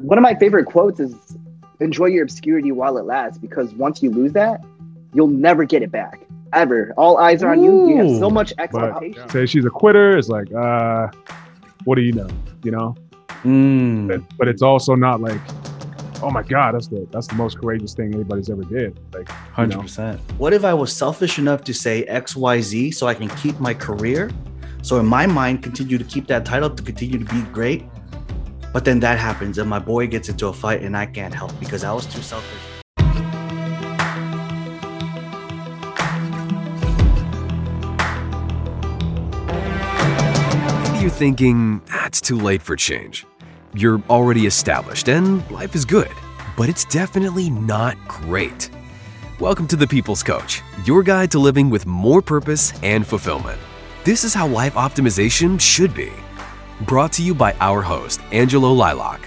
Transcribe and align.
One 0.00 0.18
of 0.18 0.22
my 0.22 0.34
favorite 0.34 0.66
quotes 0.66 1.00
is 1.00 1.14
enjoy 1.80 2.06
your 2.06 2.22
obscurity 2.22 2.72
while 2.72 2.96
it 2.98 3.04
lasts 3.04 3.38
because 3.38 3.74
once 3.74 4.02
you 4.02 4.10
lose 4.10 4.32
that, 4.32 4.60
you'll 5.12 5.28
never 5.28 5.64
get 5.64 5.82
it 5.82 5.90
back. 5.90 6.20
Ever. 6.52 6.94
All 6.96 7.18
eyes 7.18 7.42
are 7.42 7.52
on 7.52 7.62
you. 7.62 7.88
You 7.88 7.96
have 7.98 8.18
so 8.18 8.30
much 8.30 8.52
expectation. 8.58 9.22
But 9.22 9.30
say 9.32 9.46
she's 9.46 9.64
a 9.64 9.70
quitter, 9.70 10.16
it's 10.16 10.28
like, 10.28 10.52
uh, 10.54 11.08
what 11.84 11.96
do 11.96 12.02
you 12.02 12.12
know? 12.12 12.28
You 12.62 12.70
know? 12.70 12.94
Mm. 13.42 14.08
But, 14.08 14.22
but 14.38 14.48
it's 14.48 14.62
also 14.62 14.94
not 14.94 15.20
like, 15.20 15.40
oh 16.22 16.30
my 16.30 16.42
God, 16.42 16.74
that's 16.74 16.88
the 16.88 17.06
that's 17.10 17.26
the 17.26 17.34
most 17.34 17.60
courageous 17.60 17.94
thing 17.94 18.14
anybody's 18.14 18.48
ever 18.48 18.62
did. 18.62 18.98
Like 19.12 19.28
you 19.28 19.34
Hundred 19.52 19.76
know? 19.76 19.82
percent. 19.82 20.20
What 20.38 20.52
if 20.52 20.64
I 20.64 20.72
was 20.72 20.92
selfish 20.94 21.38
enough 21.38 21.62
to 21.64 21.74
say 21.74 22.04
X, 22.04 22.36
Y, 22.36 22.60
Z 22.60 22.92
so 22.92 23.06
I 23.06 23.14
can 23.14 23.28
keep 23.30 23.58
my 23.60 23.74
career? 23.74 24.30
So 24.82 24.98
in 25.00 25.06
my 25.06 25.26
mind, 25.26 25.62
continue 25.62 25.98
to 25.98 26.04
keep 26.04 26.26
that 26.28 26.44
title 26.44 26.70
to 26.70 26.82
continue 26.82 27.18
to 27.18 27.24
be 27.24 27.42
great. 27.52 27.84
But 28.76 28.84
then 28.84 29.00
that 29.00 29.18
happens, 29.18 29.56
and 29.56 29.70
my 29.70 29.78
boy 29.78 30.06
gets 30.06 30.28
into 30.28 30.48
a 30.48 30.52
fight, 30.52 30.82
and 30.82 30.94
I 30.94 31.06
can't 31.06 31.32
help 31.32 31.58
because 31.58 31.82
I 31.82 31.94
was 31.94 32.04
too 32.04 32.20
selfish. 32.20 32.60
You're 41.00 41.08
thinking, 41.08 41.80
ah, 41.90 42.10
too 42.12 42.38
late 42.38 42.60
for 42.60 42.76
change. 42.76 43.24
You're 43.72 44.02
already 44.10 44.44
established 44.44 45.08
and 45.08 45.50
life 45.50 45.74
is 45.74 45.86
good, 45.86 46.12
but 46.54 46.68
it's 46.68 46.84
definitely 46.84 47.48
not 47.48 47.96
great. 48.06 48.68
Welcome 49.40 49.66
to 49.68 49.76
The 49.76 49.86
People's 49.86 50.22
Coach, 50.22 50.60
your 50.84 51.02
guide 51.02 51.30
to 51.30 51.38
living 51.38 51.70
with 51.70 51.86
more 51.86 52.20
purpose 52.20 52.74
and 52.82 53.06
fulfillment. 53.06 53.58
This 54.04 54.22
is 54.22 54.34
how 54.34 54.46
life 54.46 54.74
optimization 54.74 55.58
should 55.58 55.94
be. 55.94 56.12
Brought 56.82 57.12
to 57.14 57.22
you 57.22 57.34
by 57.34 57.54
our 57.54 57.80
host, 57.80 58.20
Angelo 58.32 58.70
Lilac. 58.70 59.26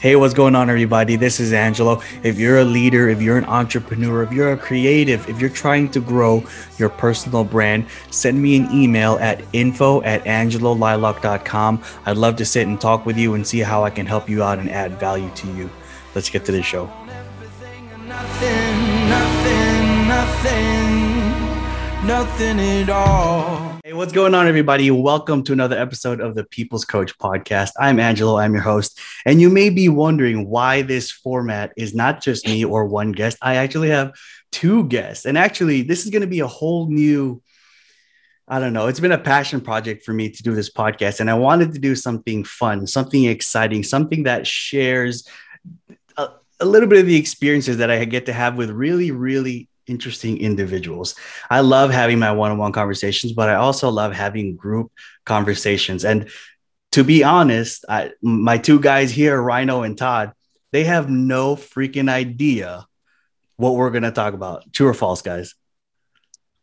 Hey, 0.00 0.14
what's 0.14 0.32
going 0.32 0.54
on, 0.54 0.70
everybody? 0.70 1.16
This 1.16 1.40
is 1.40 1.52
Angelo. 1.52 2.00
If 2.22 2.38
you're 2.38 2.58
a 2.58 2.64
leader, 2.64 3.08
if 3.08 3.20
you're 3.20 3.36
an 3.36 3.46
entrepreneur, 3.46 4.22
if 4.22 4.30
you're 4.30 4.52
a 4.52 4.56
creative, 4.56 5.28
if 5.28 5.40
you're 5.40 5.50
trying 5.50 5.90
to 5.90 6.00
grow 6.00 6.44
your 6.78 6.88
personal 6.88 7.42
brand, 7.42 7.84
send 8.12 8.40
me 8.40 8.56
an 8.56 8.70
email 8.70 9.18
at 9.18 9.42
info 9.52 10.00
at 10.02 10.22
angelolilac.com. 10.22 11.82
I'd 12.06 12.16
love 12.16 12.36
to 12.36 12.44
sit 12.44 12.68
and 12.68 12.80
talk 12.80 13.06
with 13.06 13.16
you 13.16 13.34
and 13.34 13.44
see 13.44 13.58
how 13.58 13.82
I 13.82 13.90
can 13.90 14.06
help 14.06 14.28
you 14.28 14.40
out 14.40 14.60
and 14.60 14.70
add 14.70 15.00
value 15.00 15.32
to 15.34 15.52
you. 15.54 15.68
Let's 16.14 16.30
get 16.30 16.44
to 16.44 16.52
the 16.52 16.62
show. 16.62 16.84
Nothing, 18.06 19.08
nothing, 19.08 20.06
nothing, 20.06 22.06
nothing 22.06 22.60
at 22.60 22.88
all. 22.88 23.77
Hey, 23.88 23.94
what's 23.94 24.12
going 24.12 24.34
on, 24.34 24.46
everybody? 24.46 24.90
Welcome 24.90 25.42
to 25.44 25.54
another 25.54 25.78
episode 25.78 26.20
of 26.20 26.34
the 26.34 26.44
People's 26.44 26.84
Coach 26.84 27.16
podcast. 27.16 27.70
I'm 27.80 27.98
Angelo, 27.98 28.36
I'm 28.36 28.52
your 28.52 28.62
host. 28.62 29.00
And 29.24 29.40
you 29.40 29.48
may 29.48 29.70
be 29.70 29.88
wondering 29.88 30.46
why 30.46 30.82
this 30.82 31.10
format 31.10 31.72
is 31.74 31.94
not 31.94 32.20
just 32.20 32.46
me 32.46 32.66
or 32.66 32.84
one 32.84 33.12
guest. 33.12 33.38
I 33.40 33.54
actually 33.54 33.88
have 33.88 34.12
two 34.52 34.84
guests. 34.88 35.24
And 35.24 35.38
actually, 35.38 35.80
this 35.80 36.04
is 36.04 36.10
going 36.10 36.20
to 36.20 36.28
be 36.28 36.40
a 36.40 36.46
whole 36.46 36.90
new, 36.90 37.40
I 38.46 38.60
don't 38.60 38.74
know, 38.74 38.88
it's 38.88 39.00
been 39.00 39.10
a 39.10 39.16
passion 39.16 39.62
project 39.62 40.04
for 40.04 40.12
me 40.12 40.28
to 40.28 40.42
do 40.42 40.54
this 40.54 40.70
podcast. 40.70 41.20
And 41.20 41.30
I 41.30 41.34
wanted 41.34 41.72
to 41.72 41.78
do 41.78 41.96
something 41.96 42.44
fun, 42.44 42.86
something 42.86 43.24
exciting, 43.24 43.84
something 43.84 44.24
that 44.24 44.46
shares 44.46 45.26
a, 46.18 46.28
a 46.60 46.66
little 46.66 46.90
bit 46.90 46.98
of 46.98 47.06
the 47.06 47.16
experiences 47.16 47.78
that 47.78 47.90
I 47.90 48.04
get 48.04 48.26
to 48.26 48.34
have 48.34 48.58
with 48.58 48.68
really, 48.68 49.12
really 49.12 49.67
interesting 49.88 50.38
individuals. 50.38 51.14
I 51.50 51.60
love 51.60 51.90
having 51.90 52.18
my 52.18 52.32
one-on-one 52.32 52.72
conversations, 52.72 53.32
but 53.32 53.48
I 53.48 53.54
also 53.54 53.90
love 53.90 54.12
having 54.12 54.56
group 54.56 54.92
conversations. 55.24 56.04
And 56.04 56.30
to 56.92 57.04
be 57.04 57.24
honest, 57.24 57.84
I, 57.88 58.12
my 58.22 58.58
two 58.58 58.80
guys 58.80 59.10
here, 59.10 59.40
Rhino 59.40 59.82
and 59.82 59.96
Todd, 59.96 60.32
they 60.72 60.84
have 60.84 61.08
no 61.08 61.56
freaking 61.56 62.08
idea 62.10 62.86
what 63.56 63.74
we're 63.74 63.90
going 63.90 64.02
to 64.04 64.10
talk 64.10 64.34
about. 64.34 64.72
True 64.72 64.88
or 64.88 64.94
false, 64.94 65.22
guys? 65.22 65.54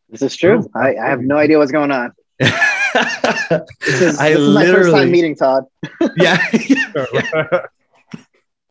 This 0.10 0.22
is 0.22 0.36
true. 0.36 0.70
I, 0.76 0.96
I 0.96 1.10
have 1.10 1.22
no 1.22 1.38
idea 1.38 1.58
what's 1.58 1.72
going 1.72 1.92
on. 1.92 2.14
This 3.50 4.02
is, 4.02 4.20
I 4.20 4.30
this 4.32 4.40
is 4.40 4.56
my 4.56 4.66
first 4.66 4.92
time 4.92 5.12
meeting 5.12 5.36
Todd. 5.36 5.66
yeah. 6.18 6.38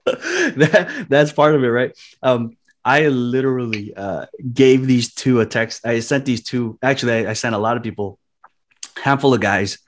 that, 0.07 1.07
that's 1.09 1.33
part 1.33 1.55
of 1.55 1.63
it, 1.63 1.69
right? 1.69 1.97
Um, 2.23 2.57
I 2.85 3.09
literally 3.09 3.95
uh, 3.95 4.27
gave 4.53 4.87
these 4.87 5.15
two 5.15 5.41
a 5.41 5.47
text. 5.47 5.87
I 5.87 6.01
sent 6.01 6.25
these 6.25 6.43
two. 6.43 6.79
Actually, 6.83 7.27
I, 7.27 7.31
I 7.31 7.33
sent 7.33 7.55
a 7.55 7.59
lot 7.59 7.77
of 7.77 7.83
people, 7.83 8.19
handful 8.97 9.33
of 9.33 9.41
guys, 9.41 9.79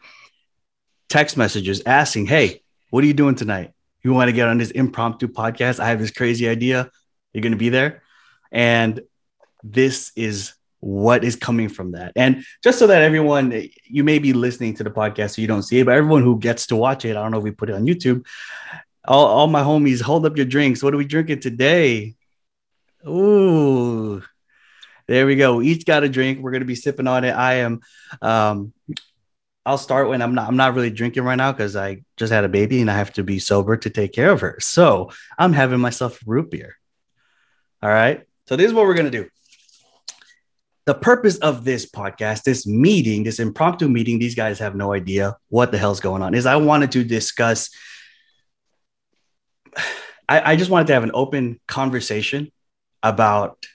text 1.08 1.36
messages 1.36 1.82
asking, 1.84 2.26
"Hey, 2.26 2.62
what 2.90 3.04
are 3.04 3.06
you 3.06 3.14
doing 3.14 3.34
tonight? 3.34 3.72
You 4.02 4.12
want 4.12 4.28
to 4.28 4.32
get 4.32 4.48
on 4.48 4.58
this 4.58 4.70
impromptu 4.70 5.28
podcast? 5.28 5.80
I 5.80 5.88
have 5.88 5.98
this 5.98 6.10
crazy 6.10 6.48
idea. 6.48 6.90
You're 7.32 7.42
going 7.42 7.52
to 7.52 7.58
be 7.58 7.68
there." 7.68 8.02
And 8.50 9.00
this 9.62 10.12
is 10.16 10.54
what 10.80 11.24
is 11.24 11.36
coming 11.36 11.68
from 11.68 11.92
that. 11.92 12.12
And 12.16 12.44
just 12.62 12.78
so 12.78 12.86
that 12.86 13.02
everyone, 13.02 13.68
you 13.84 14.04
may 14.04 14.18
be 14.18 14.32
listening 14.32 14.74
to 14.74 14.84
the 14.84 14.90
podcast 14.90 15.34
so 15.34 15.42
you 15.42 15.48
don't 15.48 15.62
see 15.62 15.80
it, 15.80 15.86
but 15.86 15.94
everyone 15.94 16.22
who 16.22 16.38
gets 16.38 16.66
to 16.68 16.76
watch 16.76 17.04
it, 17.04 17.16
I 17.16 17.22
don't 17.22 17.32
know 17.32 17.38
if 17.38 17.44
we 17.44 17.50
put 17.50 17.70
it 17.70 17.74
on 17.74 17.86
YouTube. 17.86 18.24
All, 19.04 19.26
all 19.26 19.46
my 19.46 19.62
homies, 19.62 20.00
hold 20.00 20.26
up 20.26 20.36
your 20.36 20.46
drinks. 20.46 20.82
What 20.82 20.94
are 20.94 20.98
we 20.98 21.04
drinking 21.04 21.40
today? 21.40 22.15
Ooh, 23.06 24.22
there 25.08 25.26
we 25.26 25.36
go. 25.36 25.62
Each 25.62 25.84
got 25.84 26.04
a 26.04 26.08
drink. 26.08 26.40
We're 26.40 26.50
gonna 26.50 26.64
be 26.64 26.74
sipping 26.74 27.06
on 27.06 27.24
it. 27.24 27.32
I 27.32 27.54
am. 27.54 27.80
Um, 28.20 28.72
I'll 29.64 29.78
start 29.78 30.08
when 30.08 30.22
I'm 30.22 30.34
not. 30.34 30.48
I'm 30.48 30.56
not 30.56 30.74
really 30.74 30.90
drinking 30.90 31.24
right 31.24 31.36
now 31.36 31.52
because 31.52 31.76
I 31.76 32.02
just 32.16 32.32
had 32.32 32.44
a 32.44 32.48
baby 32.48 32.80
and 32.80 32.90
I 32.90 32.96
have 32.96 33.12
to 33.14 33.22
be 33.22 33.38
sober 33.38 33.76
to 33.76 33.90
take 33.90 34.12
care 34.12 34.30
of 34.30 34.40
her. 34.40 34.58
So 34.60 35.10
I'm 35.38 35.52
having 35.52 35.80
myself 35.80 36.20
root 36.26 36.50
beer. 36.50 36.76
All 37.82 37.90
right. 37.90 38.22
So 38.48 38.56
this 38.56 38.66
is 38.66 38.72
what 38.72 38.86
we're 38.86 38.94
gonna 38.94 39.10
do. 39.10 39.28
The 40.86 40.94
purpose 40.94 41.38
of 41.38 41.64
this 41.64 41.88
podcast, 41.90 42.44
this 42.44 42.66
meeting, 42.66 43.24
this 43.24 43.40
impromptu 43.40 43.88
meeting, 43.88 44.18
these 44.18 44.36
guys 44.36 44.60
have 44.60 44.76
no 44.76 44.92
idea 44.92 45.36
what 45.48 45.72
the 45.72 45.78
hell's 45.78 46.00
going 46.00 46.22
on. 46.22 46.34
Is 46.34 46.46
I 46.46 46.56
wanted 46.56 46.92
to 46.92 47.04
discuss. 47.04 47.70
I, 50.28 50.52
I 50.52 50.56
just 50.56 50.72
wanted 50.72 50.88
to 50.88 50.94
have 50.94 51.04
an 51.04 51.12
open 51.14 51.60
conversation 51.68 52.50
about 53.08 53.66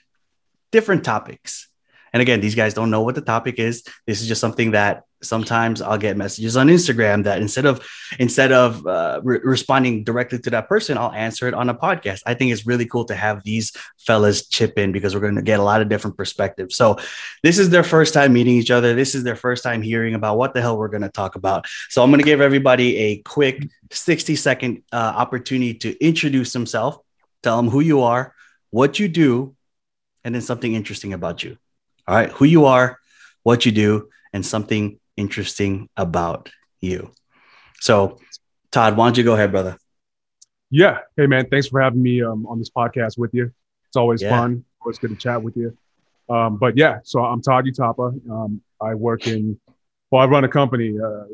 different 0.70 1.04
topics. 1.04 1.68
And 2.12 2.20
again, 2.20 2.40
these 2.40 2.54
guys 2.54 2.74
don't 2.74 2.90
know 2.90 3.02
what 3.02 3.14
the 3.14 3.22
topic 3.22 3.58
is. 3.58 3.84
This 4.06 4.20
is 4.20 4.28
just 4.28 4.40
something 4.40 4.72
that 4.72 5.04
sometimes 5.22 5.80
I'll 5.80 5.98
get 5.98 6.16
messages 6.16 6.56
on 6.56 6.66
Instagram 6.66 7.24
that 7.24 7.40
instead 7.40 7.64
of 7.64 7.88
instead 8.18 8.52
of 8.52 8.86
uh, 8.86 9.20
re- 9.22 9.40
responding 9.42 10.04
directly 10.04 10.38
to 10.40 10.50
that 10.50 10.68
person, 10.68 10.98
I'll 10.98 11.12
answer 11.12 11.48
it 11.48 11.54
on 11.54 11.70
a 11.70 11.74
podcast. 11.74 12.22
I 12.26 12.34
think 12.34 12.52
it's 12.52 12.66
really 12.66 12.86
cool 12.86 13.04
to 13.06 13.14
have 13.14 13.42
these 13.44 13.72
fellas 13.98 14.48
chip 14.48 14.78
in 14.78 14.92
because 14.92 15.14
we're 15.14 15.20
going 15.20 15.36
to 15.36 15.42
get 15.42 15.60
a 15.60 15.62
lot 15.62 15.80
of 15.80 15.88
different 15.88 16.16
perspectives. 16.16 16.76
So 16.76 16.98
this 17.42 17.58
is 17.58 17.70
their 17.70 17.84
first 17.84 18.12
time 18.12 18.32
meeting 18.32 18.56
each 18.56 18.70
other. 18.70 18.94
This 18.94 19.14
is 19.14 19.24
their 19.24 19.36
first 19.36 19.62
time 19.62 19.80
hearing 19.80 20.14
about 20.14 20.36
what 20.36 20.54
the 20.54 20.60
hell 20.60 20.76
we're 20.76 20.88
going 20.88 21.02
to 21.02 21.08
talk 21.08 21.36
about. 21.36 21.66
So 21.88 22.02
I'm 22.02 22.10
going 22.10 22.20
to 22.20 22.26
give 22.26 22.40
everybody 22.40 22.96
a 22.98 23.16
quick 23.18 23.68
60 23.90 24.36
second 24.36 24.82
uh, 24.92 24.96
opportunity 24.96 25.74
to 25.74 26.04
introduce 26.04 26.52
themselves, 26.52 26.98
tell 27.42 27.56
them 27.56 27.70
who 27.70 27.80
you 27.80 28.02
are, 28.02 28.34
what 28.72 28.98
you 28.98 29.06
do, 29.06 29.54
and 30.24 30.34
then 30.34 30.42
something 30.42 30.74
interesting 30.74 31.12
about 31.12 31.44
you. 31.44 31.56
All 32.08 32.16
right, 32.16 32.30
who 32.32 32.44
you 32.44 32.64
are, 32.64 32.98
what 33.44 33.64
you 33.64 33.70
do, 33.70 34.08
and 34.32 34.44
something 34.44 34.98
interesting 35.16 35.88
about 35.96 36.50
you. 36.80 37.12
So, 37.80 38.18
Todd, 38.72 38.96
why 38.96 39.06
don't 39.06 39.16
you 39.16 39.22
go 39.24 39.34
ahead, 39.34 39.52
brother? 39.52 39.76
yeah. 40.70 41.00
Hey 41.18 41.26
man, 41.26 41.46
thanks 41.50 41.68
for 41.68 41.80
having 41.82 42.02
me 42.02 42.22
um, 42.22 42.46
on 42.46 42.58
this 42.58 42.70
podcast 42.70 43.18
with 43.18 43.32
you. 43.34 43.52
It's 43.88 43.96
always 43.96 44.22
Yeah. 44.22 44.30
fun. 44.30 44.64
Always 44.80 44.98
good 44.98 45.10
to 45.10 45.16
chat 45.16 45.42
with 45.42 45.54
you. 45.54 45.76
Um, 46.30 46.56
but 46.56 46.78
yeah, 46.78 47.00
so 47.04 47.20
I'm 47.22 47.42
Todd 47.42 47.66
Utapa. 47.66 48.06
Um, 48.30 48.62
I 48.80 48.94
work 48.94 49.26
in, 49.26 49.60
well, 50.10 50.22
I 50.22 50.26
run 50.26 50.44
a 50.44 50.48
company, 50.48 50.98
uh, 50.98 51.24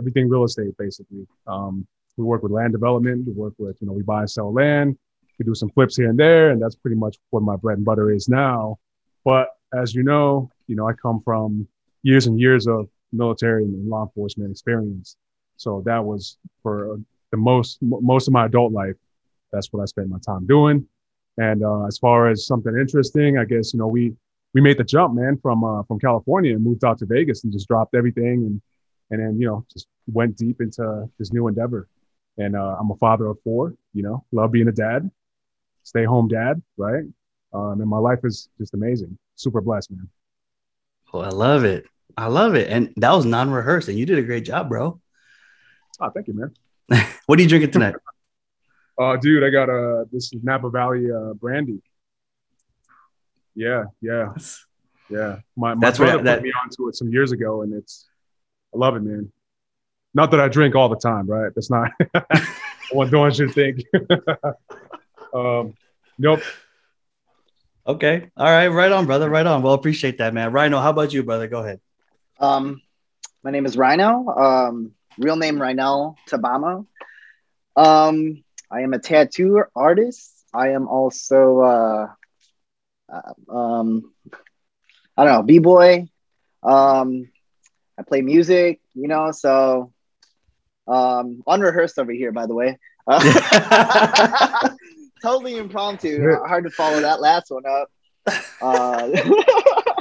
everything 0.00 0.28
real 0.28 0.42
estate 0.42 0.76
basically. 0.76 1.28
Um, 1.46 1.86
we 2.16 2.24
work 2.24 2.42
with 2.42 2.50
land 2.50 2.72
development. 2.72 3.24
We 3.24 3.32
work 3.34 3.54
with, 3.56 3.76
you 3.80 3.86
know, 3.86 3.92
we 3.92 4.02
buy 4.02 4.22
and 4.22 4.30
sell 4.30 4.52
land. 4.52 4.98
Do 5.44 5.54
some 5.54 5.70
flips 5.70 5.96
here 5.96 6.10
and 6.10 6.18
there, 6.18 6.50
and 6.50 6.60
that's 6.60 6.74
pretty 6.74 6.96
much 6.96 7.16
what 7.30 7.42
my 7.42 7.56
bread 7.56 7.78
and 7.78 7.84
butter 7.84 8.10
is 8.10 8.28
now. 8.28 8.78
But 9.24 9.50
as 9.72 9.94
you 9.94 10.02
know, 10.02 10.50
you 10.66 10.74
know, 10.76 10.88
I 10.88 10.92
come 10.94 11.20
from 11.24 11.68
years 12.02 12.26
and 12.26 12.40
years 12.40 12.66
of 12.66 12.88
military 13.12 13.64
and 13.64 13.88
law 13.88 14.04
enforcement 14.04 14.50
experience. 14.50 15.16
So 15.56 15.82
that 15.86 16.04
was 16.04 16.38
for 16.62 16.98
the 17.30 17.36
most 17.36 17.78
most 17.82 18.28
of 18.28 18.32
my 18.32 18.46
adult 18.46 18.72
life. 18.72 18.96
That's 19.52 19.72
what 19.72 19.82
I 19.82 19.86
spent 19.86 20.08
my 20.08 20.18
time 20.24 20.46
doing. 20.46 20.86
And 21.36 21.62
uh, 21.62 21.86
as 21.86 21.98
far 21.98 22.28
as 22.28 22.46
something 22.46 22.76
interesting, 22.76 23.38
I 23.38 23.44
guess 23.44 23.72
you 23.72 23.78
know 23.78 23.86
we 23.86 24.14
we 24.54 24.60
made 24.60 24.78
the 24.78 24.84
jump, 24.84 25.14
man, 25.14 25.38
from 25.40 25.64
uh, 25.64 25.82
from 25.84 25.98
California 25.98 26.54
and 26.54 26.64
moved 26.64 26.84
out 26.84 26.98
to 26.98 27.06
Vegas 27.06 27.44
and 27.44 27.52
just 27.52 27.68
dropped 27.68 27.94
everything 27.94 28.44
and 28.44 28.60
and 29.10 29.20
then 29.20 29.40
you 29.40 29.46
know 29.46 29.64
just 29.72 29.86
went 30.12 30.36
deep 30.36 30.60
into 30.60 31.08
this 31.18 31.32
new 31.32 31.48
endeavor. 31.48 31.88
And 32.38 32.54
uh, 32.54 32.76
I'm 32.78 32.90
a 32.90 32.96
father 32.96 33.26
of 33.26 33.38
four. 33.42 33.74
You 33.94 34.02
know, 34.02 34.24
love 34.32 34.52
being 34.52 34.68
a 34.68 34.72
dad, 34.72 35.10
stay 35.88 36.04
home 36.04 36.28
dad, 36.28 36.62
right? 36.76 37.04
Um, 37.54 37.80
and 37.80 37.88
my 37.88 37.98
life 37.98 38.20
is 38.24 38.50
just 38.58 38.74
amazing. 38.74 39.16
Super 39.36 39.60
blessed, 39.62 39.90
man. 39.90 40.08
Oh, 41.14 41.20
I 41.20 41.30
love 41.30 41.64
it. 41.64 41.86
I 42.16 42.26
love 42.26 42.54
it. 42.54 42.68
And 42.68 42.92
that 42.98 43.12
was 43.12 43.24
non-rehearsed, 43.24 43.88
and 43.88 43.98
you 43.98 44.04
did 44.04 44.18
a 44.18 44.22
great 44.22 44.44
job, 44.44 44.68
bro. 44.68 45.00
Oh, 46.00 46.10
thank 46.10 46.28
you, 46.28 46.34
man. 46.34 46.52
What 47.26 47.38
are 47.38 47.42
you 47.42 47.48
drinking 47.48 47.70
tonight? 47.70 47.94
Oh, 48.98 49.16
dude, 49.22 49.44
I 49.44 49.50
got 49.50 49.68
uh, 49.70 50.04
this 50.12 50.32
is 50.32 50.42
Napa 50.42 50.68
Valley 50.70 51.10
uh, 51.10 51.32
brandy. 51.34 51.80
Yeah, 53.54 53.84
yeah, 54.00 54.34
yeah. 55.10 55.38
My, 55.56 55.74
my 55.74 55.80
That's 55.80 55.98
what- 55.98 56.06
brother 56.06 56.22
that- 56.24 56.36
put 56.38 56.44
me 56.44 56.52
onto 56.62 56.88
it 56.88 56.96
some 56.96 57.10
years 57.10 57.32
ago, 57.32 57.62
and 57.62 57.72
it's 57.72 58.08
I 58.74 58.78
love 58.78 58.94
it, 58.96 59.00
man. 59.02 59.32
Not 60.14 60.30
that 60.32 60.40
I 60.40 60.48
drink 60.48 60.74
all 60.74 60.88
the 60.90 60.96
time, 60.96 61.26
right? 61.26 61.50
That's 61.54 61.70
not 61.70 61.90
what 62.92 63.12
one 63.14 63.32
should 63.32 63.52
think. 63.52 63.80
Um, 65.34 65.74
nope. 66.18 66.40
okay. 67.86 68.30
All 68.36 68.46
right. 68.46 68.68
Right 68.68 68.92
on, 68.92 69.06
brother. 69.06 69.28
Right 69.28 69.46
on. 69.46 69.62
Well, 69.62 69.74
appreciate 69.74 70.18
that, 70.18 70.34
man. 70.34 70.52
Rhino, 70.52 70.80
how 70.80 70.90
about 70.90 71.12
you, 71.12 71.22
brother? 71.22 71.48
Go 71.48 71.62
ahead. 71.62 71.80
Um, 72.40 72.82
my 73.42 73.50
name 73.50 73.66
is 73.66 73.76
Rhino. 73.76 74.28
Um, 74.28 74.92
real 75.18 75.36
name 75.36 75.56
Rhinel 75.56 76.16
Tabama. 76.28 76.86
Um, 77.76 78.44
I 78.70 78.80
am 78.80 78.92
a 78.92 78.98
tattoo 78.98 79.62
artist. 79.74 80.32
I 80.52 80.70
am 80.70 80.88
also 80.88 81.60
uh, 81.60 82.08
uh, 83.12 83.52
um, 83.52 84.12
I 85.16 85.24
don't 85.24 85.32
know, 85.34 85.42
b 85.42 85.58
boy. 85.58 86.08
Um, 86.62 87.30
I 87.98 88.02
play 88.02 88.20
music, 88.22 88.80
you 88.94 89.08
know. 89.08 89.30
So 89.32 89.92
um, 90.86 91.42
unrehearsed 91.46 91.98
over 91.98 92.12
here, 92.12 92.32
by 92.32 92.46
the 92.46 92.54
way. 92.54 92.78
Uh, 93.06 94.68
totally 95.22 95.56
impromptu. 95.56 96.36
Hard 96.46 96.64
to 96.64 96.70
follow 96.70 97.00
that 97.00 97.20
last 97.20 97.50
one 97.50 97.64
up. 97.66 97.90
Uh, 98.60 99.32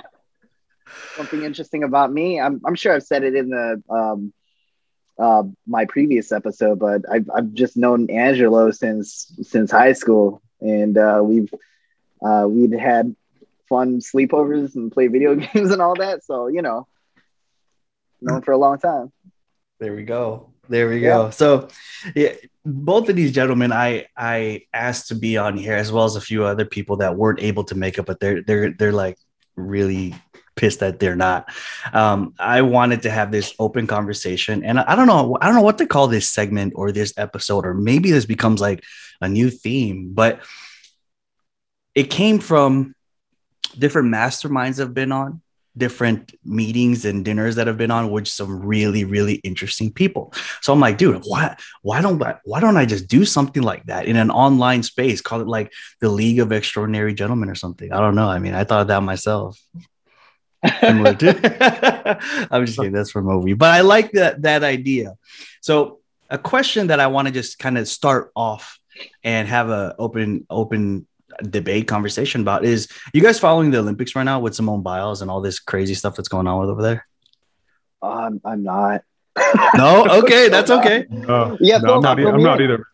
something 1.16 1.44
interesting 1.44 1.84
about 1.84 2.12
me. 2.12 2.40
I'm, 2.40 2.62
I'm 2.66 2.76
sure 2.76 2.94
I've 2.94 3.04
said 3.04 3.24
it 3.24 3.36
in 3.36 3.50
the 3.50 3.82
um, 3.90 4.34
uh, 5.20 5.44
my 5.66 5.86
previous 5.86 6.32
episode, 6.32 6.80
but 6.80 7.02
I've, 7.12 7.30
I've 7.34 7.54
just 7.54 7.76
known 7.76 8.10
Angelo 8.10 8.72
since 8.72 9.34
since 9.42 9.72
high 9.72 9.94
school, 9.94 10.42
and 10.62 10.98
uh, 10.98 11.22
we've 11.24 11.52
uh, 12.24 12.46
we'd 12.48 12.74
had 12.74 13.16
fun 13.68 14.00
sleepovers 14.00 14.76
and 14.76 14.92
play 14.92 15.08
video 15.08 15.36
games 15.54 15.72
and 15.72 15.82
all 15.82 15.96
that. 15.96 16.24
So 16.24 16.48
you 16.48 16.62
know, 16.62 16.88
known 18.22 18.42
for 18.42 18.52
a 18.52 18.58
long 18.58 18.80
time. 18.80 19.12
There 19.80 19.96
we 19.96 20.04
go. 20.04 20.54
There 20.70 20.90
we 20.90 21.02
go. 21.02 21.30
So, 21.30 21.70
yeah, 22.16 22.34
both 22.66 23.10
of 23.10 23.16
these 23.16 23.32
gentlemen, 23.32 23.72
I 23.72 24.08
I 24.16 24.64
asked 24.74 25.08
to 25.10 25.16
be 25.16 25.38
on 25.38 25.58
here 25.58 25.76
as 25.76 25.92
well 25.92 26.06
as 26.06 26.16
a 26.16 26.22
few 26.22 26.44
other 26.44 26.66
people 26.66 26.98
that 26.98 27.16
weren't 27.16 27.42
able 27.42 27.64
to 27.66 27.76
make 27.76 27.98
it, 27.98 28.06
but 28.06 28.20
they're 28.20 28.42
they're 28.42 28.72
they're 28.72 28.92
like 28.92 29.18
really 29.56 30.14
pissed 30.56 30.80
that 30.80 31.00
they're 31.00 31.16
not. 31.16 31.50
Um, 31.94 32.34
I 32.40 32.64
wanted 32.64 33.04
to 33.04 33.12
have 33.12 33.32
this 33.32 33.54
open 33.60 33.88
conversation, 33.88 34.64
and 34.64 34.80
I, 34.80 34.86
I 34.88 34.96
don't 34.96 35.08
know, 35.08 35.38
I 35.40 35.46
don't 35.46 35.56
know 35.56 35.62
what 35.62 35.78
to 35.78 35.88
call 35.88 36.08
this 36.08 36.28
segment 36.28 36.74
or 36.76 36.92
this 36.92 37.14
episode, 37.16 37.66
or 37.66 37.74
maybe 37.74 38.12
this 38.12 38.26
becomes 38.26 38.60
like 38.60 38.84
a 39.22 39.30
new 39.30 39.50
theme, 39.50 40.12
but 40.14 40.42
it 41.96 42.10
came 42.10 42.40
from 42.40 42.96
different 43.78 44.14
masterminds 44.14 44.82
I've 44.82 44.94
been 44.94 45.12
on 45.12 45.42
different 45.78 46.34
meetings 46.44 47.06
and 47.06 47.24
dinners 47.24 47.56
that 47.56 47.68
have 47.68 47.78
been 47.78 47.92
on 47.92 48.10
with 48.12 48.28
some 48.28 48.66
really 48.66 49.04
really 49.04 49.36
interesting 49.36 49.92
people. 49.92 50.34
So 50.62 50.74
i'm 50.74 50.80
like 50.80 50.98
dude 50.98 51.22
why 51.26 51.56
why 51.82 52.02
don't 52.02 52.22
I, 52.22 52.38
why 52.44 52.60
don't 52.60 52.78
i 52.78 52.86
just 52.86 53.08
do 53.08 53.26
something 53.26 53.64
like 53.64 53.86
that 53.86 54.06
in 54.06 54.16
an 54.16 54.32
online 54.32 54.84
space? 54.84 55.22
Call 55.22 55.42
it 55.42 55.48
like 55.48 55.72
the 56.00 56.10
league 56.10 56.40
of 56.40 56.52
extraordinary 56.52 57.14
gentlemen 57.14 57.50
or 57.50 57.56
something. 57.56 57.92
I 57.92 58.00
don't 58.00 58.16
know. 58.16 58.30
I 58.30 58.40
mean 58.40 58.54
i 58.54 58.64
thought 58.64 58.82
of 58.82 58.88
that 58.88 59.02
myself. 59.02 59.60
I'm 60.64 61.06
just 62.66 62.78
kidding 62.78 62.92
that's 62.92 63.12
from 63.12 63.30
a 63.30 63.34
movie 63.34 63.54
but 63.54 63.70
i 63.70 63.82
like 63.82 64.12
that 64.14 64.42
that 64.42 64.64
idea. 64.64 65.16
So 65.62 66.00
a 66.30 66.38
question 66.38 66.88
that 66.88 67.00
i 67.00 67.08
want 67.08 67.28
to 67.28 67.34
just 67.34 67.60
kind 67.60 67.78
of 67.78 67.88
start 67.88 68.32
off 68.36 68.80
and 69.24 69.48
have 69.48 69.70
a 69.70 69.96
open 69.98 70.46
open 70.50 71.08
debate 71.44 71.88
conversation 71.88 72.42
about 72.42 72.66
is 72.66 72.88
you 73.14 73.22
guys 73.22 73.40
following 73.40 73.72
the 73.72 73.80
Olympics 73.80 74.16
right 74.16 74.24
now 74.24 74.40
with 74.40 74.56
Simone 74.56 74.82
Biles 74.82 75.22
and 75.22 75.30
all 75.30 75.42
this 75.42 75.60
crazy 75.60 75.94
stuff 75.94 76.16
that's 76.16 76.30
going 76.30 76.48
on 76.48 76.60
with 76.60 76.70
over 76.70 76.82
there? 76.82 77.08
Um, 78.02 78.42
I'm 78.46 78.64
not. 78.64 79.04
No, 79.76 80.06
okay, 80.24 80.50
that's 80.50 80.72
okay. 80.72 81.06
Uh, 81.28 81.56
Yeah, 81.60 81.78
no, 81.78 81.96
I'm 81.96 82.02
not. 82.02 82.20
I'm 82.20 82.42
not 82.42 82.62
either. 82.62 82.88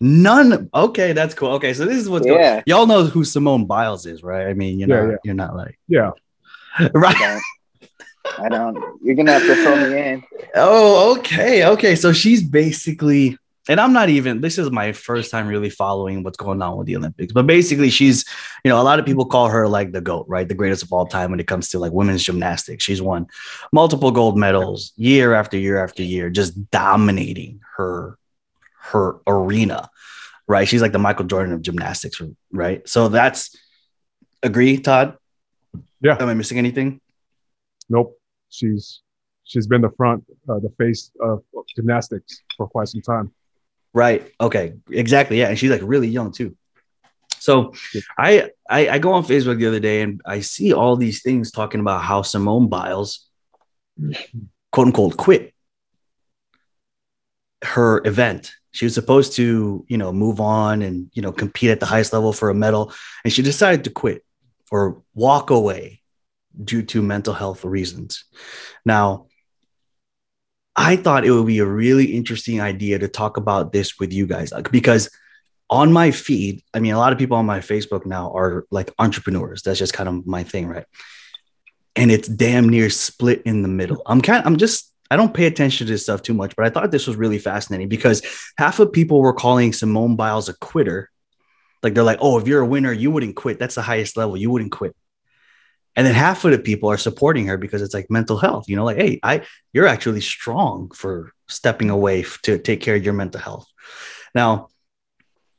None. 0.00 0.68
Okay, 0.74 1.12
that's 1.12 1.34
cool. 1.34 1.52
Okay, 1.52 1.72
so 1.72 1.84
this 1.84 1.96
is 1.96 2.08
what's 2.08 2.26
going. 2.26 2.40
Yeah. 2.40 2.62
Y'all 2.66 2.86
know 2.86 3.04
who 3.04 3.24
Simone 3.24 3.66
Biles 3.66 4.06
is, 4.06 4.22
right? 4.22 4.48
I 4.48 4.54
mean, 4.54 4.78
you 4.80 4.86
know, 4.86 5.02
Yeah, 5.02 5.10
yeah. 5.10 5.16
You're 5.24 5.34
not 5.34 5.54
like 5.54 5.78
Yeah. 5.88 6.10
right. 6.94 7.16
I 7.16 7.20
don't. 7.20 7.42
I 8.38 8.48
don't. 8.48 9.02
You're 9.02 9.14
gonna 9.14 9.32
have 9.32 9.42
to 9.42 9.54
fill 9.54 9.76
me 9.76 9.98
in. 9.98 10.24
Oh, 10.54 11.16
okay, 11.18 11.66
okay. 11.66 11.94
So 11.94 12.12
she's 12.12 12.42
basically, 12.42 13.38
and 13.68 13.80
I'm 13.80 13.92
not 13.92 14.08
even. 14.10 14.40
This 14.40 14.58
is 14.58 14.70
my 14.70 14.92
first 14.92 15.30
time 15.30 15.46
really 15.46 15.70
following 15.70 16.22
what's 16.22 16.36
going 16.36 16.60
on 16.60 16.76
with 16.76 16.86
the 16.86 16.96
Olympics. 16.96 17.32
But 17.32 17.46
basically, 17.46 17.88
she's, 17.88 18.24
you 18.62 18.68
know, 18.68 18.80
a 18.80 18.84
lot 18.84 18.98
of 18.98 19.06
people 19.06 19.24
call 19.24 19.48
her 19.48 19.66
like 19.66 19.92
the 19.92 20.00
goat, 20.00 20.26
right? 20.28 20.46
The 20.46 20.54
greatest 20.54 20.82
of 20.82 20.92
all 20.92 21.06
time 21.06 21.30
when 21.30 21.40
it 21.40 21.46
comes 21.46 21.70
to 21.70 21.78
like 21.78 21.92
women's 21.92 22.22
gymnastics. 22.22 22.84
She's 22.84 23.00
won 23.00 23.26
multiple 23.72 24.10
gold 24.10 24.36
medals 24.36 24.92
year 24.96 25.34
after 25.34 25.56
year 25.56 25.82
after 25.82 26.02
year, 26.02 26.28
just 26.28 26.70
dominating 26.70 27.60
her 27.76 28.18
her 28.76 29.16
arena, 29.26 29.88
right? 30.46 30.68
She's 30.68 30.82
like 30.82 30.92
the 30.92 30.98
Michael 30.98 31.24
Jordan 31.24 31.54
of 31.54 31.62
gymnastics, 31.62 32.20
right? 32.52 32.86
So 32.86 33.08
that's 33.08 33.56
agree, 34.42 34.78
Todd. 34.78 35.16
Yeah. 36.02 36.18
Am 36.20 36.28
I 36.28 36.34
missing 36.34 36.58
anything? 36.58 37.00
Nope. 37.88 38.18
She's 38.50 39.00
she's 39.44 39.66
been 39.66 39.80
the 39.80 39.90
front, 39.96 40.24
uh, 40.48 40.58
the 40.58 40.72
face 40.76 41.10
of 41.20 41.42
gymnastics 41.74 42.42
for 42.56 42.68
quite 42.68 42.88
some 42.88 43.00
time. 43.00 43.32
Right. 43.94 44.30
Okay. 44.40 44.74
Exactly. 44.90 45.38
Yeah. 45.38 45.48
And 45.48 45.58
she's 45.58 45.70
like 45.70 45.80
really 45.82 46.08
young 46.08 46.32
too. 46.32 46.56
So 47.38 47.74
I, 48.18 48.50
I 48.68 48.88
I 48.88 48.98
go 48.98 49.12
on 49.12 49.24
Facebook 49.24 49.58
the 49.58 49.66
other 49.66 49.80
day 49.80 50.00
and 50.00 50.20
I 50.26 50.40
see 50.40 50.72
all 50.72 50.96
these 50.96 51.22
things 51.22 51.50
talking 51.50 51.80
about 51.80 52.02
how 52.02 52.22
Simone 52.22 52.68
Biles, 52.68 53.28
quote 54.72 54.86
unquote, 54.88 55.16
quit 55.16 55.54
her 57.62 58.02
event. 58.06 58.52
She 58.72 58.86
was 58.86 58.94
supposed 58.94 59.34
to, 59.34 59.84
you 59.88 59.98
know, 59.98 60.12
move 60.12 60.40
on 60.40 60.82
and 60.82 61.10
you 61.12 61.22
know 61.22 61.32
compete 61.32 61.70
at 61.70 61.80
the 61.80 61.86
highest 61.86 62.12
level 62.12 62.32
for 62.32 62.50
a 62.50 62.54
medal, 62.54 62.92
and 63.24 63.32
she 63.32 63.42
decided 63.42 63.84
to 63.84 63.90
quit 63.90 64.24
or 64.70 65.02
walk 65.14 65.50
away 65.50 66.00
due 66.62 66.82
to 66.82 67.02
mental 67.02 67.34
health 67.34 67.64
reasons. 67.64 68.24
Now, 68.84 69.26
I 70.76 70.96
thought 70.96 71.24
it 71.24 71.30
would 71.30 71.46
be 71.46 71.60
a 71.60 71.66
really 71.66 72.06
interesting 72.06 72.60
idea 72.60 72.98
to 72.98 73.08
talk 73.08 73.36
about 73.36 73.72
this 73.72 73.98
with 73.98 74.12
you 74.12 74.26
guys 74.26 74.52
because 74.70 75.08
on 75.70 75.92
my 75.92 76.10
feed, 76.10 76.62
I 76.74 76.80
mean, 76.80 76.92
a 76.92 76.98
lot 76.98 77.12
of 77.12 77.18
people 77.18 77.36
on 77.36 77.46
my 77.46 77.60
Facebook 77.60 78.06
now 78.06 78.32
are 78.36 78.66
like 78.70 78.92
entrepreneurs. 78.98 79.62
That's 79.62 79.78
just 79.78 79.94
kind 79.94 80.08
of 80.08 80.26
my 80.26 80.42
thing, 80.42 80.66
right? 80.66 80.84
And 81.96 82.10
it's 82.10 82.28
damn 82.28 82.68
near 82.68 82.90
split 82.90 83.42
in 83.42 83.62
the 83.62 83.68
middle. 83.68 84.02
I'm 84.06 84.20
kind 84.20 84.42
I'm 84.44 84.56
just 84.56 84.92
I 85.10 85.16
don't 85.16 85.32
pay 85.32 85.46
attention 85.46 85.86
to 85.86 85.92
this 85.92 86.02
stuff 86.02 86.22
too 86.22 86.34
much, 86.34 86.56
but 86.56 86.66
I 86.66 86.70
thought 86.70 86.90
this 86.90 87.06
was 87.06 87.16
really 87.16 87.38
fascinating 87.38 87.88
because 87.88 88.22
half 88.58 88.80
of 88.80 88.92
people 88.92 89.20
were 89.20 89.32
calling 89.32 89.72
Simone 89.72 90.16
Biles 90.16 90.48
a 90.48 90.54
quitter. 90.54 91.10
Like 91.82 91.94
they're 91.94 92.02
like, 92.02 92.18
oh, 92.20 92.38
if 92.38 92.48
you're 92.48 92.62
a 92.62 92.66
winner, 92.66 92.92
you 92.92 93.10
wouldn't 93.10 93.36
quit. 93.36 93.58
That's 93.58 93.76
the 93.76 93.82
highest 93.82 94.16
level. 94.16 94.36
You 94.36 94.50
wouldn't 94.50 94.72
quit. 94.72 94.96
And 95.96 96.06
then 96.06 96.14
half 96.14 96.44
of 96.44 96.50
the 96.50 96.58
people 96.58 96.90
are 96.90 96.98
supporting 96.98 97.46
her 97.46 97.56
because 97.56 97.80
it's 97.80 97.94
like 97.94 98.10
mental 98.10 98.36
health, 98.36 98.68
you 98.68 98.76
know, 98.76 98.84
like, 98.84 98.96
hey, 98.96 99.20
I 99.22 99.42
you're 99.72 99.86
actually 99.86 100.20
strong 100.20 100.90
for 100.90 101.32
stepping 101.48 101.90
away 101.90 102.20
f- 102.20 102.40
to 102.42 102.58
take 102.58 102.80
care 102.80 102.96
of 102.96 103.04
your 103.04 103.14
mental 103.14 103.40
health. 103.40 103.66
Now, 104.34 104.68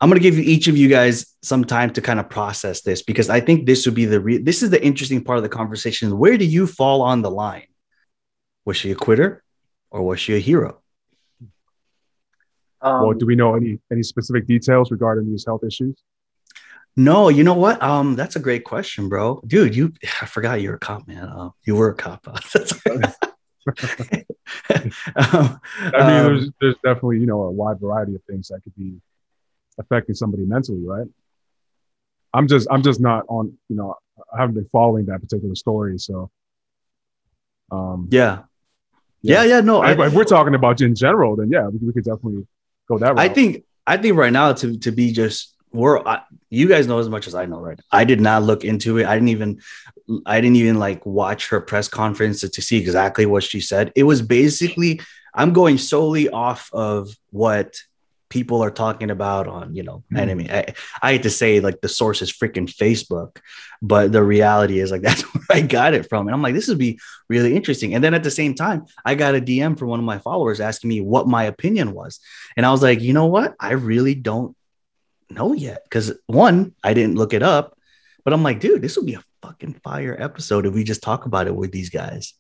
I'm 0.01 0.09
going 0.09 0.21
to 0.21 0.23
give 0.23 0.37
you 0.37 0.43
each 0.43 0.67
of 0.67 0.75
you 0.75 0.89
guys 0.89 1.35
some 1.41 1.63
time 1.63 1.91
to 1.93 2.01
kind 2.01 2.19
of 2.19 2.29
process 2.29 2.81
this 2.81 3.01
because 3.01 3.29
I 3.29 3.39
think 3.39 3.65
this 3.65 3.85
would 3.85 3.95
be 3.95 4.05
the 4.05 4.19
re- 4.19 4.37
this 4.37 4.61
is 4.61 4.69
the 4.69 4.83
interesting 4.83 5.23
part 5.23 5.37
of 5.37 5.43
the 5.43 5.49
conversation. 5.49 6.17
Where 6.17 6.37
do 6.37 6.45
you 6.45 6.67
fall 6.67 7.01
on 7.01 7.21
the 7.21 7.31
line? 7.31 7.67
Was 8.65 8.75
she 8.77 8.91
a 8.91 8.95
quitter 8.95 9.43
or 9.89 10.03
was 10.03 10.19
she 10.19 10.35
a 10.35 10.39
hero? 10.39 10.81
Um, 12.81 13.01
well, 13.01 13.13
do 13.13 13.25
we 13.25 13.35
know 13.35 13.55
any 13.55 13.79
any 13.91 14.03
specific 14.03 14.47
details 14.47 14.91
regarding 14.91 15.29
these 15.29 15.45
health 15.45 15.63
issues? 15.63 15.95
No, 16.97 17.29
you 17.29 17.43
know 17.43 17.53
what? 17.53 17.81
Um, 17.83 18.15
that's 18.15 18.35
a 18.35 18.39
great 18.39 18.63
question, 18.63 19.09
bro. 19.09 19.41
Dude, 19.45 19.75
you 19.75 19.93
I 20.21 20.25
forgot 20.25 20.61
you're 20.61 20.75
a 20.75 20.79
cop, 20.79 21.07
man. 21.07 21.23
Uh, 21.25 21.49
you 21.65 21.75
were 21.75 21.89
a 21.89 21.95
cop. 21.95 22.27
um, 22.27 22.35
I 24.69 24.83
mean, 24.83 24.93
um, 25.15 25.59
there's 25.93 26.49
there's 26.61 26.75
definitely 26.75 27.19
you 27.19 27.25
know 27.25 27.43
a 27.43 27.51
wide 27.51 27.79
variety 27.79 28.15
of 28.15 28.23
things 28.23 28.47
that 28.49 28.61
could 28.63 28.75
be 28.75 28.95
affecting 29.79 30.15
somebody 30.15 30.43
mentally, 30.43 30.83
right? 30.85 31.07
I'm 32.33 32.47
just 32.47 32.67
I'm 32.69 32.83
just 32.83 32.99
not 32.99 33.25
on 33.27 33.57
you 33.69 33.75
know 33.75 33.95
I 34.33 34.39
haven't 34.39 34.55
been 34.55 34.69
following 34.71 35.05
that 35.07 35.21
particular 35.21 35.55
story, 35.55 35.97
so 35.97 36.29
um, 37.71 38.07
yeah. 38.11 38.43
Yeah, 39.21 39.43
yeah, 39.43 39.59
no. 39.59 39.83
if, 39.83 39.99
I, 39.99 40.05
if 40.05 40.13
we're 40.13 40.23
talking 40.23 40.53
about 40.53 40.79
in 40.81 40.93
general, 40.93 41.35
then 41.35 41.49
yeah, 41.49 41.67
we, 41.67 41.79
we 41.79 41.93
could 41.93 42.03
definitely 42.03 42.45
go 42.87 42.99
that 42.99 43.15
route. 43.15 43.19
I 43.19 43.27
think 43.27 43.63
I 43.87 43.97
think 43.97 44.15
right 44.15 44.31
now 44.31 44.53
to 44.53 44.77
to 44.77 44.91
be 44.91 45.11
just 45.11 45.54
we're 45.75 45.99
I, 45.99 46.21
you 46.49 46.67
guys 46.67 46.87
know 46.87 46.99
as 46.99 47.09
much 47.09 47.27
as 47.27 47.35
I 47.35 47.45
know, 47.45 47.59
right? 47.59 47.79
I 47.91 48.03
did 48.05 48.21
not 48.21 48.43
look 48.43 48.63
into 48.63 48.97
it. 48.97 49.05
I 49.05 49.13
didn't 49.15 49.29
even 49.29 49.61
I 50.25 50.41
didn't 50.41 50.57
even 50.57 50.79
like 50.79 51.05
watch 51.05 51.49
her 51.49 51.61
press 51.61 51.87
conference 51.87 52.41
to, 52.41 52.49
to 52.49 52.61
see 52.61 52.77
exactly 52.77 53.25
what 53.25 53.43
she 53.43 53.59
said. 53.61 53.91
It 53.95 54.03
was 54.03 54.21
basically 54.21 55.01
I'm 55.33 55.53
going 55.53 55.77
solely 55.77 56.29
off 56.29 56.69
of 56.73 57.09
what 57.31 57.75
people 58.29 58.63
are 58.63 58.71
talking 58.71 59.11
about 59.11 59.47
on, 59.47 59.75
you 59.75 59.83
know, 59.83 60.03
Mhm. 60.11 60.17
enemy. 60.19 60.51
I, 60.51 60.73
I 61.01 61.11
hate 61.13 61.23
to 61.23 61.29
say 61.29 61.59
like 61.59 61.79
the 61.81 61.87
source 61.89 62.21
is 62.21 62.31
freaking 62.33 62.67
Facebook, 62.67 63.37
but 63.81 64.11
the 64.11 64.23
reality 64.23 64.79
is 64.79 64.91
like 64.91 65.01
that's 65.07 65.21
where 65.21 65.43
I 65.51 65.61
got 65.61 65.93
it 65.93 66.09
from. 66.09 66.27
And 66.27 66.33
I'm 66.33 66.41
like, 66.41 66.55
this 66.55 66.67
would 66.67 66.79
be 66.79 66.99
really 67.29 67.55
interesting. 67.55 67.93
And 67.93 68.03
then 68.03 68.13
at 68.13 68.23
the 68.23 68.31
same 68.31 68.55
time, 68.55 68.85
I 69.05 69.15
got 69.15 69.35
a 69.35 69.41
DM 69.41 69.77
from 69.77 69.89
one 69.89 69.99
of 69.99 70.05
my 70.05 70.17
followers 70.19 70.59
asking 70.59 70.89
me 70.89 71.01
what 71.01 71.27
my 71.27 71.43
opinion 71.43 71.93
was. 71.93 72.19
And 72.57 72.65
I 72.65 72.71
was 72.71 72.81
like, 72.81 72.99
you 73.01 73.13
know 73.13 73.27
what? 73.27 73.55
I 73.59 73.71
really 73.73 74.15
don't 74.15 74.55
know 75.29 75.53
yet. 75.53 75.83
Because 75.83 76.13
one, 76.27 76.73
I 76.83 76.93
didn't 76.93 77.15
look 77.15 77.33
it 77.33 77.43
up, 77.43 77.77
but 78.23 78.33
I'm 78.33 78.43
like, 78.43 78.59
dude, 78.59 78.81
this 78.81 78.97
would 78.97 79.05
be 79.05 79.15
a 79.15 79.23
fucking 79.41 79.75
fire 79.83 80.15
episode 80.19 80.65
if 80.65 80.73
we 80.73 80.83
just 80.83 81.03
talk 81.03 81.25
about 81.25 81.47
it 81.47 81.55
with 81.55 81.71
these 81.71 81.89
guys. 81.89 82.33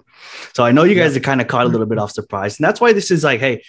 So 0.53 0.63
I 0.63 0.71
know 0.71 0.83
you 0.83 0.95
guys 0.95 1.15
are 1.15 1.21
kind 1.21 1.41
of 1.41 1.47
caught 1.47 1.65
a 1.65 1.69
little 1.69 1.85
bit 1.85 1.99
off 1.99 2.11
surprise. 2.11 2.57
And 2.57 2.65
that's 2.65 2.81
why 2.81 2.93
this 2.93 3.11
is 3.11 3.23
like, 3.23 3.39
hey, 3.39 3.63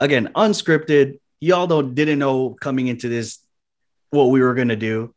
again, 0.00 0.30
unscripted. 0.34 1.18
Y'all 1.40 1.66
don't 1.66 1.94
didn't 1.94 2.18
know 2.18 2.50
coming 2.60 2.88
into 2.88 3.08
this 3.08 3.38
what 4.10 4.30
we 4.30 4.40
were 4.40 4.54
gonna 4.54 4.76
do. 4.76 5.14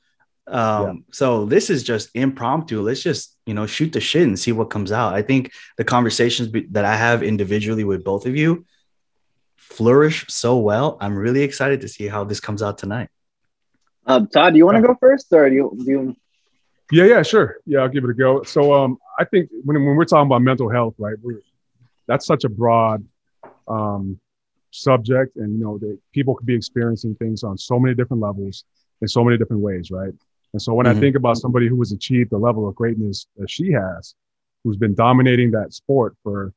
Um, 0.48 1.06
so 1.12 1.46
this 1.46 1.70
is 1.70 1.84
just 1.84 2.10
impromptu. 2.14 2.82
Let's 2.82 3.02
just 3.02 3.36
you 3.46 3.54
know 3.54 3.66
shoot 3.66 3.94
the 3.94 4.00
shit 4.00 4.24
and 4.24 4.38
see 4.38 4.52
what 4.52 4.70
comes 4.70 4.92
out. 4.92 5.14
I 5.14 5.22
think 5.22 5.52
the 5.78 5.84
conversations 5.84 6.50
be- 6.50 6.68
that 6.72 6.86
I 6.86 6.96
have 6.96 7.24
individually 7.24 7.84
with 7.84 8.04
both 8.04 8.26
of 8.26 8.36
you 8.36 8.66
flourish 9.70 10.26
so 10.30 10.58
well. 10.58 10.98
I'm 11.02 11.16
really 11.16 11.42
excited 11.42 11.82
to 11.82 11.88
see 11.88 12.08
how 12.08 12.24
this 12.24 12.40
comes 12.40 12.62
out 12.62 12.78
tonight. 12.78 13.10
Um, 14.06 14.28
Todd, 14.28 14.54
do 14.54 14.58
you 14.60 14.66
want 14.66 14.78
to 14.78 14.82
go 14.82 14.96
first, 15.00 15.28
or 15.34 15.50
do 15.50 15.56
you? 15.56 15.78
Do 15.84 15.92
you 15.92 16.16
Yeah, 16.92 17.06
yeah, 17.06 17.24
sure. 17.24 17.58
Yeah, 17.66 17.80
I'll 17.80 17.90
give 17.90 18.04
it 18.04 18.10
a 18.12 18.14
go. 18.14 18.44
So, 18.44 18.74
um, 18.74 18.98
I 19.20 19.26
think 19.26 19.50
when, 19.64 19.84
when 19.84 19.96
we're 19.96 20.06
talking 20.06 20.28
about 20.28 20.44
mental 20.44 20.70
health, 20.70 20.94
right, 21.00 21.16
we're, 21.22 21.42
that's 22.08 22.28
such 22.28 22.44
a 22.44 22.50
broad 22.50 23.04
um, 23.68 24.20
subject, 24.72 25.36
and 25.38 25.58
you 25.58 25.64
know, 25.64 25.80
that 25.80 25.98
people 26.14 26.36
could 26.36 26.46
be 26.46 26.56
experiencing 26.56 27.16
things 27.16 27.44
on 27.44 27.58
so 27.58 27.80
many 27.80 27.96
different 27.96 28.22
levels 28.22 28.66
in 29.02 29.08
so 29.08 29.24
many 29.24 29.38
different 29.38 29.64
ways, 29.64 29.90
right? 29.90 30.14
And 30.54 30.62
so, 30.62 30.74
when 30.76 30.86
I 30.86 30.94
Mhm. 30.94 31.00
think 31.00 31.16
about 31.16 31.38
somebody 31.38 31.68
who 31.68 31.80
has 31.80 31.92
achieved 31.92 32.30
the 32.30 32.38
level 32.38 32.68
of 32.68 32.76
greatness 32.76 33.26
that 33.38 33.50
she 33.50 33.72
has, 33.72 34.14
who's 34.64 34.78
been 34.78 34.94
dominating 34.94 35.50
that 35.52 35.74
sport 35.74 36.16
for, 36.22 36.54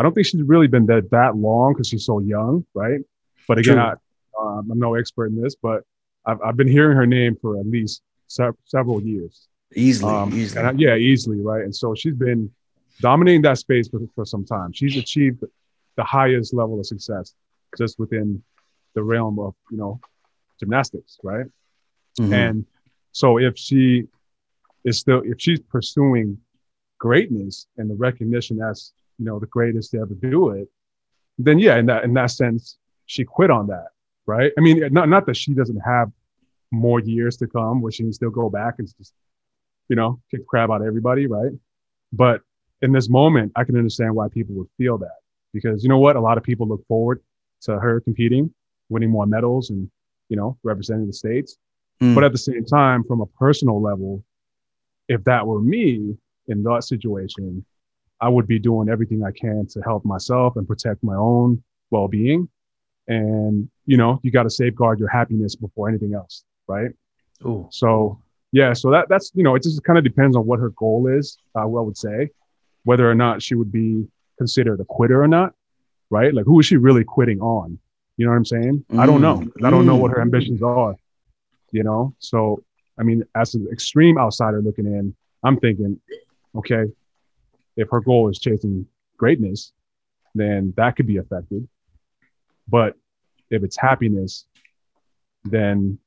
I 0.00 0.02
don't 0.02 0.14
think 0.14 0.26
she's 0.26 0.40
really 0.40 0.66
been 0.66 0.86
that 0.86 1.10
that 1.10 1.36
long 1.36 1.74
because 1.74 1.86
she's 1.88 2.06
so 2.06 2.20
young, 2.20 2.64
right? 2.72 3.00
But 3.46 3.58
again, 3.58 3.74
True. 3.74 3.82
I, 3.82 3.92
um, 4.58 4.70
I'm 4.70 4.78
no 4.78 4.94
expert 4.94 5.26
in 5.26 5.38
this, 5.42 5.54
but 5.54 5.82
I've, 6.24 6.40
I've 6.40 6.56
been 6.56 6.68
hearing 6.68 6.96
her 6.96 7.06
name 7.06 7.36
for 7.40 7.58
at 7.60 7.66
least 7.66 8.00
se- 8.26 8.56
several 8.64 9.02
years. 9.02 9.46
Easily, 9.74 10.10
Um, 10.10 10.32
easily. 10.32 10.64
I- 10.64 10.70
yeah, 10.72 10.96
easily, 10.96 11.40
right? 11.42 11.62
And 11.64 11.76
so 11.76 11.94
she's 11.94 12.14
been 12.14 12.50
dominating 13.02 13.42
that 13.42 13.58
space 13.58 13.88
for, 13.88 14.00
for 14.14 14.24
some 14.24 14.44
time. 14.46 14.72
She's 14.72 14.96
achieved 14.96 15.44
the 15.96 16.04
highest 16.04 16.54
level 16.54 16.80
of 16.80 16.86
success 16.86 17.34
just 17.76 17.98
within 17.98 18.42
the 18.94 19.02
realm 19.02 19.38
of, 19.38 19.54
you 19.70 19.76
know, 19.76 20.00
gymnastics, 20.58 21.18
right? 21.22 21.46
Mhm. 22.18 22.32
And 22.32 22.66
so 23.12 23.38
if 23.38 23.58
she 23.58 24.08
is 24.84 24.98
still, 24.98 25.20
if 25.26 25.38
she's 25.38 25.60
pursuing 25.60 26.38
greatness 26.98 27.66
and 27.76 27.90
the 27.90 27.94
recognition 27.96 28.62
as, 28.62 28.92
you 29.20 29.26
know, 29.26 29.38
the 29.38 29.46
greatest 29.46 29.90
to 29.90 29.98
ever 29.98 30.14
do 30.14 30.50
it, 30.50 30.68
then 31.38 31.58
yeah, 31.58 31.76
in 31.76 31.86
that, 31.86 32.04
in 32.04 32.14
that 32.14 32.30
sense, 32.30 32.78
she 33.06 33.24
quit 33.24 33.50
on 33.50 33.66
that, 33.66 33.88
right? 34.26 34.50
I 34.56 34.60
mean, 34.62 34.82
not, 34.90 35.08
not 35.08 35.26
that 35.26 35.36
she 35.36 35.52
doesn't 35.52 35.80
have 35.80 36.10
more 36.72 37.00
years 37.00 37.36
to 37.36 37.46
come 37.46 37.82
where 37.82 37.92
she 37.92 38.02
can 38.02 38.12
still 38.12 38.30
go 38.30 38.48
back 38.48 38.76
and 38.78 38.88
just, 38.96 39.12
you 39.88 39.96
know, 39.96 40.20
kick 40.30 40.40
the 40.40 40.46
crap 40.46 40.70
out 40.70 40.80
of 40.80 40.86
everybody, 40.86 41.26
right? 41.26 41.52
But 42.12 42.40
in 42.80 42.92
this 42.92 43.10
moment, 43.10 43.52
I 43.56 43.64
can 43.64 43.76
understand 43.76 44.14
why 44.14 44.28
people 44.28 44.54
would 44.54 44.68
feel 44.78 44.96
that 44.98 45.18
because 45.52 45.82
you 45.82 45.88
know 45.88 45.98
what? 45.98 46.16
A 46.16 46.20
lot 46.20 46.38
of 46.38 46.44
people 46.44 46.66
look 46.66 46.86
forward 46.86 47.20
to 47.62 47.78
her 47.78 48.00
competing, 48.00 48.54
winning 48.88 49.10
more 49.10 49.26
medals 49.26 49.70
and, 49.70 49.90
you 50.28 50.36
know, 50.36 50.56
representing 50.62 51.06
the 51.06 51.12
States. 51.12 51.58
Mm. 52.00 52.14
But 52.14 52.24
at 52.24 52.32
the 52.32 52.38
same 52.38 52.64
time, 52.64 53.04
from 53.04 53.20
a 53.20 53.26
personal 53.26 53.82
level, 53.82 54.24
if 55.08 55.22
that 55.24 55.46
were 55.46 55.60
me 55.60 56.16
in 56.48 56.62
that 56.62 56.84
situation, 56.84 57.66
I 58.20 58.28
would 58.28 58.46
be 58.46 58.58
doing 58.58 58.88
everything 58.88 59.24
I 59.24 59.30
can 59.32 59.66
to 59.70 59.80
help 59.80 60.04
myself 60.04 60.56
and 60.56 60.66
protect 60.66 61.02
my 61.02 61.16
own 61.16 61.62
well 61.90 62.08
being. 62.08 62.48
And, 63.08 63.68
you 63.86 63.96
know, 63.96 64.20
you 64.22 64.30
got 64.30 64.44
to 64.44 64.50
safeguard 64.50 64.98
your 64.98 65.08
happiness 65.08 65.56
before 65.56 65.88
anything 65.88 66.14
else, 66.14 66.44
right? 66.68 66.90
Ooh. 67.44 67.66
So 67.70 68.20
yeah, 68.52 68.72
so 68.72 68.90
that 68.90 69.08
that's 69.08 69.30
you 69.34 69.44
know 69.44 69.54
it 69.54 69.62
just 69.62 69.82
kind 69.84 69.98
of 69.98 70.04
depends 70.04 70.36
on 70.36 70.44
what 70.46 70.58
her 70.58 70.70
goal 70.70 71.06
is. 71.06 71.38
Uh, 71.54 71.60
I 71.60 71.64
would 71.64 71.96
say, 71.96 72.30
whether 72.84 73.08
or 73.08 73.14
not 73.14 73.42
she 73.42 73.54
would 73.54 73.70
be 73.70 74.06
considered 74.38 74.80
a 74.80 74.84
quitter 74.84 75.22
or 75.22 75.28
not, 75.28 75.54
right? 76.10 76.34
Like 76.34 76.46
who 76.46 76.58
is 76.60 76.66
she 76.66 76.76
really 76.76 77.04
quitting 77.04 77.40
on? 77.40 77.78
You 78.16 78.26
know 78.26 78.32
what 78.32 78.38
I'm 78.38 78.44
saying? 78.44 78.84
I 78.98 79.06
don't 79.06 79.20
know. 79.20 79.46
I 79.64 79.70
don't 79.70 79.86
know 79.86 79.96
what 79.96 80.10
her 80.10 80.20
ambitions 80.20 80.62
are. 80.62 80.96
You 81.70 81.84
know, 81.84 82.14
so 82.18 82.62
I 82.98 83.02
mean, 83.02 83.24
as 83.34 83.54
an 83.54 83.68
extreme 83.72 84.18
outsider 84.18 84.60
looking 84.60 84.86
in, 84.86 85.14
I'm 85.44 85.58
thinking, 85.58 86.00
okay, 86.56 86.84
if 87.76 87.88
her 87.90 88.00
goal 88.00 88.28
is 88.28 88.38
chasing 88.38 88.86
greatness, 89.16 89.72
then 90.34 90.72
that 90.76 90.96
could 90.96 91.06
be 91.06 91.18
affected. 91.18 91.68
But 92.68 92.96
if 93.50 93.62
it's 93.62 93.76
happiness, 93.76 94.46
then 95.44 95.98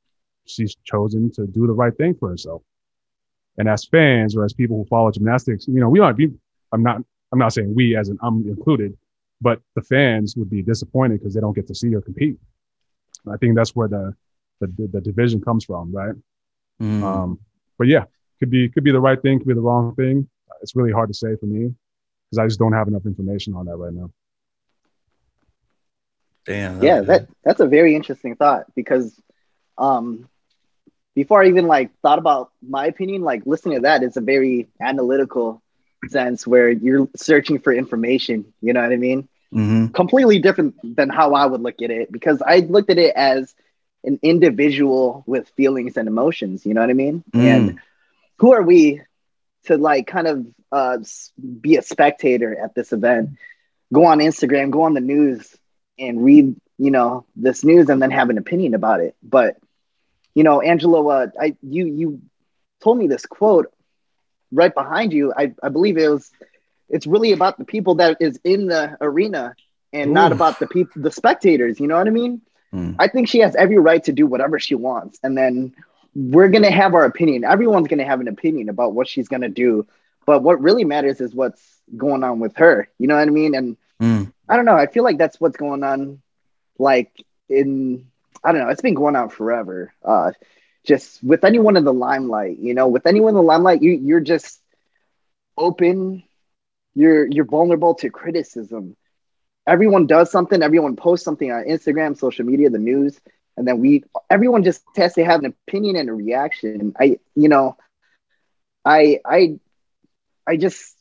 she's 0.46 0.76
chosen 0.84 1.32
to 1.32 1.46
do 1.48 1.68
the 1.68 1.74
right 1.74 1.96
thing 1.96 2.16
for 2.16 2.30
herself. 2.30 2.62
And 3.58 3.68
as 3.70 3.86
fans 3.86 4.36
or 4.36 4.46
as 4.46 4.54
people 4.54 4.78
who 4.78 4.86
follow 4.86 5.12
gymnastics, 5.12 5.68
you 5.68 5.80
know, 5.80 5.90
we 5.90 6.00
might 6.00 6.18
be, 6.18 6.32
I'm 6.72 6.84
not, 6.84 7.02
I'm 7.32 7.40
not 7.40 7.54
saying 7.54 7.74
we 7.76 7.96
as 7.96 8.10
an 8.10 8.18
I'm 8.22 8.48
included, 8.48 8.98
but 9.42 9.62
the 9.76 9.82
fans 9.82 10.36
would 10.38 10.50
be 10.50 10.62
disappointed 10.62 11.20
because 11.20 11.34
they 11.34 11.42
don't 11.42 11.54
get 11.54 11.68
to 11.68 11.76
see 11.76 11.92
her 11.92 12.02
compete. 12.02 12.38
And 13.26 13.34
I 13.34 13.38
think 13.38 13.56
that's 13.56 13.76
where 13.76 13.88
the, 13.88 14.16
the, 14.60 14.90
the 14.92 15.02
division 15.02 15.42
comes 15.42 15.66
from, 15.66 15.92
right? 15.92 16.16
Mm. 16.82 17.04
Um, 17.04 17.40
but 17.78 17.88
yeah, 17.88 18.06
could 18.40 18.50
be, 18.50 18.70
could 18.70 18.84
be 18.84 18.92
the 18.92 19.00
right 19.00 19.22
thing, 19.22 19.40
could 19.40 19.48
be 19.48 19.54
the 19.54 19.62
wrong 19.62 19.94
thing. 19.96 20.28
It's 20.64 20.76
really 20.76 20.92
hard 20.92 21.10
to 21.10 21.14
say 21.14 21.36
for 21.36 21.46
me 21.46 21.76
because 22.32 22.40
I 22.40 22.48
just 22.48 22.58
don't 22.58 22.74
have 22.74 22.88
enough 22.88 23.06
information 23.06 23.54
on 23.54 23.66
that 23.68 23.78
right 23.78 23.94
now. 23.94 24.10
Damn. 26.46 26.80
that 26.80 26.86
yeah, 26.86 27.00
was 27.00 27.08
that 27.08 27.28
that's 27.44 27.60
a 27.60 27.68
very 27.68 27.96
interesting 27.96 28.36
thought 28.36 28.66
because 28.76 29.14
um 29.78 30.28
before 31.16 31.44
I 31.44 31.48
even 31.48 31.68
like 31.68 31.92
thought 32.02 32.18
about 32.18 32.52
my 32.68 32.88
opinion, 32.88 33.22
like 33.22 33.44
listening 33.46 33.78
to 33.78 33.82
that 33.82 34.02
is 34.02 34.18
a 34.18 34.22
very 34.22 34.68
analytical 34.82 35.62
sense 36.08 36.48
where 36.48 36.70
you're 36.70 37.08
searching 37.16 37.60
for 37.60 37.72
information. 37.72 38.52
You 38.62 38.74
know 38.74 38.82
what 38.82 38.92
I 38.92 38.96
mean? 38.98 39.30
Mhm. 39.54 39.94
Completely 39.94 40.40
different 40.40 40.76
than 40.84 41.10
how 41.10 41.34
I 41.36 41.46
would 41.46 41.62
look 41.62 41.82
at 41.82 41.92
it 41.92 42.12
because 42.12 42.42
I 42.42 42.60
looked 42.60 42.90
at 42.90 42.98
it 42.98 43.14
as 43.16 43.54
an 44.04 44.20
individual 44.24 45.24
with 45.28 45.50
feelings 45.56 45.98
and 45.98 46.08
emotions. 46.08 46.66
You 46.66 46.74
know 46.74 46.82
what 46.82 46.90
I 46.90 46.94
mean? 46.94 47.24
Mm. 47.32 47.40
And 47.42 47.80
who 48.40 48.54
are 48.54 48.64
we 48.64 49.02
to 49.66 49.78
like 49.78 50.08
kind 50.08 50.28
of 50.28 50.46
uh, 50.72 50.98
be 51.62 51.76
a 51.76 51.82
spectator 51.82 52.58
at 52.58 52.76
this 52.76 52.94
event? 52.94 53.32
Go 53.92 54.06
on 54.06 54.20
Instagram, 54.20 54.72
go 54.72 54.84
on 54.84 54.94
the 54.94 55.02
news, 55.02 55.56
and 56.00 56.24
read 56.24 56.56
you 56.78 56.92
know 56.92 57.26
this 57.36 57.64
news, 57.64 57.90
and 57.90 58.02
then 58.02 58.12
have 58.12 58.30
an 58.30 58.38
opinion 58.38 58.74
about 58.74 59.02
it. 59.02 59.16
But 59.22 59.58
you 60.34 60.44
know, 60.44 60.62
Angelo, 60.62 61.08
uh, 61.10 61.28
I 61.40 61.56
you 61.62 61.86
you 61.86 62.22
told 62.82 62.98
me 62.98 63.08
this 63.08 63.26
quote 63.26 63.72
right 64.52 64.74
behind 64.74 65.14
you. 65.14 65.34
I 65.36 65.54
I 65.62 65.70
believe 65.70 65.98
it 65.98 66.10
was. 66.10 66.30
It's 66.90 67.08
really 67.08 67.32
about 67.32 67.58
the 67.58 67.66
people 67.66 67.96
that 67.96 68.18
is 68.20 68.40
in 68.44 68.68
the 68.68 68.98
arena 69.02 69.56
and 69.94 70.12
not 70.14 70.32
about 70.32 70.60
the 70.60 70.68
people, 70.68 71.02
the 71.02 71.12
spectators. 71.12 71.80
You 71.80 71.88
know 71.88 71.98
what 71.98 72.08
I 72.08 72.12
mean? 72.12 72.42
Mm. 72.74 72.96
I 73.00 73.08
think 73.08 73.30
she 73.30 73.40
has 73.40 73.56
every 73.56 73.78
right 73.78 74.04
to 74.06 74.12
do 74.12 74.26
whatever 74.26 74.60
she 74.60 74.76
wants. 74.76 75.20
And 75.24 75.38
then 75.38 75.76
we're 76.16 76.50
going 76.50 76.64
to 76.64 76.72
have 76.72 76.94
our 76.94 77.06
opinion. 77.06 77.44
Everyone's 77.44 77.88
going 77.88 78.00
to 78.00 78.06
have 78.06 78.22
an 78.22 78.28
opinion 78.28 78.70
about 78.70 78.94
what 78.94 79.08
she's 79.08 79.28
going 79.28 79.42
to 79.42 79.50
do. 79.50 79.88
But 80.26 80.42
what 80.44 80.62
really 80.62 80.86
matters 80.86 81.22
is 81.22 81.34
what's 81.36 81.62
going 81.96 82.24
on 82.24 82.40
with 82.40 82.56
her. 82.58 82.88
You 83.00 83.08
know 83.08 83.16
what 83.16 83.28
I 83.28 83.32
mean? 83.32 83.56
And 83.56 83.78
Mm. 84.02 84.34
I 84.50 84.58
don't 84.58 84.66
know. 84.66 84.76
I 84.76 84.88
feel 84.88 85.04
like 85.04 85.18
that's 85.18 85.40
what's 85.40 85.56
going 85.56 85.84
on. 85.84 86.22
Like 86.78 87.12
in, 87.48 88.08
I 88.44 88.52
don't 88.52 88.62
know. 88.62 88.70
It's 88.70 88.82
been 88.82 88.96
going 88.96 89.16
on 89.16 89.30
forever. 89.30 89.94
Uh, 90.04 90.32
just 90.86 91.24
with 91.24 91.46
anyone 91.46 91.78
in 91.78 91.86
the 91.86 91.94
limelight, 91.94 92.58
you 92.60 92.74
know, 92.74 92.88
with 92.88 93.06
anyone 93.06 93.30
in 93.30 93.36
the 93.36 93.44
limelight, 93.44 93.82
you, 93.82 93.92
you're 93.92 94.20
just 94.20 94.60
open. 95.58 96.24
You're 96.96 97.28
you're 97.28 97.46
vulnerable 97.46 97.96
to 97.96 98.10
criticism 98.10 98.98
everyone 99.66 100.08
does 100.08 100.32
something, 100.32 100.62
everyone 100.62 100.96
posts 100.96 101.26
something 101.26 101.52
on 101.52 101.66
Instagram, 101.66 102.18
social 102.18 102.46
media, 102.46 102.70
the 102.70 102.80
news, 102.80 103.20
and 103.58 103.68
then 103.68 103.80
we 103.80 104.04
everyone 104.30 104.64
just 104.64 104.84
has 104.98 105.14
to 105.16 105.26
have 105.26 105.40
an 105.44 105.54
opinion 105.68 105.96
and 105.98 106.10
a 106.10 106.14
reaction. 106.14 106.88
I 107.00 107.18
you 107.36 107.50
know, 107.50 107.76
I 108.86 109.20
I 109.26 109.58
I 110.48 110.56
just 110.58 110.96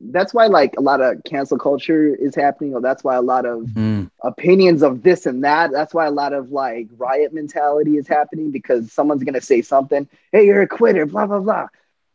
that's 0.00 0.34
why 0.34 0.46
like 0.46 0.74
a 0.76 0.80
lot 0.80 1.00
of 1.00 1.22
cancel 1.24 1.58
culture 1.58 2.14
is 2.14 2.34
happening, 2.34 2.74
or 2.74 2.80
that's 2.80 3.02
why 3.04 3.14
a 3.16 3.22
lot 3.22 3.44
of 3.46 3.68
Mm, 3.76 4.08
opinions 4.22 4.82
of 4.82 5.02
this 5.02 5.26
and 5.26 5.44
that. 5.44 5.70
That's 5.72 5.94
why 5.94 6.06
a 6.06 6.10
lot 6.10 6.32
of 6.32 6.50
like 6.50 6.88
riot 6.96 7.32
mentality 7.32 7.96
is 7.96 8.06
happening 8.08 8.50
because 8.50 8.92
someone's 8.92 9.24
gonna 9.24 9.40
say 9.40 9.62
something. 9.62 10.08
Hey, 10.32 10.46
you're 10.46 10.62
a 10.62 10.68
quitter. 10.68 11.06
Blah 11.06 11.26
blah 11.26 11.40
blah. 11.40 11.66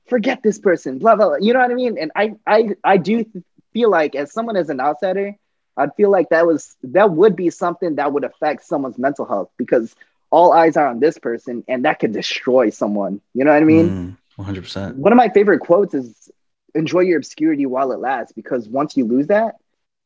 Forget 0.07 0.41
this 0.43 0.59
person. 0.59 0.99
Blah 0.99 1.15
blah. 1.15 1.27
blah. 1.29 1.37
You 1.39 1.53
know 1.53 1.59
what 1.59 1.71
I 1.71 1.75
mean? 1.75 1.97
And 1.99 2.11
I 2.15 2.33
I 2.47 2.69
I 2.83 2.97
do 2.97 3.25
feel 3.73 3.89
like 3.89 4.15
as 4.15 4.31
someone 4.31 4.57
as 4.57 4.69
an 4.69 4.79
outsider, 4.79 5.35
I'd 5.77 5.95
feel 5.95 6.11
like 6.11 6.29
that 6.29 6.45
was 6.47 6.75
that 6.83 7.11
would 7.11 7.35
be 7.35 7.49
something 7.49 7.95
that 7.95 8.11
would 8.13 8.23
affect 8.23 8.65
someone's 8.65 8.97
mental 8.97 9.25
health 9.25 9.49
because 9.57 9.95
all 10.31 10.53
eyes 10.53 10.77
are 10.77 10.87
on 10.87 10.99
this 10.99 11.17
person 11.17 11.63
and 11.67 11.85
that 11.85 11.99
could 11.99 12.13
destroy 12.13 12.69
someone. 12.69 13.21
You 13.33 13.45
know 13.45 13.53
what 13.53 13.61
I 13.61 13.65
mean? 13.65 13.95
mm, 14.37 14.43
100%. 14.43 14.95
one 14.95 15.13
of 15.13 15.17
my 15.17 15.29
favorite 15.29 15.59
quotes 15.59 15.93
is 15.93 16.29
enjoy 16.75 17.01
your 17.01 17.17
obscurity 17.17 17.65
while 17.65 17.91
it 17.91 17.99
lasts 17.99 18.33
because 18.33 18.67
once 18.67 18.97
you 18.97 19.05
lose 19.05 19.27
that 19.27 19.55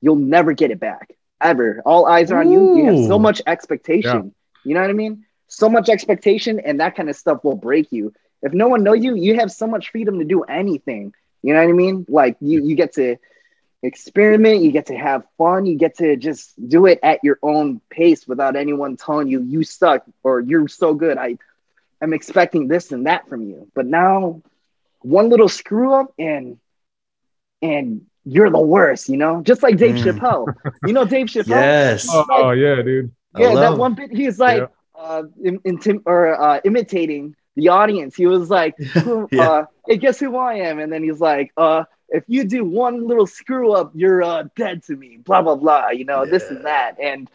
you'll 0.02 0.16
never 0.16 0.54
get 0.54 0.72
it 0.72 0.80
back 0.80 1.16
ever. 1.42 1.82
All 1.86 2.06
eyes 2.06 2.32
are 2.32 2.40
on 2.40 2.50
you. 2.50 2.70
You 2.72 2.86
have 2.86 2.98
so 2.98 3.20
much 3.20 3.42
expectation. 3.48 4.34
You 4.64 4.74
know 4.76 4.82
what 4.82 4.90
i 4.90 4.94
mean? 4.94 5.26
So 5.48 5.70
much 5.70 5.90
expectation 5.90 6.60
and 6.60 6.80
that 6.80 6.96
kind 6.96 7.10
of 7.10 7.16
stuff 7.16 7.44
will 7.44 7.56
break 7.56 7.92
you. 7.92 8.14
If 8.42 8.54
no 8.54 8.68
one 8.68 8.84
knows 8.84 9.04
you 9.04 9.16
you 9.16 9.36
have 9.36 9.52
so 9.52 9.68
much 9.68 9.92
freedom 9.92 10.20
to 10.20 10.26
do 10.26 10.44
anything. 10.44 11.14
You 11.44 11.54
know 11.54 11.62
what 11.64 11.70
i 11.70 11.74
mean? 11.74 12.06
Like 12.08 12.38
you 12.42 12.64
you 12.64 12.76
get 12.76 12.94
to 12.94 13.18
experiment 13.84 14.62
you 14.62 14.72
get 14.72 14.88
to 14.88 14.96
have 14.96 15.24
fun 15.38 15.66
you 15.66 15.78
get 15.78 15.98
to 15.98 16.16
just 16.16 16.54
do 16.70 16.86
it 16.86 17.00
at 17.04 17.20
your 17.24 17.38
own 17.42 17.82
pace 17.90 18.28
without 18.28 18.56
anyone 18.56 18.96
telling 18.96 19.28
you 19.28 19.42
you 19.42 19.64
suck 19.64 20.04
or 20.24 20.40
you're 20.40 20.68
so 20.68 20.94
good 20.94 21.18
i 21.18 21.36
i'm 22.02 22.14
expecting 22.14 22.68
this 22.68 22.92
and 22.92 23.08
that 23.08 23.28
from 23.28 23.42
you 23.42 23.68
but 23.74 23.86
now 23.86 24.42
one 25.02 25.30
little 25.30 25.50
screw 25.50 25.94
up 25.94 26.14
and 26.20 26.58
and 27.62 28.02
you're 28.24 28.50
the 28.50 28.60
worst, 28.60 29.10
you 29.10 29.18
know, 29.18 29.42
just 29.42 29.64
like 29.64 29.78
Dave 29.78 29.96
Mm. 29.96 30.04
Chappelle. 30.04 30.54
You 30.86 30.94
know 30.94 31.06
Dave 31.06 31.28
Chappelle. 31.34 31.48
Yes. 31.50 32.08
Oh 32.12 32.52
yeah, 32.52 32.82
dude. 32.82 33.12
Yeah, 33.38 33.54
that 33.56 33.72
love- 33.72 33.80
one 33.80 33.94
bit 33.96 34.12
he's 34.12 34.40
like 34.40 34.70
uh, 34.98 35.24
im- 35.44 35.60
intim- 35.60 36.04
or 36.06 36.40
uh, 36.40 36.60
imitating 36.64 37.36
the 37.56 37.70
audience. 37.70 38.16
He 38.16 38.28
was 38.28 38.50
like, 38.50 38.76
who, 39.04 39.28
Yeah. 39.32 39.50
uh, 39.50 39.66
"Hey, 39.88 39.98
guess 39.98 40.20
who 40.20 40.36
I 40.38 40.56
am?" 40.70 40.80
And 40.80 40.92
then 40.92 41.04
he's 41.04 41.20
like, 41.20 41.52
uh, 41.58 41.84
"If 42.12 42.26
you 42.28 42.46
do 42.46 42.66
one 42.66 43.08
little 43.08 43.28
screw 43.28 43.74
up, 43.74 43.92
you're 43.96 44.24
uh, 44.24 44.46
dead 44.56 44.84
to 44.86 44.96
me." 44.96 45.18
Blah 45.26 45.44
blah 45.44 45.56
blah. 45.56 45.90
You 45.92 46.06
know 46.06 46.26
this 46.26 46.52
and 46.52 46.66
that, 46.66 47.00
and 47.02 47.30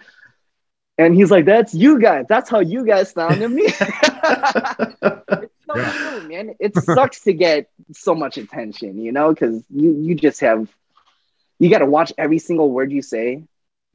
and 0.98 1.14
he's 1.14 1.30
like, 1.30 1.46
"That's 1.46 1.74
you 1.74 2.00
guys. 2.00 2.26
That's 2.28 2.50
how 2.50 2.60
you 2.60 2.86
guys 2.86 3.12
sound 3.12 3.40
to 3.40 3.48
me." 3.48 3.66
it's 5.40 5.54
so 5.66 5.82
Yeah. 5.82 5.92
true, 5.96 6.20
man. 6.22 6.54
It 6.60 6.76
sucks 6.76 7.22
to 7.24 7.32
get 7.32 7.68
so 7.92 8.14
much 8.14 8.38
attention, 8.38 8.98
you 9.02 9.12
know, 9.12 9.30
because 9.32 9.62
you 9.70 9.92
you 10.02 10.14
just 10.14 10.40
have 10.40 10.68
you 11.58 11.70
got 11.70 11.78
to 11.78 11.86
watch 11.86 12.12
every 12.18 12.38
single 12.38 12.70
word 12.70 12.92
you 12.92 13.02
say, 13.02 13.42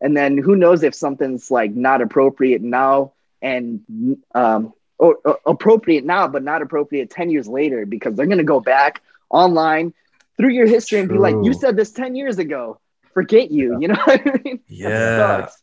and 0.02 0.16
then 0.16 0.38
who 0.38 0.56
knows 0.56 0.84
if 0.84 0.96
something's 0.96 1.52
like 1.52 1.72
not 1.74 2.02
appropriate 2.02 2.62
now 2.62 3.14
and 3.42 3.82
um 4.36 4.74
or, 4.98 5.18
or 5.26 5.40
appropriate 5.46 6.06
now 6.06 6.28
but 6.28 6.44
not 6.44 6.62
appropriate 6.62 7.10
10 7.10 7.30
years 7.30 7.48
later 7.48 7.86
because 7.86 8.16
they're 8.16 8.26
going 8.28 8.38
to 8.38 8.44
go 8.44 8.60
back 8.60 9.02
online 9.30 9.94
through 10.42 10.50
your 10.52 10.68
history 10.68 11.00
and 11.00 11.08
be 11.10 11.16
like 11.16 11.36
you 11.44 11.54
said 11.54 11.76
this 11.78 11.92
10 11.92 12.16
years 12.16 12.38
ago 12.40 12.80
forget 13.14 13.52
you 13.52 13.78
you 13.80 13.88
know 13.88 13.96
what 14.06 14.22
i 14.28 14.42
mean 14.44 14.60
Yeah. 14.68 15.18
sucks. 15.18 15.62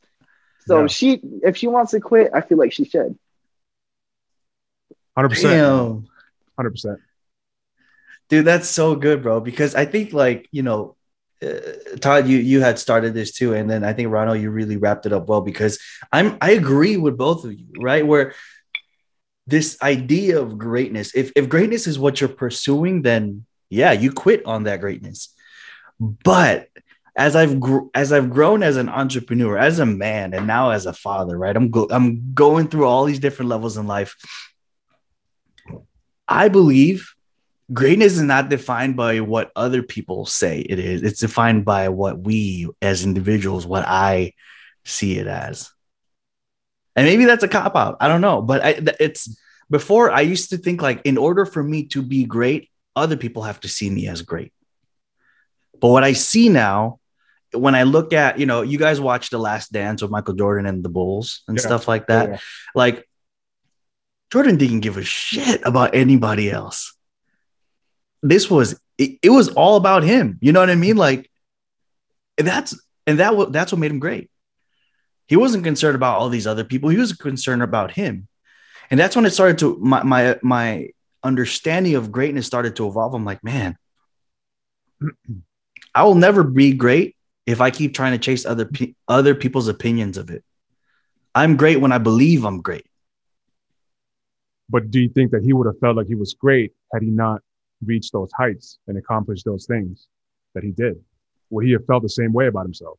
so 0.67 0.81
Yeah. 0.83 0.87
she 0.87 1.21
if 1.43 1.57
she 1.57 1.67
wants 1.67 1.91
to 1.93 2.01
quit 2.01 2.31
i 2.33 2.41
feel 2.41 2.59
like 2.59 2.73
she 2.73 2.85
should 2.85 3.19
Hundred 5.17 5.31
percent. 5.31 5.53
Damn. 5.55 6.07
Hundred 6.57 6.71
percent. 6.71 6.99
Dude, 8.29 8.45
that's 8.45 8.69
so 8.69 8.95
good, 8.95 9.21
bro. 9.25 9.41
Because 9.41 9.75
I 9.75 9.85
think, 9.85 10.13
like, 10.13 10.47
you 10.53 10.63
know, 10.63 10.95
uh, 11.43 11.97
Todd, 12.01 12.29
you 12.29 12.39
you 12.39 12.61
had 12.61 12.79
started 12.79 13.15
this 13.15 13.33
too, 13.33 13.53
and 13.53 13.69
then 13.69 13.83
I 13.83 13.93
think 13.95 14.11
Rhino, 14.11 14.35
you 14.35 14.51
really 14.51 14.77
wrapped 14.77 15.07
it 15.07 15.13
up 15.13 15.29
well. 15.29 15.41
Because 15.41 15.81
I'm 16.13 16.39
I 16.41 16.53
agree 16.53 16.97
with 16.97 17.17
both 17.19 17.45
of 17.45 17.53
you, 17.53 17.67
right? 17.81 18.07
Where 18.07 18.33
this 19.49 19.77
idea 19.83 20.41
of 20.41 20.57
greatness, 20.57 21.11
if 21.17 21.33
if 21.35 21.49
greatness 21.49 21.89
is 21.89 21.99
what 21.99 22.21
you're 22.21 22.29
pursuing, 22.29 23.03
then 23.03 23.45
yeah, 23.71 23.93
you 23.93 24.13
quit 24.13 24.45
on 24.47 24.65
that 24.65 24.81
greatness. 24.81 25.35
But 26.01 26.69
as 27.17 27.35
I've 27.35 27.59
gr- 27.59 27.89
as 27.95 28.13
I've 28.13 28.31
grown 28.31 28.63
as 28.63 28.77
an 28.77 28.89
entrepreneur, 28.89 29.59
as 29.59 29.81
a 29.81 29.87
man, 29.87 30.35
and 30.35 30.47
now 30.47 30.71
as 30.71 30.87
a 30.87 30.93
father, 30.93 31.37
right? 31.37 31.57
I'm 31.57 31.71
go- 31.71 31.89
I'm 31.91 32.33
going 32.33 32.69
through 32.69 32.87
all 32.87 33.05
these 33.05 33.19
different 33.19 33.49
levels 33.49 33.77
in 33.77 33.87
life. 33.87 34.15
I 36.29 36.49
believe 36.49 37.15
greatness 37.73 38.15
is 38.15 38.23
not 38.23 38.49
defined 38.49 38.97
by 38.97 39.21
what 39.21 39.51
other 39.57 39.83
people 39.83 40.27
say 40.27 40.61
it 40.61 40.79
is. 40.79 41.03
It's 41.03 41.21
defined 41.21 41.65
by 41.65 41.89
what 41.89 42.21
we 42.21 42.69
as 42.81 43.05
individuals, 43.05 43.67
what 43.67 43.85
I 43.87 44.35
see 44.85 45.19
it 45.19 45.27
as. 45.27 45.71
And 46.97 47.07
maybe 47.07 47.27
that's 47.27 47.45
a 47.45 47.49
cop 47.49 47.77
out. 47.77 47.97
I 48.01 48.09
don't 48.09 48.21
know, 48.21 48.43
but 48.43 48.65
I, 48.65 48.81
it's 49.01 49.37
before 49.71 50.11
I 50.11 50.23
used 50.23 50.51
to 50.51 50.59
think 50.59 50.83
like 50.83 51.03
in 51.05 51.19
order 51.19 51.45
for 51.45 51.63
me 51.63 51.85
to 51.89 52.03
be 52.03 52.25
great, 52.25 52.71
other 52.99 53.17
people 53.17 53.43
have 53.43 53.61
to 53.61 53.69
see 53.69 53.89
me 53.91 54.09
as 54.09 54.23
great. 54.23 54.53
But 55.81 55.89
what 55.89 56.05
I 56.05 56.13
see 56.13 56.49
now, 56.49 56.99
when 57.53 57.75
I 57.75 57.85
look 57.85 58.13
at, 58.13 58.39
you 58.39 58.47
know, 58.47 58.63
you 58.63 58.79
guys 58.79 59.01
watch 59.01 59.31
The 59.31 59.39
Last 59.39 59.73
Dance 59.73 60.03
with 60.03 60.11
Michael 60.11 60.35
Jordan 60.35 60.67
and 60.67 60.85
the 60.85 60.89
Bulls 60.89 61.43
and 61.49 61.57
Yeah. 61.57 61.63
stuff 61.65 61.89
like 61.89 62.09
that. 62.09 62.29
Yeah. 62.29 62.39
Like 62.75 63.09
Jordan 64.33 64.57
didn't 64.57 64.81
give 64.81 64.97
a 64.97 65.05
shit 65.05 65.63
about 65.65 65.95
anybody 65.95 66.51
else. 66.51 66.95
This 68.23 68.51
was 68.51 68.79
it, 68.99 69.19
it 69.23 69.31
was 69.31 69.49
all 69.51 69.77
about 69.77 70.03
him. 70.03 70.39
You 70.41 70.53
know 70.53 70.61
what 70.61 70.71
I 70.71 70.75
mean? 70.75 70.97
Like 70.97 71.31
that's 72.37 72.79
and 73.07 73.19
that 73.21 73.53
that's 73.53 73.73
what 73.73 73.79
made 73.79 73.91
him 73.91 74.01
great. 74.01 74.31
He 75.27 75.37
wasn't 75.37 75.65
concerned 75.65 75.95
about 75.95 76.19
all 76.19 76.29
these 76.29 76.47
other 76.47 76.65
people. 76.65 76.89
He 76.89 76.97
was 76.99 77.13
concerned 77.13 77.63
about 77.63 77.93
him. 77.93 78.29
And 78.91 78.99
that's 78.99 79.15
when 79.15 79.25
it 79.27 79.31
started 79.31 79.59
to 79.59 79.77
my 79.81 80.03
my 80.03 80.39
my 80.43 80.89
understanding 81.23 81.95
of 81.95 82.13
greatness 82.13 82.47
started 82.47 82.77
to 82.77 82.87
evolve. 82.87 83.15
I'm 83.15 83.25
like, 83.25 83.43
man, 83.43 83.77
I 85.95 86.03
will 86.05 86.15
never 86.15 86.45
be 86.45 86.73
great 86.73 87.17
if 87.47 87.61
I 87.61 87.71
keep 87.71 87.95
trying 87.95 88.13
to 88.13 88.19
chase 88.19 88.45
other 88.45 88.67
pe- 88.67 88.95
other 89.07 89.35
people's 89.35 89.69
opinions 89.69 90.17
of 90.17 90.31
it. 90.31 90.45
I'm 91.35 91.57
great 91.57 91.81
when 91.81 91.93
I 91.93 91.99
believe 91.99 92.45
I'm 92.45 92.61
great. 92.61 92.87
But 94.69 94.91
do 94.91 95.01
you 95.01 95.09
think 95.09 95.31
that 95.31 95.43
he 95.43 95.53
would 95.53 95.67
have 95.67 95.79
felt 95.79 95.97
like 95.97 96.07
he 96.07 96.15
was 96.15 96.35
great 96.35 96.73
had 96.93 97.03
he 97.03 97.09
not 97.09 97.43
reached 97.85 98.13
those 98.13 98.31
heights 98.33 98.79
and 98.87 98.99
accomplished 98.99 99.45
those 99.45 99.67
things 99.67 100.09
that 100.55 100.63
he 100.63 100.71
did? 100.71 101.01
Would 101.51 101.65
he 101.65 101.73
have 101.73 101.87
felt 101.87 102.03
the 102.03 102.09
same 102.09 102.33
way 102.33 102.49
about 102.49 102.65
himself? 102.65 102.99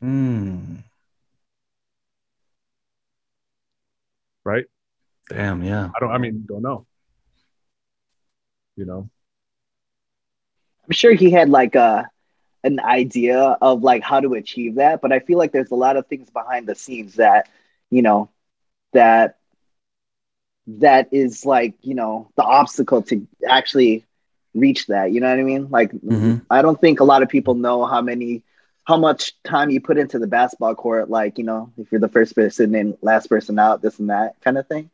Hmm. 0.00 0.76
Right? 4.48 4.64
Damn, 5.28 5.62
yeah. 5.62 5.90
I 5.94 6.00
don't. 6.00 6.10
I 6.10 6.18
mean, 6.18 6.44
don't 6.48 6.62
know. 6.62 6.86
You 8.76 8.86
know. 8.86 9.10
i'm 10.84 10.92
sure 10.92 11.12
he 11.12 11.30
had 11.30 11.48
like 11.50 11.74
a 11.74 12.08
an 12.64 12.80
idea 12.80 13.40
of 13.60 13.82
like 13.82 14.02
how 14.02 14.20
to 14.20 14.34
achieve 14.34 14.76
that 14.76 15.00
but 15.02 15.12
i 15.12 15.18
feel 15.18 15.36
like 15.38 15.52
there's 15.52 15.70
a 15.72 15.74
lot 15.86 15.96
of 15.96 16.06
things 16.06 16.30
behind 16.30 16.66
the 16.66 16.74
scenes 16.74 17.14
that 17.16 17.48
you 17.90 18.02
know 18.02 18.30
that 18.92 19.36
that 20.66 21.08
is 21.12 21.44
like 21.44 21.74
you 21.82 21.94
know 21.94 22.28
the 22.36 22.42
obstacle 22.42 23.02
to 23.02 23.26
actually 23.48 24.04
reach 24.54 24.86
that 24.86 25.12
you 25.12 25.20
know 25.20 25.28
what 25.28 25.38
i 25.38 25.42
mean 25.42 25.68
like 25.70 25.90
Mhm. 25.92 26.42
i 26.50 26.62
don't 26.62 26.80
think 26.80 27.00
a 27.00 27.04
lot 27.12 27.22
of 27.22 27.28
people 27.28 27.54
know 27.54 27.84
how 27.84 28.00
many 28.00 28.42
how 28.88 28.96
much 28.96 29.34
time 29.42 29.68
you 29.68 29.82
put 29.82 29.98
into 29.98 30.18
the 30.18 30.26
basketball 30.26 30.74
court 30.74 31.10
like 31.10 31.36
you 31.36 31.44
know 31.44 31.70
if 31.76 31.92
you're 31.92 32.00
the 32.00 32.08
first 32.08 32.34
person 32.34 32.74
in 32.74 32.96
last 33.02 33.26
person 33.26 33.58
out 33.58 33.82
this 33.82 33.98
and 33.98 34.08
that 34.08 34.40
kind 34.40 34.56
of 34.56 34.66
thing. 34.66 34.90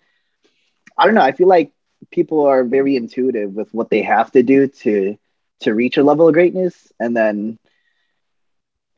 I 0.98 1.06
don't 1.06 1.14
know. 1.14 1.22
I 1.22 1.30
feel 1.30 1.46
like 1.46 1.70
people 2.10 2.44
are 2.44 2.64
very 2.64 2.96
intuitive 2.96 3.52
with 3.52 3.72
what 3.72 3.90
they 3.90 4.02
have 4.02 4.32
to 4.32 4.42
do 4.42 4.66
to 4.66 5.16
to 5.60 5.74
reach 5.74 5.96
a 5.96 6.02
level 6.02 6.26
of 6.26 6.34
greatness 6.34 6.92
and 6.98 7.16
then 7.16 7.56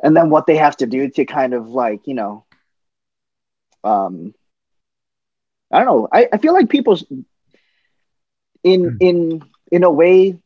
and 0.03 0.17
then 0.17 0.31
what 0.31 0.47
they 0.47 0.57
have 0.57 0.79
to 0.79 0.87
do 0.87 1.11
to 1.11 1.27
kind 1.27 1.53
of 1.53 1.69
like 1.69 2.07
you 2.07 2.15
know 2.15 2.47
um 3.85 4.35
i 5.71 5.77
don't 5.77 5.87
know. 5.87 6.09
I, 6.11 6.27
I 6.33 6.39
feel 6.39 6.55
like 6.55 6.71
people 6.71 6.99
in 8.65 8.97
in 9.01 9.45
in 9.71 9.85
a 9.85 9.91
way 9.91 10.39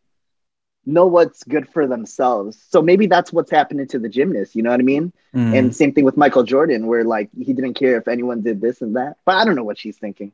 know 0.91 1.07
what's 1.07 1.43
good 1.45 1.67
for 1.75 1.87
themselves 1.87 2.53
so 2.73 2.83
maybe 2.83 3.07
that's 3.07 3.33
what's 3.33 3.51
happening 3.51 3.87
to 3.87 3.99
the 3.99 4.09
gymnast 4.09 4.55
you 4.57 4.63
know 4.63 4.71
what 4.71 4.81
i 4.81 4.83
mean 4.95 5.13
Mm. 5.33 5.57
and 5.57 5.77
same 5.77 5.93
thing 5.95 6.05
with 6.05 6.17
michael 6.17 6.43
jordan 6.43 6.89
where 6.89 7.05
like 7.05 7.29
he 7.39 7.53
didn't 7.53 7.75
care 7.75 7.97
if 7.97 8.09
anyone 8.09 8.41
did 8.43 8.61
this 8.61 8.83
and 8.83 8.97
that 8.97 9.17
but 9.25 9.37
i 9.37 9.45
don't 9.45 9.55
know 9.55 9.63
what 9.71 9.79
she's 9.79 9.97
thinking 9.97 10.33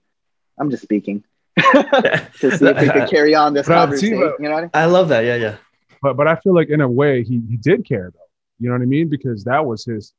i'm 0.58 0.70
just 0.70 0.82
speaking 0.82 1.22
to 1.56 2.50
see 2.56 2.66
if 2.66 2.80
we 2.80 2.88
could 2.88 3.08
carry 3.10 3.34
on 3.34 3.52
this 3.54 3.66
But 3.68 3.76
I'll 3.76 3.82
conversation 3.86 4.18
tell 4.18 4.26
you 4.28 4.36
you 4.40 4.48
know 4.48 4.54
what 4.54 4.58
I 4.58 4.60
mean? 4.62 4.70
I 4.74 4.86
love 4.86 5.08
that. 5.08 5.22
Yeah, 5.24 5.36
yeah. 5.36 5.56
But 6.02 6.16
but 6.18 6.26
I 6.28 6.36
feel 6.36 6.54
like 6.54 6.68
in 6.68 6.80
a 6.82 6.88
way 6.88 7.22
he 7.24 7.40
he 7.48 7.56
did 7.56 7.84
care 7.86 8.10
though. 8.14 8.28
You 8.60 8.68
know 8.68 8.74
what 8.76 8.82
I 8.82 8.86
mean? 8.96 9.08
Because 9.08 9.44
that 9.44 9.64
was 9.64 9.84
his 9.84 10.12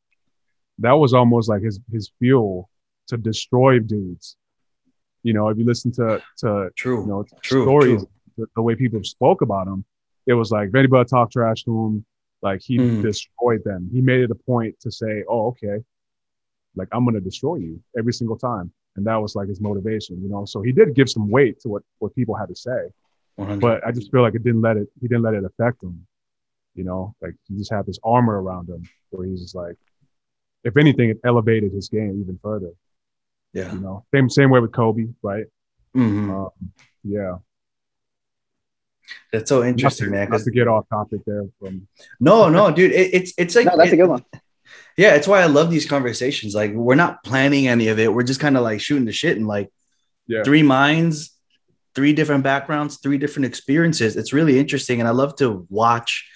that 0.80 0.94
was 0.94 1.14
almost 1.14 1.48
like 1.50 1.62
his 1.62 1.80
his 1.92 2.12
fuel 2.20 2.70
to 3.10 3.18
destroy 3.18 3.78
dudes. 3.80 4.36
You 5.24 5.34
know, 5.34 5.50
if 5.50 5.58
you 5.60 5.66
listen 5.66 5.92
to 5.94 6.22
to 6.42 6.70
True. 6.76 7.02
you 7.02 7.08
know 7.08 7.26
True, 7.44 7.64
stories 7.66 8.02
true. 8.02 8.10
the, 8.38 8.46
the 8.56 8.62
way 8.62 8.74
people 8.76 9.04
spoke 9.04 9.42
about 9.42 9.68
him, 9.68 9.86
it 10.28 10.34
was 10.34 10.52
like 10.52 10.70
if 10.70 10.76
anybody 10.76 11.08
talked 11.08 11.34
trash 11.34 11.64
to 11.64 11.72
him, 11.86 12.06
like 12.44 12.62
he 12.62 12.78
Mm. 12.80 13.02
destroyed 13.02 13.64
them. 13.64 13.90
He 13.92 14.02
made 14.02 14.22
it 14.22 14.30
a 14.32 14.36
point 14.36 14.80
to 14.82 14.92
say, 14.92 15.24
"Oh, 15.28 15.48
okay, 15.48 15.84
like 16.76 16.88
I'm 16.92 17.06
gonna 17.06 17.20
destroy 17.22 17.56
you 17.56 17.82
every 17.98 18.14
single 18.14 18.38
time," 18.38 18.72
and 18.96 19.06
that 19.08 19.16
was 19.16 19.36
like 19.36 19.48
his 19.48 19.60
motivation, 19.62 20.22
you 20.22 20.30
know. 20.30 20.46
So 20.46 20.62
he 20.62 20.72
did 20.72 20.94
give 20.94 21.10
some 21.10 21.30
weight 21.30 21.60
to 21.62 21.70
what 21.70 21.84
what 22.00 22.14
people 22.16 22.36
had 22.36 22.50
to 22.50 22.56
say, 22.56 22.90
100. 23.38 23.60
but 23.62 23.86
I 23.88 23.92
just 23.92 24.12
feel 24.12 24.22
like 24.22 24.36
it 24.36 24.44
didn't 24.44 24.62
let 24.62 24.78
it. 24.78 24.88
He 25.02 25.08
didn't 25.08 25.24
let 25.24 25.34
it 25.34 25.44
affect 25.46 25.82
him, 25.82 26.06
you 26.76 26.84
know. 26.84 27.16
Like 27.22 27.36
he 27.48 27.56
just 27.58 27.72
had 27.72 27.86
this 27.86 28.00
armor 28.04 28.42
around 28.42 28.70
him, 28.70 28.88
where 29.10 29.26
he's 29.26 29.42
just 29.42 29.56
like, 29.56 29.76
if 30.64 30.78
anything, 30.78 31.10
it 31.10 31.20
elevated 31.24 31.72
his 31.74 31.90
game 31.90 32.20
even 32.22 32.38
further. 32.44 32.72
yeah. 33.54 33.72
You 33.74 33.80
know, 33.80 34.06
same 34.14 34.30
same 34.30 34.50
way 34.52 34.60
with 34.60 34.74
Kobe, 34.74 35.08
right? 35.24 35.46
Mhm. 35.96 36.30
Um, 36.30 36.52
yeah. 37.04 37.38
That's 39.32 39.50
so 39.50 39.60
Not 39.60 39.68
interesting, 39.70 40.06
to, 40.08 40.12
man. 40.12 40.22
not 40.22 40.32
'cause- 40.32 40.46
to 40.46 40.52
get 40.52 40.68
off 40.68 40.88
topic 40.90 41.22
there 41.26 41.46
from 41.60 41.88
no, 42.20 42.50
no, 42.50 42.72
dude, 42.72 42.92
it, 42.92 43.14
it's 43.14 43.34
it's 43.38 43.56
like 43.56 43.66
No, 43.66 43.78
that's 43.78 43.92
it- 43.92 43.94
a 43.94 43.98
good 43.98 44.10
one. 44.10 44.24
Yeah, 44.98 45.14
it's 45.14 45.28
why 45.28 45.42
I 45.42 45.46
love 45.46 45.70
these 45.70 45.86
conversations. 45.86 46.56
Like 46.56 46.74
we're 46.74 46.96
not 46.96 47.24
planning 47.24 47.68
any 47.68 47.88
of 47.90 48.00
it. 48.00 48.12
We're 48.12 48.24
just 48.24 48.40
kind 48.40 48.58
of 48.58 48.64
like 48.64 48.82
shooting 48.82 49.06
the 49.06 49.12
shit 49.12 49.38
and 49.38 49.48
like 49.48 49.70
Yeah. 50.28 50.44
three 50.44 50.64
minds, 50.64 51.36
three 51.94 52.14
different 52.14 52.44
backgrounds, 52.44 52.98
three 52.98 53.18
different 53.20 53.46
experiences. 53.46 54.16
It's 54.16 54.34
really 54.34 54.58
interesting, 54.60 55.00
and 55.00 55.08
I 55.08 55.12
love 55.12 55.36
to 55.38 55.68
watch 55.70 56.28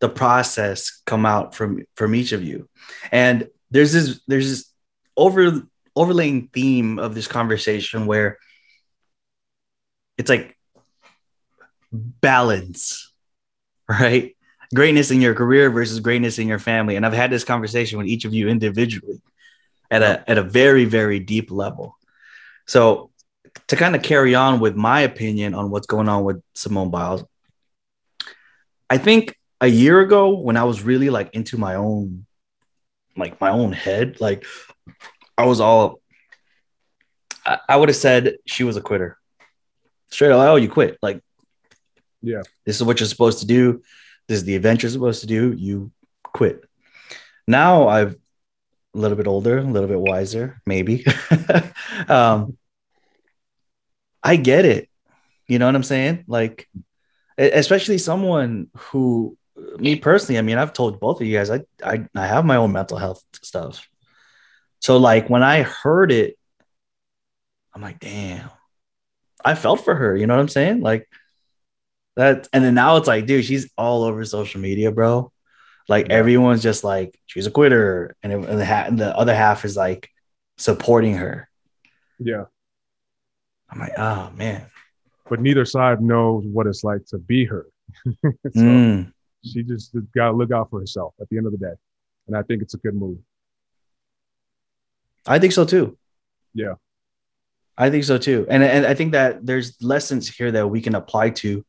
the 0.00 0.08
process 0.08 1.02
come 1.04 1.26
out 1.26 1.54
from 1.54 1.84
from 1.94 2.14
each 2.14 2.32
of 2.32 2.42
you. 2.42 2.68
And 3.12 3.48
there's 3.70 3.92
this 3.92 4.20
there's 4.26 4.48
this 4.48 4.72
over 5.16 5.62
overlaying 5.94 6.48
theme 6.54 6.98
of 6.98 7.14
this 7.14 7.28
conversation 7.28 8.06
where 8.06 8.38
it's 10.18 10.30
like 10.30 10.53
balance, 11.94 13.12
right? 13.88 14.36
Greatness 14.74 15.10
in 15.10 15.20
your 15.20 15.34
career 15.34 15.70
versus 15.70 16.00
greatness 16.00 16.38
in 16.38 16.48
your 16.48 16.58
family. 16.58 16.96
And 16.96 17.06
I've 17.06 17.12
had 17.12 17.30
this 17.30 17.44
conversation 17.44 17.98
with 17.98 18.08
each 18.08 18.24
of 18.24 18.34
you 18.34 18.48
individually 18.48 19.20
at 19.90 20.02
a 20.02 20.28
at 20.28 20.38
a 20.38 20.42
very, 20.42 20.84
very 20.84 21.20
deep 21.20 21.50
level. 21.50 21.96
So 22.66 23.10
to 23.68 23.76
kind 23.76 23.94
of 23.94 24.02
carry 24.02 24.34
on 24.34 24.58
with 24.58 24.74
my 24.74 25.02
opinion 25.02 25.54
on 25.54 25.70
what's 25.70 25.86
going 25.86 26.08
on 26.08 26.24
with 26.24 26.42
Simone 26.54 26.90
Biles, 26.90 27.24
I 28.90 28.98
think 28.98 29.36
a 29.60 29.68
year 29.68 30.00
ago 30.00 30.30
when 30.30 30.56
I 30.56 30.64
was 30.64 30.82
really 30.82 31.10
like 31.10 31.34
into 31.34 31.56
my 31.56 31.76
own 31.76 32.26
like 33.16 33.40
my 33.40 33.50
own 33.50 33.72
head, 33.72 34.20
like 34.20 34.44
I 35.38 35.46
was 35.46 35.60
all 35.60 36.00
I, 37.46 37.58
I 37.68 37.76
would 37.76 37.88
have 37.88 37.96
said 37.96 38.36
she 38.46 38.64
was 38.64 38.76
a 38.76 38.80
quitter. 38.80 39.18
Straight 40.10 40.30
up, 40.30 40.40
oh, 40.40 40.56
you 40.56 40.68
quit. 40.68 40.98
Like, 41.02 41.20
Yeah. 42.24 42.42
this 42.64 42.76
is 42.76 42.82
what 42.82 43.00
you're 43.00 43.08
supposed 43.08 43.40
to 43.40 43.46
do. 43.46 43.82
This 44.28 44.38
is 44.38 44.44
the 44.44 44.54
event 44.54 44.82
you're 44.82 44.90
supposed 44.90 45.20
to 45.20 45.26
do. 45.26 45.52
You 45.52 45.92
quit. 46.22 46.64
Now 47.46 47.88
I've 47.88 48.16
a 48.94 48.98
little 48.98 49.16
bit 49.16 49.26
older, 49.26 49.58
a 49.58 49.62
little 49.62 49.88
bit 49.88 50.00
wiser, 50.00 50.60
maybe. 50.66 51.04
um, 52.08 52.56
I 54.22 54.36
get 54.36 54.64
it. 54.64 54.88
You 55.48 55.58
know 55.58 55.66
what 55.66 55.74
I'm 55.74 55.82
saying? 55.82 56.24
Like, 56.26 56.68
especially 57.36 57.98
someone 57.98 58.68
who, 58.76 59.36
me 59.78 59.96
personally, 59.96 60.38
I 60.38 60.42
mean, 60.42 60.58
I've 60.58 60.72
told 60.72 61.00
both 61.00 61.20
of 61.20 61.26
you 61.26 61.36
guys, 61.36 61.50
I, 61.50 61.62
I, 61.84 62.06
I 62.14 62.26
have 62.26 62.44
my 62.44 62.56
own 62.56 62.72
mental 62.72 62.96
health 62.96 63.22
stuff. 63.42 63.86
So, 64.80 64.96
like, 64.96 65.28
when 65.28 65.42
I 65.42 65.62
heard 65.62 66.12
it, 66.12 66.38
I'm 67.74 67.82
like, 67.82 67.98
damn, 67.98 68.50
I 69.44 69.54
felt 69.54 69.84
for 69.84 69.94
her. 69.94 70.16
You 70.16 70.26
know 70.26 70.34
what 70.34 70.40
I'm 70.40 70.48
saying? 70.48 70.80
Like, 70.80 71.08
that, 72.16 72.48
and 72.52 72.64
then 72.64 72.74
now 72.74 72.96
it's 72.96 73.08
like, 73.08 73.26
dude, 73.26 73.44
she's 73.44 73.70
all 73.76 74.04
over 74.04 74.24
social 74.24 74.60
media, 74.60 74.92
bro. 74.92 75.32
Like, 75.88 76.08
Yeah. 76.08 76.14
everyone's 76.14 76.62
just 76.62 76.84
like, 76.84 77.18
she's 77.26 77.46
a 77.46 77.50
quitter. 77.50 78.16
And, 78.22 78.32
it- 78.32 78.48
and 78.48 78.58
the, 78.60 78.64
ha- 78.64 78.84
and 78.86 78.98
the 78.98 79.16
other 79.16 79.34
half 79.34 79.64
is 79.64 79.76
like 79.76 80.08
supporting 80.56 81.14
her. 81.16 81.48
yeah. 82.18 82.44
I'm 83.70 83.80
like, 83.80 83.92
oh, 83.98 84.30
man. 84.36 84.66
But 85.28 85.40
neither 85.40 85.64
side 85.64 86.00
knows 86.00 86.44
what 86.46 86.66
it's 86.66 86.84
like 86.84 87.04
to 87.06 87.18
be 87.18 87.44
her. 87.46 87.66
so 88.04 88.20
Mm. 88.54 89.12
she 89.42 89.62
just 89.64 89.92
got 90.14 90.30
to 90.30 90.36
look 90.36 90.52
out 90.52 90.70
for 90.70 90.78
herself 90.80 91.14
at 91.20 91.28
the 91.28 91.38
end 91.38 91.46
of 91.46 91.52
the 91.52 91.58
day, 91.58 91.72
and 92.28 92.36
I 92.36 92.42
think 92.42 92.62
it's 92.62 92.74
a 92.74 92.78
good 92.78 92.94
move. 92.94 93.18
I 95.26 95.38
think 95.38 95.52
so 95.52 95.64
too. 95.64 95.96
Yeah. 96.52 96.74
I 97.76 97.90
think 97.90 98.04
so 98.04 98.18
too. 98.18 98.46
And, 98.48 98.62
and 98.62 98.86
I 98.86 98.94
think 98.94 99.12
that 99.12 99.44
there's 99.44 99.80
lessons 99.82 100.28
here 100.28 100.52
that 100.52 100.68
we 100.68 100.80
can 100.80 100.94
apply 100.94 101.30
to 101.30 101.64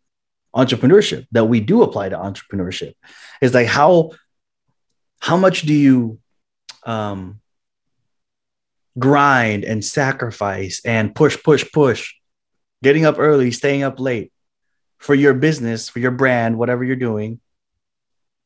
entrepreneurship 0.56 1.26
that 1.32 1.46
we 1.46 1.60
do 1.60 1.84
apply 1.84 2.10
to 2.10 2.18
entrepreneurship. 2.18 2.94
Is 3.41 3.54
like 3.54 3.68
how 3.68 4.12
how 5.20 5.38
much 5.38 5.63
do 5.63 5.74
you 5.74 6.20
um 6.86 7.41
grind 8.98 9.65
and 9.65 9.84
sacrifice 9.84 10.82
and 10.86 11.13
push, 11.13 11.41
push, 11.44 11.70
push, 11.74 12.13
getting 12.82 13.06
up 13.06 13.15
early, 13.20 13.52
staying 13.52 13.84
up 13.84 14.00
late 14.00 14.32
for 15.00 15.13
your 15.13 15.34
business, 15.34 15.89
for 15.89 16.00
your 16.00 16.12
brand, 16.12 16.58
whatever 16.58 16.84
you're 16.84 16.96
doing. 16.96 17.39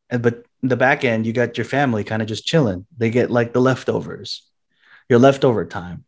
And 0.09 0.23
but 0.23 0.45
the 0.63 0.77
back 0.77 1.05
end, 1.05 1.25
you 1.25 1.33
got 1.33 1.57
your 1.57 1.65
family 1.65 2.03
kind 2.03 2.21
of 2.21 2.27
just 2.27 2.45
chilling. 2.45 2.85
They 2.97 3.11
get 3.11 3.29
like 3.29 3.53
the 3.53 3.61
leftovers 3.61 4.49
your 5.09 5.19
leftover 5.19 5.65
time. 5.65 6.05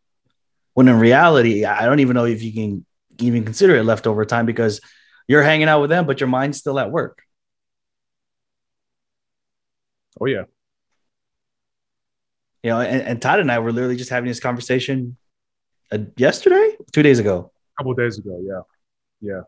When 0.73 0.87
in 0.87 0.99
reality, 0.99 1.65
I 1.65 1.85
don't 1.85 1.99
even 1.99 2.15
know 2.15 2.25
if 2.25 2.41
you 2.43 2.53
can 2.53 2.85
even 3.19 3.43
consider 3.43 3.75
it 3.75 3.83
leftover 3.83 4.23
time 4.23 4.45
because 4.45 4.79
you're 5.31 5.43
hanging 5.43 5.69
out 5.69 5.81
with 5.81 5.89
them, 5.89 6.05
but 6.05 6.19
your 6.19 6.27
mind's 6.29 6.57
still 6.57 6.77
at 6.79 6.91
work. 6.91 7.23
Oh 10.19 10.25
yeah, 10.25 10.43
You 12.63 12.71
know, 12.71 12.81
and, 12.81 13.01
and 13.01 13.21
Todd 13.21 13.39
and 13.39 13.51
I 13.51 13.59
were 13.59 13.71
literally 13.71 13.95
just 13.95 14.09
having 14.09 14.27
this 14.27 14.39
conversation 14.39 15.17
uh, 15.91 15.99
yesterday, 16.17 16.75
two 16.91 17.01
days 17.01 17.19
ago. 17.19 17.51
a 17.77 17.81
couple 17.81 17.93
days 17.93 18.19
ago. 18.19 18.39
Yeah, 18.43 18.61
yeah, 19.21 19.41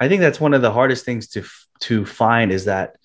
I 0.00 0.08
think 0.08 0.20
that's 0.20 0.40
one 0.40 0.54
of 0.54 0.62
the 0.62 0.72
hardest 0.72 1.04
things 1.04 1.28
to 1.28 1.44
to 1.80 2.04
find 2.06 2.50
is 2.50 2.64
that 2.64 2.96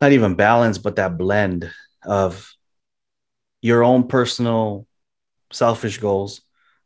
not 0.00 0.12
even 0.12 0.36
balance, 0.36 0.78
but 0.78 0.96
that 0.96 1.18
blend 1.18 1.70
of 2.04 2.52
your 3.60 3.84
own 3.84 4.08
personal 4.08 4.86
selfish 5.52 5.98
goals 5.98 6.40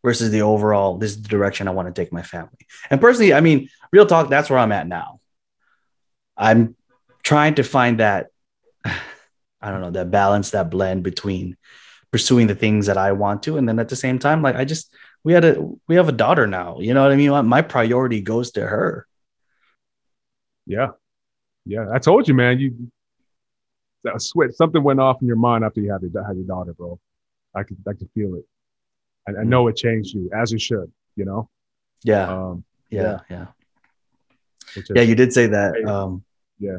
versus 0.07 0.31
the 0.31 0.43
overall. 0.43 0.99
This 0.99 1.11
is 1.11 1.23
the 1.23 1.29
direction 1.29 1.67
I 1.67 1.73
want 1.73 1.93
to 1.93 2.01
take 2.01 2.13
my 2.13 2.23
family. 2.23 2.65
And 2.91 3.01
personally, 3.01 3.35
I 3.35 3.41
mean, 3.41 3.69
real 3.91 4.07
talk, 4.07 4.31
that's 4.31 4.49
where 4.49 4.61
I'm 4.61 4.71
at 4.71 4.87
now. 4.87 5.19
I'm 6.37 6.77
trying 7.25 7.57
to 7.57 7.65
find 7.65 7.99
that 7.99 8.29
I 8.85 9.71
don't 9.73 9.81
know 9.81 9.91
that 9.91 10.13
balance, 10.13 10.53
that 10.53 10.71
blend 10.71 11.03
between 11.03 11.57
pursuing 12.13 12.47
the 12.47 12.55
things 12.55 12.87
that 12.87 12.97
I 12.97 13.11
want 13.13 13.43
to, 13.43 13.57
and 13.59 13.69
then 13.69 13.81
at 13.81 13.89
the 13.89 13.97
same 13.97 14.21
time, 14.21 14.43
like 14.43 14.55
I 14.55 14.65
just 14.65 14.95
we 15.25 15.33
had 15.33 15.45
a 15.45 15.57
we 15.89 15.97
have 15.97 16.09
a 16.09 16.13
daughter 16.13 16.47
now. 16.47 16.79
You 16.79 16.95
know 16.95 17.03
what 17.03 17.11
I 17.11 17.17
mean? 17.17 17.47
My- 17.49 17.63
priority 17.63 18.21
goes 18.21 18.53
to 18.53 18.61
her. 18.61 19.09
yeah, 20.67 20.91
yeah. 21.65 21.87
I 21.93 21.99
told 21.99 22.29
you, 22.29 22.35
man. 22.35 22.61
You 22.61 22.93
that 24.05 24.23
switch. 24.23 24.53
Something 24.53 24.85
went 24.85 25.01
off 25.01 25.21
in 25.21 25.27
your 25.27 25.43
mind 25.49 25.65
after 25.65 25.81
you 25.81 25.91
had 25.91 26.03
your 26.03 26.25
had 26.25 26.37
your 26.37 26.47
daughter, 26.47 26.75
bro. 26.75 27.01
I 27.57 27.65
could 27.65 27.79
I 27.89 27.95
could 27.95 28.11
feel 28.15 28.37
it. 28.37 28.45
I, 29.29 29.41
I 29.41 29.45
know 29.45 29.67
it 29.69 29.77
changed 29.77 30.15
you 30.15 30.31
as 30.35 30.53
it 30.53 30.61
should. 30.61 30.91
You 31.17 31.25
know. 31.25 31.49
Yeah, 32.05 32.29
Um, 32.29 32.65
yeah, 32.91 33.21
yeah, 33.31 33.47
yeah. 34.95 35.03
You 35.03 35.15
did 35.15 35.33
say 35.33 35.47
that. 35.49 35.83
Um, 35.85 36.23
Yeah. 36.59 36.79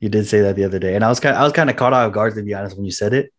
you 0.00 0.08
did 0.08 0.26
say 0.26 0.40
that 0.42 0.56
the 0.56 0.64
other 0.64 0.78
day, 0.78 0.94
and 0.96 1.04
I 1.04 1.08
was 1.08 1.20
kind 1.20 1.34
of, 1.34 1.40
I 1.40 1.44
was 1.44 1.52
kind 1.52 1.70
of 1.70 1.76
caught 1.76 1.92
off 1.92 2.12
guard 2.12 2.34
to 2.34 2.42
be 2.42 2.52
honest 2.52 2.76
when 2.76 2.84
you 2.84 2.90
said 2.90 3.14
it. 3.14 3.32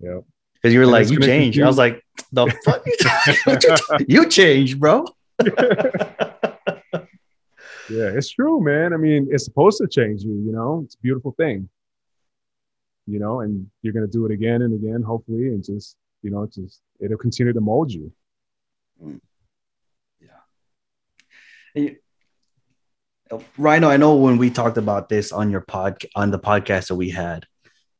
Yeah. 0.00 0.20
because 0.54 0.72
you 0.74 0.80
were 0.80 0.84
And 0.84 0.92
like 0.92 1.10
you 1.10 1.20
changed. 1.20 1.60
I 1.60 1.66
was 1.66 1.78
like, 1.78 2.02
the 2.32 2.46
fuck, 2.64 4.00
you 4.08 4.28
changed, 4.28 4.80
bro. 4.80 5.04
Yeah, 7.90 8.08
it's 8.16 8.30
true, 8.30 8.62
man. 8.62 8.94
I 8.94 8.96
mean, 8.96 9.28
it's 9.30 9.44
supposed 9.44 9.78
to 9.78 9.88
change 9.88 10.22
you, 10.22 10.32
you 10.32 10.52
know, 10.52 10.82
it's 10.84 10.94
a 10.94 10.98
beautiful 10.98 11.32
thing, 11.32 11.68
you 13.06 13.18
know, 13.18 13.40
and 13.40 13.66
you're 13.82 13.92
going 13.92 14.06
to 14.06 14.10
do 14.10 14.24
it 14.24 14.32
again 14.32 14.62
and 14.62 14.72
again, 14.72 15.02
hopefully, 15.02 15.48
and 15.48 15.62
just, 15.62 15.96
you 16.22 16.30
know, 16.30 16.44
it's 16.44 16.56
just, 16.56 16.80
it'll 17.00 17.18
continue 17.18 17.52
to 17.52 17.60
mold 17.60 17.92
you. 17.92 18.12
Yeah. 21.74 21.90
Rhino, 23.56 23.88
I 23.88 23.96
know 23.96 24.16
when 24.16 24.36
we 24.36 24.50
talked 24.50 24.76
about 24.76 25.08
this 25.08 25.32
on 25.32 25.50
your 25.50 25.62
pod 25.62 26.04
on 26.14 26.30
the 26.30 26.38
podcast 26.38 26.88
that 26.88 26.96
we 26.96 27.10
had, 27.10 27.46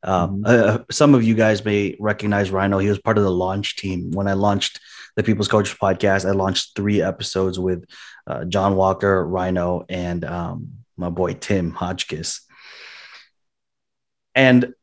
um, 0.02 0.42
Mhm. 0.42 0.46
uh, 0.46 0.84
some 0.90 1.14
of 1.14 1.22
you 1.22 1.34
guys 1.34 1.64
may 1.64 1.96
recognize 1.98 2.50
Rhino. 2.50 2.78
He 2.78 2.88
was 2.88 2.98
part 2.98 3.16
of 3.18 3.24
the 3.24 3.30
launch 3.30 3.76
team 3.76 4.10
when 4.10 4.28
I 4.28 4.34
launched 4.34 4.80
the 5.16 5.22
People's 5.22 5.48
Coach 5.48 5.78
podcast. 5.78 6.28
I 6.28 6.32
launched 6.32 6.76
three 6.76 7.00
episodes 7.00 7.58
with 7.58 7.84
uh, 8.26 8.44
John 8.44 8.76
Walker, 8.76 9.26
Rhino, 9.26 9.84
and 9.88 10.24
um, 10.24 10.72
my 10.96 11.08
boy 11.08 11.34
Tim 11.34 11.72
Hodgkiss. 11.72 12.40
And 14.34 14.74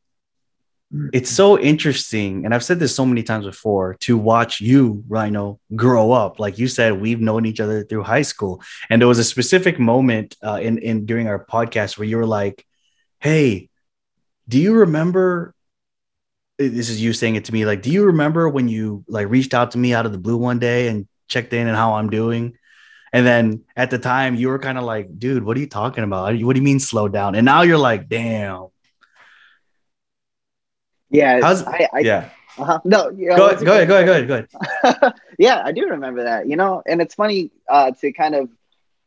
it's 1.12 1.30
so 1.30 1.56
interesting, 1.58 2.44
and 2.44 2.52
I've 2.52 2.64
said 2.64 2.80
this 2.80 2.94
so 2.94 3.06
many 3.06 3.22
times 3.22 3.46
before 3.46 3.94
to 4.00 4.18
watch 4.18 4.60
you, 4.60 5.04
Rhino, 5.08 5.60
grow 5.76 6.10
up. 6.10 6.40
Like 6.40 6.58
you 6.58 6.66
said, 6.66 7.00
we've 7.00 7.20
known 7.20 7.46
each 7.46 7.60
other 7.60 7.84
through 7.84 8.02
high 8.02 8.22
school, 8.22 8.60
and 8.88 9.00
there 9.00 9.06
was 9.06 9.20
a 9.20 9.24
specific 9.24 9.78
moment 9.78 10.36
uh, 10.42 10.58
in 10.60 10.78
in 10.78 11.06
during 11.06 11.28
our 11.28 11.44
podcast 11.44 11.96
where 11.96 12.08
you 12.08 12.16
were 12.16 12.26
like, 12.26 12.66
"Hey, 13.20 13.68
do 14.48 14.58
you 14.58 14.74
remember?" 14.74 15.54
This 16.58 16.90
is 16.90 17.00
you 17.00 17.12
saying 17.12 17.36
it 17.36 17.46
to 17.46 17.52
me. 17.52 17.64
Like, 17.64 17.82
do 17.82 17.90
you 17.90 18.06
remember 18.06 18.48
when 18.48 18.68
you 18.68 19.04
like 19.08 19.28
reached 19.30 19.54
out 19.54 19.70
to 19.70 19.78
me 19.78 19.94
out 19.94 20.06
of 20.06 20.12
the 20.12 20.18
blue 20.18 20.36
one 20.36 20.58
day 20.58 20.88
and 20.88 21.06
checked 21.28 21.52
in 21.52 21.68
and 21.68 21.76
how 21.76 21.94
I'm 21.94 22.10
doing? 22.10 22.58
And 23.12 23.26
then 23.26 23.64
at 23.76 23.90
the 23.90 23.98
time, 23.98 24.34
you 24.34 24.48
were 24.48 24.58
kind 24.58 24.76
of 24.76 24.84
like, 24.84 25.18
dude, 25.18 25.42
what 25.42 25.56
are 25.56 25.60
you 25.60 25.68
talking 25.68 26.04
about? 26.04 26.34
What 26.42 26.54
do 26.54 26.60
you 26.60 26.64
mean 26.64 26.80
slow 26.80 27.08
down? 27.08 27.34
And 27.34 27.44
now 27.44 27.62
you're 27.62 27.78
like, 27.78 28.08
damn. 28.08 28.68
Yeah, 31.10 31.40
How's 31.40 31.64
I, 31.64 31.88
I, 31.92 31.98
yeah? 32.00 32.30
uh-huh. 32.58 32.80
no, 32.84 33.10
yeah, 33.10 33.36
Go, 33.36 33.48
that's 33.48 33.62
a 33.62 33.64
go 33.64 33.72
ahead, 33.72 33.88
go 33.88 33.94
ahead, 33.94 34.06
go 34.06 34.34
ahead, 34.34 34.50
go 34.82 34.90
ahead. 35.00 35.14
yeah, 35.38 35.62
I 35.64 35.72
do 35.72 35.88
remember 35.88 36.24
that. 36.24 36.48
You 36.48 36.56
know, 36.56 36.82
and 36.86 37.00
it's 37.00 37.14
funny 37.14 37.50
uh, 37.68 37.92
to 38.00 38.12
kind 38.12 38.34
of, 38.34 38.50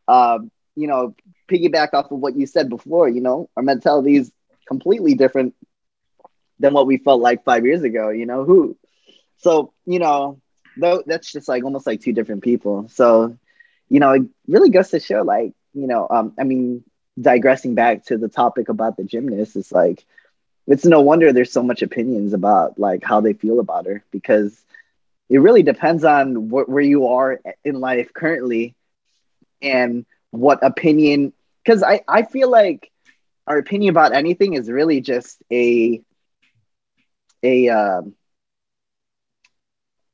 uh, 0.07 0.39
you 0.75 0.87
know, 0.87 1.15
piggyback 1.49 1.93
off 1.93 2.11
of 2.11 2.19
what 2.19 2.35
you 2.35 2.45
said 2.45 2.69
before. 2.69 3.07
You 3.07 3.21
know, 3.21 3.49
our 3.55 3.63
mentality 3.63 4.17
is 4.17 4.31
completely 4.67 5.15
different 5.15 5.55
than 6.59 6.73
what 6.73 6.87
we 6.87 6.97
felt 6.97 7.21
like 7.21 7.43
five 7.43 7.65
years 7.65 7.83
ago. 7.83 8.09
You 8.09 8.25
know, 8.25 8.43
who? 8.43 8.77
So 9.37 9.73
you 9.85 9.99
know, 9.99 10.41
though 10.77 11.03
that's 11.05 11.31
just 11.31 11.47
like 11.47 11.63
almost 11.63 11.87
like 11.87 12.01
two 12.01 12.13
different 12.13 12.43
people. 12.43 12.87
So, 12.89 13.37
you 13.89 13.99
know, 13.99 14.11
it 14.11 14.23
really 14.47 14.69
goes 14.69 14.89
to 14.89 14.99
show, 14.99 15.21
like, 15.21 15.53
you 15.73 15.87
know, 15.87 16.07
um, 16.09 16.33
I 16.39 16.43
mean, 16.43 16.83
digressing 17.19 17.75
back 17.75 18.05
to 18.05 18.17
the 18.17 18.27
topic 18.27 18.69
about 18.69 18.97
the 18.97 19.03
gymnast, 19.03 19.55
it's 19.55 19.71
like 19.71 20.05
it's 20.67 20.85
no 20.85 21.01
wonder 21.01 21.31
there's 21.31 21.51
so 21.51 21.63
much 21.63 21.81
opinions 21.81 22.33
about 22.33 22.77
like 22.79 23.03
how 23.03 23.19
they 23.21 23.33
feel 23.33 23.59
about 23.59 23.85
her 23.85 24.03
because 24.11 24.63
it 25.29 25.39
really 25.39 25.63
depends 25.63 26.03
on 26.03 26.35
wh- 26.49 26.67
where 26.69 26.83
you 26.83 27.07
are 27.07 27.39
in 27.63 27.79
life 27.79 28.13
currently 28.13 28.75
and 29.61 30.05
what 30.31 30.63
opinion 30.63 31.33
because 31.63 31.83
I, 31.83 32.01
I 32.07 32.23
feel 32.23 32.49
like 32.49 32.91
our 33.47 33.57
opinion 33.57 33.91
about 33.91 34.13
anything 34.13 34.53
is 34.53 34.69
really 34.69 35.01
just 35.01 35.41
a 35.51 36.01
a 37.43 37.69
um, 37.69 38.15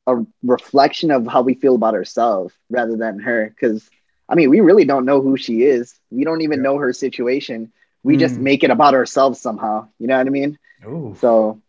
a 0.07 0.15
reflection 0.43 1.11
of 1.11 1.27
how 1.27 1.41
we 1.41 1.53
feel 1.53 1.75
about 1.75 1.93
ourselves 1.93 2.53
rather 2.69 2.95
than 2.97 3.19
her 3.19 3.49
because 3.49 3.89
i 4.29 4.35
mean 4.35 4.49
we 4.49 4.59
really 4.59 4.85
don't 4.85 5.05
know 5.05 5.21
who 5.21 5.37
she 5.37 5.63
is 5.63 5.99
we 6.11 6.23
don't 6.23 6.41
even 6.41 6.61
Yeah. 6.61 6.63
know 6.63 6.77
her 6.77 6.93
situation 6.93 7.71
we 8.03 8.17
just 8.17 8.35
Mm. 8.35 8.41
make 8.41 8.63
it 8.63 8.71
about 8.71 8.93
ourselves 8.93 9.39
somehow 9.41 9.87
you 9.99 10.07
know 10.07 10.17
what 10.17 10.27
i 10.27 10.29
mean 10.29 10.57
Ooh. 10.85 11.15
so, 11.19 11.61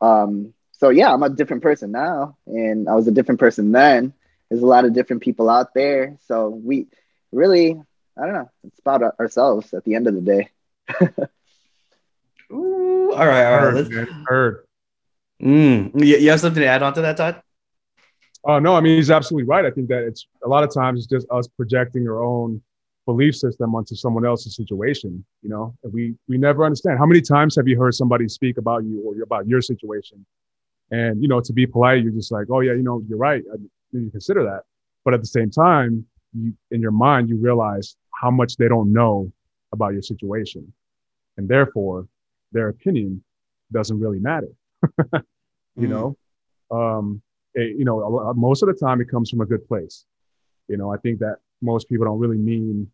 um, 0.00 0.54
so 0.72 0.88
yeah, 0.90 1.12
I'm 1.12 1.22
a 1.22 1.28
different 1.30 1.62
person 1.62 1.92
now, 1.92 2.36
and 2.46 2.88
I 2.88 2.94
was 2.94 3.06
a 3.06 3.12
different 3.12 3.38
person 3.40 3.72
then. 3.72 4.12
There's 4.48 4.62
a 4.62 4.66
lot 4.66 4.84
of 4.84 4.92
different 4.92 5.22
people 5.22 5.48
out 5.48 5.72
there, 5.74 6.16
so 6.26 6.48
we 6.48 6.86
really, 7.32 7.80
I 8.18 8.20
don't 8.24 8.34
know, 8.34 8.50
it's 8.64 8.78
about 8.80 9.02
ourselves 9.20 9.72
at 9.72 9.84
the 9.84 9.94
end 9.94 10.06
of 10.08 10.14
the 10.14 10.20
day. 10.20 10.48
Ooh. 12.52 13.12
All 13.12 13.26
right, 13.26 13.44
all 13.44 13.52
right. 13.54 13.60
Heard, 13.60 13.74
Let's, 13.74 13.90
man, 13.90 14.24
heard. 14.26 14.64
mm. 15.42 15.90
you, 16.04 16.16
you 16.18 16.30
have 16.30 16.40
something 16.40 16.60
to 16.62 16.66
add 16.66 16.82
on 16.82 16.94
to 16.94 17.02
that, 17.02 17.16
Todd? 17.16 17.42
Oh 18.44 18.58
no, 18.58 18.74
I 18.74 18.80
mean 18.80 18.96
he's 18.96 19.10
absolutely 19.10 19.46
right. 19.48 19.64
I 19.64 19.70
think 19.70 19.88
that 19.88 20.02
it's 20.04 20.26
a 20.44 20.48
lot 20.48 20.64
of 20.64 20.74
times 20.74 21.00
it's 21.00 21.06
just 21.06 21.26
us 21.30 21.48
projecting 21.48 22.06
our 22.08 22.22
own 22.22 22.60
belief 23.06 23.36
system 23.36 23.74
onto 23.74 23.94
someone 23.94 24.24
else's 24.24 24.56
situation. 24.56 25.24
You 25.42 25.50
know, 25.50 25.74
and 25.82 25.92
we 25.92 26.14
we 26.28 26.38
never 26.38 26.64
understand. 26.64 26.98
How 26.98 27.06
many 27.06 27.20
times 27.20 27.56
have 27.56 27.68
you 27.68 27.78
heard 27.78 27.94
somebody 27.94 28.28
speak 28.28 28.58
about 28.58 28.84
you 28.84 29.02
or 29.06 29.22
about 29.22 29.46
your 29.46 29.60
situation? 29.60 30.24
And 30.90 31.20
you 31.22 31.28
know, 31.28 31.40
to 31.40 31.52
be 31.52 31.66
polite, 31.66 32.02
you're 32.02 32.12
just 32.12 32.32
like, 32.32 32.46
oh 32.50 32.60
yeah, 32.60 32.72
you 32.72 32.82
know, 32.82 33.02
you're 33.08 33.18
right. 33.18 33.42
I 33.52 33.56
didn't 33.92 34.10
consider 34.12 34.42
that. 34.44 34.62
But 35.04 35.14
at 35.14 35.20
the 35.20 35.26
same 35.26 35.50
time, 35.50 36.06
you 36.32 36.52
in 36.70 36.80
your 36.80 36.90
mind 36.92 37.28
you 37.28 37.36
realize 37.36 37.96
how 38.20 38.30
much 38.30 38.56
they 38.56 38.68
don't 38.68 38.92
know 38.92 39.30
about 39.72 39.92
your 39.92 40.02
situation, 40.02 40.72
and 41.36 41.48
therefore 41.48 42.06
their 42.52 42.68
opinion 42.68 43.22
doesn't 43.72 43.98
really 43.98 44.20
matter. 44.20 44.48
you 45.76 45.88
Mm. 45.88 45.90
know, 45.90 46.16
um, 46.70 47.22
it- 47.54 47.76
you 47.78 47.84
know, 47.84 48.32
most 48.36 48.62
of 48.62 48.68
the 48.68 48.74
time 48.74 49.00
it 49.00 49.08
comes 49.08 49.30
from 49.30 49.40
a 49.40 49.46
good 49.46 49.66
place. 49.66 50.04
You 50.68 50.76
know, 50.76 50.92
I 50.92 50.98
think 50.98 51.18
that 51.20 51.36
most 51.60 51.88
people 51.88 52.06
don't 52.06 52.18
really 52.18 52.38
mean 52.38 52.90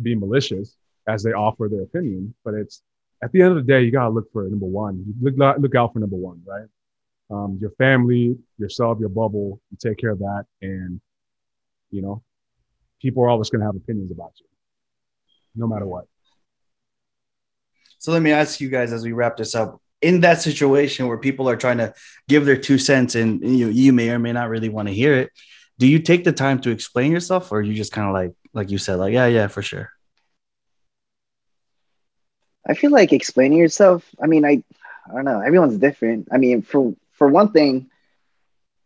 be 0.00 0.14
malicious 0.14 0.76
as 1.06 1.22
they 1.22 1.32
offer 1.32 1.68
their 1.68 1.82
opinion, 1.82 2.34
but 2.44 2.54
it's 2.54 2.82
at 3.22 3.32
the 3.32 3.42
end 3.42 3.50
of 3.50 3.56
the 3.56 3.70
day, 3.70 3.82
you 3.82 3.90
gotta 3.90 4.10
look 4.10 4.32
for 4.32 4.48
number 4.48 4.66
one. 4.66 5.04
You 5.06 5.14
look 5.20 5.58
look 5.60 5.74
out 5.74 5.92
for 5.92 5.98
number 5.98 6.16
one, 6.16 6.42
right? 6.46 6.66
Um, 7.30 7.58
your 7.60 7.70
family, 7.72 8.36
yourself, 8.58 8.98
your 8.98 9.08
bubble. 9.08 9.60
You 9.70 9.76
take 9.80 9.98
care 9.98 10.10
of 10.10 10.20
that, 10.20 10.46
and 10.62 11.00
you 11.90 12.02
know, 12.02 12.22
people 13.00 13.22
are 13.22 13.28
always 13.28 13.50
gonna 13.50 13.64
have 13.64 13.76
opinions 13.76 14.10
about 14.10 14.32
you, 14.38 14.46
no 15.54 15.66
matter 15.66 15.86
what. 15.86 16.06
So 17.98 18.12
let 18.12 18.22
me 18.22 18.32
ask 18.32 18.60
you 18.60 18.70
guys 18.70 18.92
as 18.92 19.04
we 19.04 19.12
wrap 19.12 19.36
this 19.36 19.54
up. 19.54 19.80
In 20.00 20.20
that 20.20 20.40
situation 20.40 21.06
where 21.08 21.18
people 21.18 21.50
are 21.50 21.56
trying 21.56 21.76
to 21.76 21.92
give 22.26 22.46
their 22.46 22.56
two 22.56 22.78
cents 22.78 23.14
and 23.14 23.42
you 23.42 23.68
you 23.68 23.92
may 23.92 24.08
or 24.10 24.18
may 24.18 24.32
not 24.32 24.48
really 24.48 24.70
want 24.70 24.88
to 24.88 24.94
hear 24.94 25.14
it, 25.14 25.30
do 25.80 25.88
you 25.88 26.00
take 26.00 26.24
the 26.24 26.32
time 26.32 26.60
to 26.62 26.70
explain 26.70 27.12
yourself, 27.12 27.52
or 27.52 27.62
you 27.62 27.74
just 27.74 27.92
kind 27.92 28.08
of 28.08 28.14
like 28.14 28.34
like 28.54 28.70
you 28.70 28.78
said, 28.78 28.96
like 28.96 29.14
yeah, 29.14 29.26
yeah, 29.26 29.48
for 29.48 29.62
sure. 29.62 29.90
I 32.68 32.74
feel 32.74 32.90
like 32.90 33.12
explaining 33.12 33.58
yourself. 33.58 34.04
I 34.22 34.26
mean, 34.26 34.44
I, 34.44 34.62
I 35.10 35.14
don't 35.14 35.24
know. 35.24 35.40
Everyone's 35.40 35.78
different. 35.78 36.28
I 36.32 36.38
mean, 36.38 36.62
for 36.62 36.94
for 37.12 37.28
one 37.28 37.52
thing, 37.52 37.88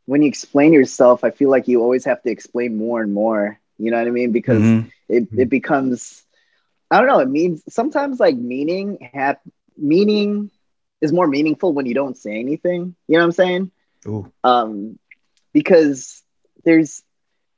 when 0.07 0.23
you 0.23 0.29
explain 0.29 0.73
yourself, 0.73 1.25
I 1.25 1.31
feel 1.31 1.51
like 1.51 1.69
you 1.69 1.83
always 1.83 2.05
have 2.05 2.23
to 2.23 2.31
explain 2.31 2.77
more 2.77 3.03
and 3.03 3.13
more. 3.13 3.59
You 3.79 3.91
know 3.91 3.99
what 3.99 4.09
I 4.09 4.11
mean? 4.11 4.33
Because 4.33 4.63
Mhm. 4.63 4.91
it, 5.09 5.29
it 5.37 5.51
becomes 5.51 6.25
i 6.91 6.99
don't 6.99 7.09
know 7.09 7.21
it 7.21 7.29
means 7.31 7.63
sometimes 7.69 8.21
like 8.21 8.37
meaning 8.37 8.99
have 9.15 9.39
meaning 9.77 10.51
is 11.01 11.13
more 11.13 11.27
meaningful 11.27 11.73
when 11.73 11.87
you 11.87 11.95
don't 11.95 12.17
say 12.17 12.39
anything 12.41 12.95
you 13.09 13.15
know 13.17 13.21
what 13.21 13.25
i'm 13.27 13.33
saying 13.33 13.71
Ooh. 14.09 14.33
um 14.45 14.99
because 15.53 16.24
there's 16.65 17.03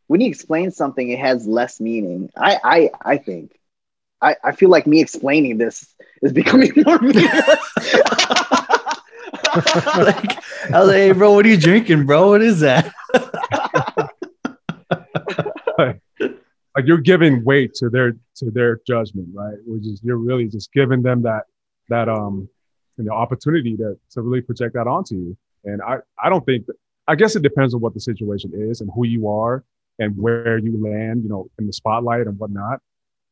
when 0.09 0.21
you 0.21 0.29
explain 0.29 0.71
something 0.71 1.09
it 1.09 1.19
has 1.19 1.47
less 1.47 1.81
meaning 1.81 2.31
i 2.37 2.59
i 2.65 2.91
i 3.03 3.17
think 3.17 3.59
i 4.21 4.37
i 4.45 4.53
feel 4.53 4.69
like 4.69 4.87
me 4.87 5.01
explaining 5.01 5.59
this 5.59 5.95
is 6.23 6.33
becoming 6.41 6.73
more 6.85 6.99
meaningless 6.99 7.75
like, 9.57 10.39
I 10.73 10.81
was 10.81 10.89
like, 10.89 10.97
hey, 10.97 11.13
bro, 11.13 11.33
what 11.33 11.47
are 11.47 11.49
you 11.49 11.57
drinking, 11.57 12.07
bro? 12.07 12.29
What 12.31 12.43
is 12.43 12.61
that? 12.61 12.93
like 15.79 16.85
you're 16.85 16.99
giving 16.99 17.43
weight 17.45 17.75
to 17.75 17.89
their 17.89 18.13
to 18.37 18.51
their 18.51 18.81
judgment, 18.87 19.29
right? 19.33 19.57
Which 19.67 19.87
is 19.87 20.01
you're 20.03 20.19
really 20.19 20.47
just 20.47 20.73
giving 20.73 21.03
them 21.03 21.23
that 21.23 21.45
that 21.89 22.09
um 22.09 22.49
you 22.99 23.05
know 23.05 23.13
opportunity 23.13 23.77
to 23.77 23.99
to 24.11 24.21
really 24.21 24.43
project 24.43 24.75
that 24.75 24.87
onto 24.87 25.15
you. 25.15 25.37
And 25.65 25.81
I 25.83 25.99
I 26.23 26.29
don't 26.29 26.45
think 26.45 26.67
I 27.09 27.15
guess 27.15 27.37
it 27.37 27.43
depends 27.43 27.75
on 27.75 27.81
what 27.81 27.95
the 27.95 28.01
situation 28.01 28.53
is 28.55 28.81
and 28.81 28.91
who 28.95 29.07
you 29.07 29.29
are 29.29 29.65
and 29.99 30.17
where 30.19 30.59
you 30.59 30.83
land, 30.83 31.23
you 31.23 31.29
know, 31.29 31.49
in 31.59 31.67
the 31.67 31.73
spotlight 31.73 32.27
and 32.27 32.39
whatnot. 32.39 32.81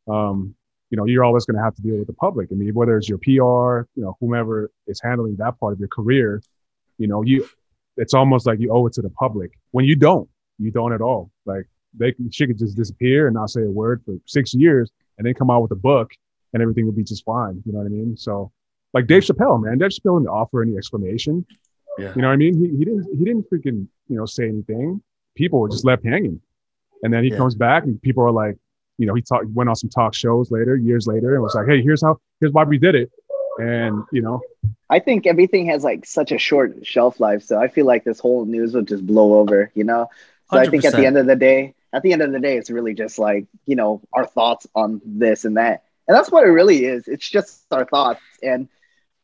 Um, 0.08 0.54
you 0.90 0.96
know, 0.96 1.06
you're 1.06 1.24
always 1.24 1.44
going 1.44 1.56
to 1.56 1.62
have 1.62 1.74
to 1.74 1.82
deal 1.82 1.96
with 1.96 2.06
the 2.06 2.12
public. 2.12 2.48
I 2.52 2.54
mean, 2.54 2.72
whether 2.72 2.96
it's 2.96 3.08
your 3.08 3.18
PR, 3.18 3.88
you 3.96 4.04
know, 4.04 4.16
whomever 4.20 4.70
is 4.87 5.00
handling 5.02 5.37
that 5.37 5.58
part 5.58 5.72
of 5.72 5.80
your 5.80 5.88
career, 5.88 6.42
you 6.98 7.08
know, 7.08 7.22
you 7.22 7.48
it's 7.96 8.14
almost 8.14 8.46
like 8.46 8.60
you 8.60 8.72
owe 8.72 8.87
it 8.87 8.92
to 8.94 9.02
the 9.02 9.10
public 9.10 9.52
when 9.70 9.84
you 9.84 9.96
don't. 9.96 10.28
You 10.58 10.70
don't 10.70 10.92
at 10.92 11.00
all. 11.00 11.30
Like 11.46 11.66
they 11.96 12.12
can, 12.12 12.30
she 12.30 12.46
could 12.46 12.58
just 12.58 12.76
disappear 12.76 13.26
and 13.26 13.34
not 13.34 13.50
say 13.50 13.62
a 13.62 13.70
word 13.70 14.02
for 14.04 14.14
six 14.26 14.54
years 14.54 14.90
and 15.18 15.26
then 15.26 15.34
come 15.34 15.50
out 15.50 15.62
with 15.62 15.70
a 15.72 15.76
book 15.76 16.12
and 16.52 16.62
everything 16.62 16.87
would 16.87 16.96
be 16.96 17.04
just 17.04 17.24
fine. 17.24 17.62
You 17.64 17.72
know 17.72 17.78
what 17.78 17.87
I 17.87 17.90
mean? 17.90 18.16
So 18.16 18.52
like 18.92 19.06
Dave 19.06 19.24
Chappelle, 19.24 19.62
man, 19.62 19.78
Dave 19.78 19.90
Chappelle 19.90 20.20
didn't 20.20 20.28
offer 20.28 20.62
any 20.62 20.76
explanation. 20.76 21.44
Yeah. 21.98 22.12
You 22.14 22.22
know 22.22 22.28
what 22.28 22.35
I 22.35 22.37
mean? 22.37 22.54
He, 22.57 22.68
he 22.78 22.85
didn't 22.85 23.07
he 23.16 23.24
didn't 23.24 23.48
freaking, 23.50 23.87
you 24.09 24.16
know, 24.16 24.26
say 24.26 24.48
anything. 24.48 25.00
People 25.37 25.61
were 25.61 25.68
just 25.68 25.85
left 25.85 26.04
hanging. 26.04 26.40
And 27.02 27.12
then 27.12 27.24
he 27.24 27.30
Yeah. 27.30 27.37
comes 27.37 27.54
back 27.54 27.85
and 27.85 28.00
people 28.02 28.22
are 28.24 28.33
like, 28.33 28.57
you 28.98 29.07
know, 29.07 29.14
he 29.14 29.22
talked 29.22 29.46
went 29.50 29.68
on 29.68 29.76
some 29.76 29.90
talk 29.90 30.14
shows 30.14 30.50
later, 30.50 30.76
years 30.76 31.07
later, 31.07 31.35
and 31.35 31.42
was 31.42 31.54
like, 31.54 31.66
Hey, 31.66 31.83
here's 31.83 32.02
how 32.02 32.18
here's 32.40 32.52
why 32.52 32.64
we 32.64 32.78
did 32.78 32.94
it. 32.94 33.11
And 33.59 34.04
you 34.12 34.22
know, 34.22 34.40
I 34.90 34.98
think 35.00 35.26
everything 35.26 35.66
has 35.66 35.85
like 35.85 36.04
such 36.07 36.33
a 36.33 36.38
short 36.38 36.87
shelf 36.87 37.20
life, 37.20 37.42
so 37.42 37.59
I 37.61 37.68
feel 37.68 37.87
like 37.87 38.04
this 38.04 38.20
whole 38.20 38.44
news 38.44 38.74
will 38.74 38.83
just 38.83 39.07
blow 39.07 39.35
over, 39.35 39.70
you 39.74 39.85
know. 39.85 40.09
So 40.46 40.59
I 40.59 40.66
think 40.66 40.85
at 40.85 40.94
the 40.96 41.04
end 41.07 41.16
of 41.16 41.26
the 41.26 41.37
day, 41.37 41.74
at 41.92 42.02
the 42.02 42.12
end 42.12 42.22
of 42.22 42.33
the 42.33 42.40
day, 42.40 42.57
it's 42.57 42.70
really 42.70 42.94
just 42.94 43.18
like 43.18 43.46
you 43.66 43.76
know 43.76 44.02
our 44.12 44.26
thoughts 44.26 44.66
on 44.74 45.00
this 45.04 45.44
and 45.44 45.57
that, 45.57 45.83
and 46.09 46.16
that's 46.16 46.30
what 46.30 46.44
it 46.44 46.50
really 46.50 46.85
is. 46.85 47.09
It's 47.09 47.28
just 47.28 47.66
our 47.72 47.85
thoughts 47.85 48.22
and 48.42 48.68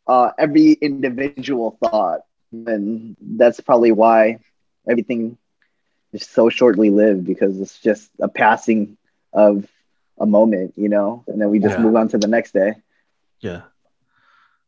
uh, 0.06 0.30
every 0.38 0.72
individual 0.72 1.76
thought, 1.80 2.20
and 2.52 3.16
that's 3.20 3.60
probably 3.60 3.92
why 3.92 4.38
everything 4.88 5.38
is 6.12 6.26
so 6.26 6.48
shortly 6.48 6.90
lived 6.90 7.24
because 7.24 7.60
it's 7.60 7.78
just 7.78 8.10
a 8.20 8.28
passing 8.28 8.96
of 9.32 9.66
a 10.18 10.26
moment, 10.26 10.74
you 10.76 10.88
know, 10.88 11.24
and 11.28 11.40
then 11.40 11.50
we 11.50 11.58
just 11.58 11.78
Yeah. 11.78 11.84
move 11.84 11.96
on 11.96 12.08
to 12.08 12.18
the 12.18 12.26
next 12.26 12.52
day. 12.52 12.74
Yeah. 13.40 13.62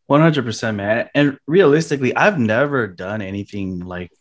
One 0.06 0.20
hundred 0.20 0.44
percent, 0.44 0.76
man. 0.76 1.08
And 1.14 1.38
realistically, 1.46 2.14
I've 2.14 2.38
never 2.38 2.86
done 2.86 3.22
anything 3.22 3.80
like 3.80 4.12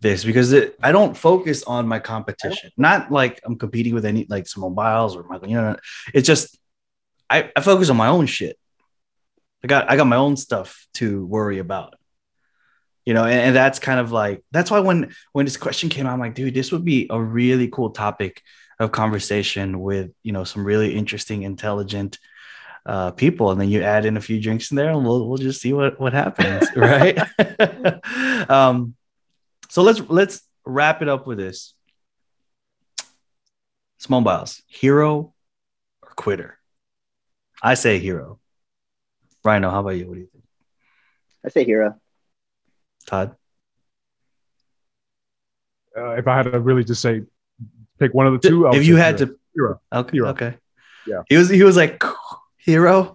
this 0.00 0.24
because 0.24 0.52
it, 0.52 0.76
I 0.82 0.92
don't 0.92 1.16
focus 1.16 1.62
on 1.64 1.86
my 1.86 1.98
competition. 1.98 2.70
Not 2.76 3.10
like 3.10 3.40
I'm 3.44 3.56
competing 3.56 3.94
with 3.94 4.04
any 4.04 4.26
like 4.28 4.46
Simone 4.46 4.74
Biles 4.74 5.16
or 5.16 5.22
Michael. 5.24 5.48
You 5.48 5.56
know, 5.56 5.76
it's 6.12 6.26
just 6.26 6.58
I, 7.30 7.50
I 7.56 7.60
focus 7.60 7.88
on 7.90 7.96
my 7.96 8.08
own 8.08 8.26
shit. 8.26 8.58
I 9.64 9.66
got 9.68 9.90
I 9.90 9.96
got 9.96 10.06
my 10.06 10.16
own 10.16 10.36
stuff 10.36 10.86
to 10.94 11.24
worry 11.26 11.58
about. 11.58 11.94
You 13.04 13.14
know, 13.14 13.24
and, 13.24 13.40
and 13.40 13.56
that's 13.56 13.78
kind 13.78 13.98
of 13.98 14.12
like 14.12 14.44
that's 14.52 14.70
why 14.70 14.80
when 14.80 15.14
when 15.32 15.44
this 15.44 15.56
question 15.56 15.88
came 15.88 16.06
out, 16.06 16.12
I'm 16.12 16.20
like, 16.20 16.34
dude, 16.34 16.54
this 16.54 16.70
would 16.72 16.84
be 16.84 17.08
a 17.10 17.20
really 17.20 17.68
cool 17.68 17.90
topic 17.90 18.42
of 18.78 18.92
conversation 18.92 19.80
with 19.80 20.12
you 20.22 20.32
know 20.32 20.44
some 20.44 20.64
really 20.64 20.94
interesting, 20.94 21.42
intelligent 21.42 22.18
uh, 22.86 23.10
people, 23.12 23.50
and 23.50 23.60
then 23.60 23.68
you 23.68 23.82
add 23.82 24.04
in 24.04 24.16
a 24.16 24.20
few 24.20 24.40
drinks 24.40 24.70
in 24.70 24.76
there, 24.76 24.90
and 24.90 25.04
we'll 25.04 25.28
we'll 25.28 25.38
just 25.38 25.60
see 25.60 25.72
what 25.72 25.98
what 26.00 26.12
happens, 26.12 26.68
right? 26.76 27.18
um, 28.50 28.94
so 29.68 29.82
let's 29.82 30.00
let's 30.08 30.42
wrap 30.64 31.02
it 31.02 31.08
up 31.08 31.26
with 31.26 31.38
this. 31.38 31.74
Simone 33.98 34.24
Biles, 34.24 34.62
hero 34.66 35.32
or 36.02 36.08
quitter? 36.16 36.58
I 37.62 37.74
say 37.74 38.00
hero. 38.00 38.40
Rhino, 39.44 39.70
how 39.70 39.80
about 39.80 39.90
you? 39.90 40.08
What 40.08 40.14
do 40.14 40.20
you 40.20 40.26
think? 40.26 40.44
I 41.44 41.48
say 41.50 41.64
hero. 41.64 42.01
Todd? 43.06 43.36
Uh, 45.96 46.12
if 46.12 46.26
I 46.26 46.36
had 46.36 46.44
to 46.44 46.60
really 46.60 46.84
just 46.84 47.02
say, 47.02 47.22
pick 47.98 48.14
one 48.14 48.26
of 48.26 48.40
the 48.40 48.48
two, 48.48 48.66
I 48.66 48.76
if 48.76 48.86
you 48.86 48.96
had 48.96 49.18
hero. 49.18 49.30
to 49.32 49.38
hero. 49.54 49.80
okay, 49.92 50.16
Hero. 50.16 50.28
okay. 50.30 50.54
Yeah. 51.06 51.22
He 51.28 51.36
was 51.36 51.48
he 51.48 51.62
was 51.62 51.76
like 51.76 52.02
hero. 52.58 53.14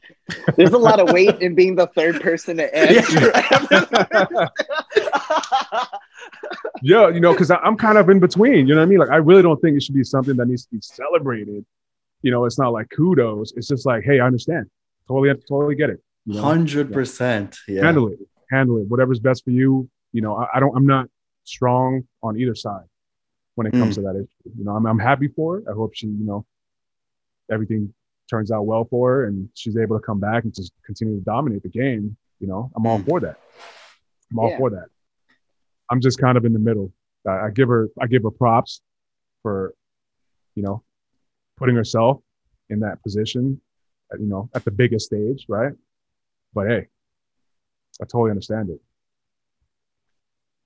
There's 0.58 0.74
a 0.74 0.78
lot 0.78 1.00
of 1.00 1.12
weight 1.12 1.42
in 1.42 1.56
being 1.56 1.76
the 1.76 1.88
third 1.88 2.22
person 2.22 2.58
to 2.58 2.78
answer. 2.78 3.32
yeah, 6.82 7.10
you 7.10 7.20
know, 7.20 7.32
because 7.32 7.50
I'm 7.50 7.78
kind 7.78 7.98
of 7.98 8.10
in 8.10 8.20
between. 8.20 8.68
You 8.68 8.76
know 8.76 8.82
what 8.82 8.88
I 8.88 8.90
mean? 8.90 9.00
Like, 9.00 9.10
I 9.10 9.18
really 9.18 9.42
don't 9.42 9.60
think 9.62 9.78
it 9.78 9.84
should 9.84 9.96
be 9.96 10.04
something 10.04 10.36
that 10.36 10.48
needs 10.48 10.66
to 10.66 10.72
be 10.72 10.82
celebrated. 10.82 11.66
You 12.22 12.32
know, 12.32 12.46
it's 12.46 12.60
not 12.60 12.74
like 12.74 12.90
kudos. 12.90 13.54
It's 13.56 13.68
just 13.68 13.86
like, 13.86 14.04
hey, 14.04 14.20
I 14.20 14.26
understand. 14.26 14.70
Totally, 15.08 15.34
totally 15.48 15.76
get 15.76 15.90
it. 15.92 16.04
You 16.26 16.36
know? 16.36 16.42
Hundred 16.42 16.92
percent. 16.92 17.58
Yeah. 17.68 17.86
Handle 17.86 18.10
it. 18.10 18.20
Handle 18.52 18.78
it. 18.78 18.88
Whatever's 18.88 19.20
best 19.20 19.44
for 19.44 19.52
you. 19.52 19.90
You 20.14 20.22
know, 20.22 20.36
I, 20.36 20.48
I 20.56 20.60
don't. 20.60 20.76
I'm 20.76 20.86
not 20.86 21.08
strong 21.44 22.04
on 22.24 22.38
either 22.40 22.56
side 22.56 22.86
when 23.56 23.68
it 23.68 23.74
comes 23.80 23.96
to 23.96 24.02
that 24.02 24.16
issue. 24.16 24.54
You 24.58 24.64
know, 24.66 24.72
I'm, 24.72 24.86
I'm 24.86 25.00
happy 25.00 25.28
for 25.30 25.58
it. 25.60 25.66
I 25.70 25.74
hope 25.74 25.92
she, 25.96 26.08
you 26.08 26.26
know, 26.26 26.46
everything 27.52 27.94
turns 28.30 28.52
out 28.52 28.64
well 28.66 28.86
for 28.90 29.10
her 29.10 29.26
and 29.26 29.50
she's 29.54 29.78
able 29.78 29.98
to 29.98 30.06
come 30.06 30.20
back 30.20 30.44
and 30.44 30.54
just 30.54 30.72
continue 30.86 31.18
to 31.18 31.24
dominate 31.24 31.64
the 31.64 31.70
game. 31.70 32.16
You 32.40 32.48
know, 32.48 32.70
I'm 32.76 32.86
all 32.86 33.00
Mm. 33.00 33.06
for 33.06 33.20
that. 33.22 33.38
I'm 34.32 34.40
all 34.40 34.50
Yeah. 34.50 34.58
for 34.58 34.70
that. 34.72 34.88
I'm 35.90 36.02
just 36.02 36.20
kind 36.20 36.38
of 36.38 36.44
in 36.46 36.54
the 36.54 36.60
middle. 36.60 36.92
I, 37.26 37.48
I 37.48 37.50
give 37.52 37.70
her, 37.70 37.88
I 38.02 38.08
give 38.08 38.24
her 38.24 38.32
props 38.32 38.82
for, 39.42 39.74
you 40.56 40.64
know, 40.64 40.84
putting 41.56 41.76
herself 41.76 42.22
in 42.70 42.82
that 42.82 43.02
position, 43.02 43.62
at, 44.12 44.20
you 44.20 44.28
know, 44.28 44.50
at 44.54 44.66
the 44.66 44.72
biggest 44.72 45.06
stage, 45.06 45.46
right? 45.48 45.72
But 46.54 46.68
hey, 46.68 46.88
I 48.02 48.06
totally 48.06 48.32
understand 48.32 48.70
it. 48.70 48.80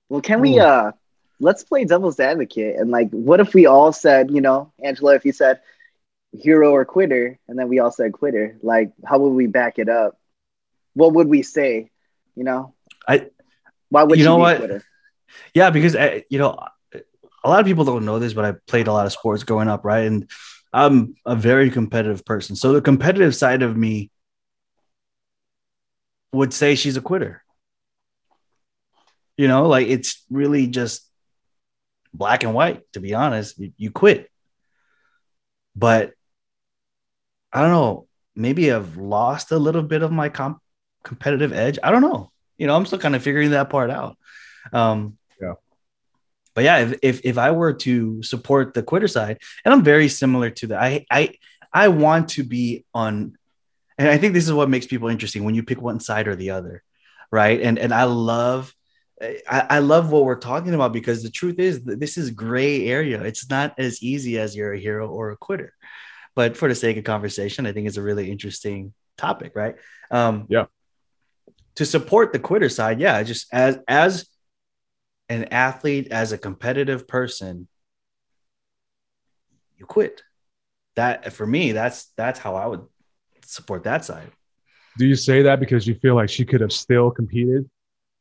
Well, 0.08 0.20
can 0.20 0.40
we 0.40 0.58
uh 0.58 0.92
let's 1.40 1.64
play 1.64 1.84
devil's 1.84 2.20
advocate 2.20 2.76
and 2.76 2.90
like 2.90 3.10
what 3.10 3.40
if 3.40 3.54
we 3.54 3.66
all 3.66 3.92
said, 3.92 4.30
you 4.30 4.40
know, 4.40 4.72
Angela, 4.82 5.14
if 5.14 5.24
you 5.24 5.32
said 5.32 5.60
hero 6.32 6.70
or 6.70 6.84
quitter, 6.84 7.38
and 7.48 7.58
then 7.58 7.68
we 7.68 7.78
all 7.78 7.90
said 7.90 8.12
quitter, 8.12 8.56
like 8.62 8.92
how 9.04 9.18
would 9.18 9.30
we 9.30 9.46
back 9.46 9.78
it 9.78 9.88
up? 9.88 10.18
What 10.94 11.14
would 11.14 11.28
we 11.28 11.42
say? 11.42 11.90
You 12.36 12.44
know? 12.44 12.74
I- 13.08 13.30
why 13.88 14.04
would 14.04 14.18
you 14.18 14.24
you 14.24 14.28
know 14.30 14.36
be 14.36 14.42
what? 14.42 14.56
quitter? 14.58 14.84
Yeah, 15.54 15.70
because 15.70 15.94
uh, 15.96 16.20
you 16.30 16.38
know, 16.38 16.58
a 17.44 17.48
lot 17.48 17.60
of 17.60 17.66
people 17.66 17.84
don't 17.84 18.04
know 18.04 18.18
this, 18.18 18.32
but 18.32 18.44
I 18.44 18.52
played 18.66 18.86
a 18.86 18.92
lot 18.92 19.06
of 19.06 19.12
sports 19.12 19.44
growing 19.44 19.68
up, 19.68 19.84
right? 19.84 20.06
And 20.06 20.30
I'm 20.72 21.14
a 21.26 21.36
very 21.36 21.70
competitive 21.70 22.24
person. 22.24 22.56
So 22.56 22.72
the 22.72 22.80
competitive 22.80 23.34
side 23.34 23.62
of 23.62 23.76
me 23.76 24.10
would 26.32 26.52
say 26.52 26.74
she's 26.74 26.96
a 26.96 27.02
quitter. 27.02 27.42
You 29.36 29.48
know, 29.48 29.66
like 29.66 29.86
it's 29.88 30.24
really 30.30 30.66
just 30.66 31.08
black 32.12 32.42
and 32.44 32.54
white, 32.54 32.82
to 32.92 33.00
be 33.00 33.14
honest. 33.14 33.58
You, 33.58 33.72
you 33.76 33.90
quit. 33.90 34.30
But 35.74 36.12
I 37.52 37.62
don't 37.62 37.70
know, 37.70 38.06
maybe 38.36 38.72
I've 38.72 38.96
lost 38.96 39.52
a 39.52 39.58
little 39.58 39.82
bit 39.82 40.02
of 40.02 40.12
my 40.12 40.28
comp- 40.28 40.62
competitive 41.02 41.52
edge. 41.52 41.78
I 41.82 41.90
don't 41.90 42.02
know. 42.02 42.30
You 42.58 42.66
know, 42.66 42.76
I'm 42.76 42.86
still 42.86 42.98
kind 42.98 43.16
of 43.16 43.22
figuring 43.22 43.50
that 43.50 43.70
part 43.70 43.90
out. 43.90 44.16
Um, 44.72 45.18
Yeah. 45.40 45.54
But 46.54 46.64
yeah, 46.64 46.78
if, 46.80 46.98
if 47.02 47.20
if 47.24 47.38
I 47.38 47.50
were 47.50 47.72
to 47.72 48.22
support 48.22 48.74
the 48.74 48.82
quitter 48.82 49.08
side, 49.08 49.38
and 49.64 49.72
I'm 49.72 49.82
very 49.82 50.08
similar 50.08 50.50
to 50.50 50.66
that, 50.68 50.82
I 50.82 51.06
I 51.10 51.34
I 51.72 51.88
want 51.88 52.28
to 52.30 52.44
be 52.44 52.84
on, 52.92 53.36
and 54.02 54.10
I 54.10 54.18
think 54.18 54.34
this 54.34 54.46
is 54.46 54.52
what 54.52 54.68
makes 54.68 54.86
people 54.86 55.08
interesting 55.08 55.44
when 55.44 55.54
you 55.54 55.62
pick 55.62 55.80
one 55.80 56.00
side 56.00 56.26
or 56.26 56.34
the 56.34 56.50
other, 56.50 56.82
right? 57.30 57.60
And 57.60 57.78
and 57.78 57.94
I 57.94 58.04
love. 58.04 58.74
I, 59.48 59.60
I 59.70 59.78
love 59.78 60.10
what 60.10 60.24
we're 60.24 60.34
talking 60.34 60.74
about 60.74 60.92
because 60.92 61.22
the 61.22 61.30
truth 61.30 61.60
is 61.60 61.84
that 61.84 62.00
this 62.00 62.18
is 62.18 62.30
gray 62.32 62.88
area. 62.88 63.22
It's 63.22 63.48
not 63.48 63.78
as 63.78 64.02
easy 64.02 64.36
as 64.36 64.56
you're 64.56 64.72
a 64.72 64.80
hero 64.80 65.08
or 65.08 65.30
a 65.30 65.36
quitter. 65.36 65.72
But 66.34 66.56
for 66.56 66.68
the 66.68 66.74
sake 66.74 66.96
of 66.96 67.04
conversation, 67.04 67.64
I 67.64 67.72
think 67.72 67.86
it's 67.86 67.98
a 67.98 68.02
really 68.02 68.32
interesting 68.32 68.92
topic, 69.16 69.52
right? 69.54 69.76
Um, 70.10 70.46
Yeah. 70.48 70.66
To 71.76 71.86
support 71.86 72.32
the 72.32 72.40
quitter 72.40 72.68
side, 72.68 72.98
yeah, 72.98 73.22
just 73.22 73.46
as 73.52 73.78
as 73.86 74.26
an 75.28 75.44
athlete, 75.52 76.08
as 76.10 76.32
a 76.32 76.38
competitive 76.38 77.06
person, 77.06 77.68
you 79.78 79.86
quit. 79.86 80.22
That 80.96 81.32
for 81.32 81.46
me, 81.46 81.72
that's 81.72 82.12
that's 82.16 82.40
how 82.40 82.56
I 82.56 82.66
would 82.66 82.82
support 83.52 83.84
that 83.84 84.04
side. 84.04 84.30
Do 84.98 85.06
you 85.06 85.14
say 85.16 85.42
that 85.42 85.60
because 85.60 85.86
you 85.86 85.94
feel 85.94 86.14
like 86.14 86.28
she 86.28 86.44
could 86.44 86.60
have 86.60 86.72
still 86.72 87.10
competed 87.10 87.68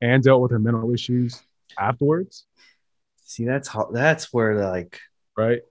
and 0.02 0.24
dealt 0.24 0.42
with 0.42 0.52
her 0.52 0.60
mental 0.60 0.94
issues 0.94 1.42
afterwards? 1.80 2.46
See, 3.26 3.46
that's 3.46 3.68
how 3.68 3.90
that's 3.92 4.32
where 4.34 4.56
like 4.68 5.00
right? 5.38 5.62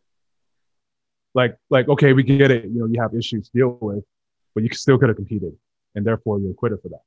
Like, 1.33 1.57
like, 1.71 1.89
okay, 1.89 2.13
we 2.13 2.23
get 2.25 2.51
it. 2.51 2.65
You 2.65 2.81
know, 2.81 2.87
you 2.87 3.01
have 3.01 3.15
issues 3.15 3.47
to 3.49 3.53
deal 3.57 3.79
with, 3.81 4.05
but 4.55 4.65
you 4.65 4.71
still 4.73 4.99
could 4.99 5.09
have 5.11 5.17
competed, 5.17 5.53
and 5.95 6.05
therefore 6.05 6.41
you're 6.41 6.51
a 6.51 6.55
quitter 6.55 6.77
for 6.83 6.89
that. 6.89 7.03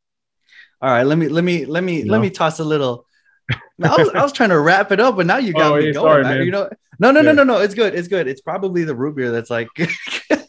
all 0.82 0.90
right, 0.92 1.04
let 1.04 1.18
me 1.18 1.28
let 1.28 1.44
me 1.44 1.66
let 1.66 1.84
me 1.84 1.98
You 2.04 2.06
let 2.12 2.18
know? 2.18 2.22
me 2.22 2.30
toss 2.30 2.60
a 2.60 2.64
little. 2.64 3.06
I 3.84 3.98
was, 3.98 4.10
I 4.10 4.22
was 4.22 4.32
trying 4.32 4.50
to 4.52 4.60
wrap 4.60 4.92
it 4.94 5.02
up, 5.02 5.18
but 5.18 5.26
now 5.26 5.38
you 5.38 5.52
got 5.52 5.74
Oh, 5.74 5.76
me 5.78 5.88
yeah, 5.88 5.92
going. 5.92 6.24
sorry. 6.24 6.46
You 6.46 6.52
know, 6.52 6.70
no, 7.00 7.12
no, 7.12 7.22
no, 7.22 7.32
Yeah. 7.32 7.34
no, 7.34 7.44
no. 7.44 7.58
It's 7.60 7.74
good. 7.74 7.94
It's 7.96 8.08
good. 8.08 8.28
It's 8.30 8.40
probably 8.40 8.86
the 8.86 8.96
root 8.96 9.16
beer 9.18 9.32
that's 9.32 9.50
like 9.50 9.68
The 9.76 9.88
root 9.90 9.98
beer's 10.30 10.43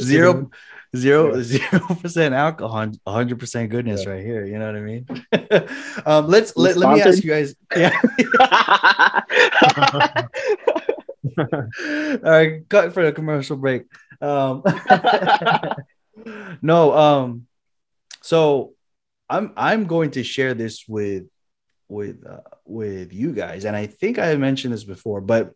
Zero- 0.00 0.50
zero 0.94 1.36
Yeah. 1.36 1.42
zero 1.42 1.80
percent 2.00 2.34
alcohol, 2.34 2.90
hundred 3.06 3.38
percent 3.38 3.70
goodness 3.70 4.04
Yeah. 4.04 4.10
right 4.10 4.24
here. 4.24 4.44
You 4.46 4.58
know 4.58 4.66
what 4.66 4.76
I 4.76 4.80
mean? 4.80 5.06
um, 6.06 6.26
let's 6.28 6.56
let, 6.56 6.76
let 6.76 6.94
me 6.94 7.02
ask 7.02 7.22
you 7.24 7.30
guys. 7.30 7.54
Yeah. 7.76 7.92
All 11.38 12.18
right, 12.22 12.68
cut 12.68 12.92
for 12.92 13.04
the 13.04 13.12
commercial 13.12 13.56
break. 13.56 13.84
Um, 14.20 14.62
no, 16.60 16.92
um, 16.92 17.46
so 18.20 18.74
I'm 19.30 19.52
I'm 19.56 19.86
going 19.86 20.10
to 20.12 20.24
share 20.24 20.54
this 20.54 20.84
with 20.86 21.24
with 21.88 22.24
uh, 22.26 22.40
with 22.66 23.12
you 23.12 23.32
guys, 23.32 23.64
and 23.64 23.74
I 23.76 23.86
think 23.86 24.18
I 24.18 24.34
mentioned 24.36 24.74
this 24.74 24.84
before, 24.84 25.20
but 25.20 25.52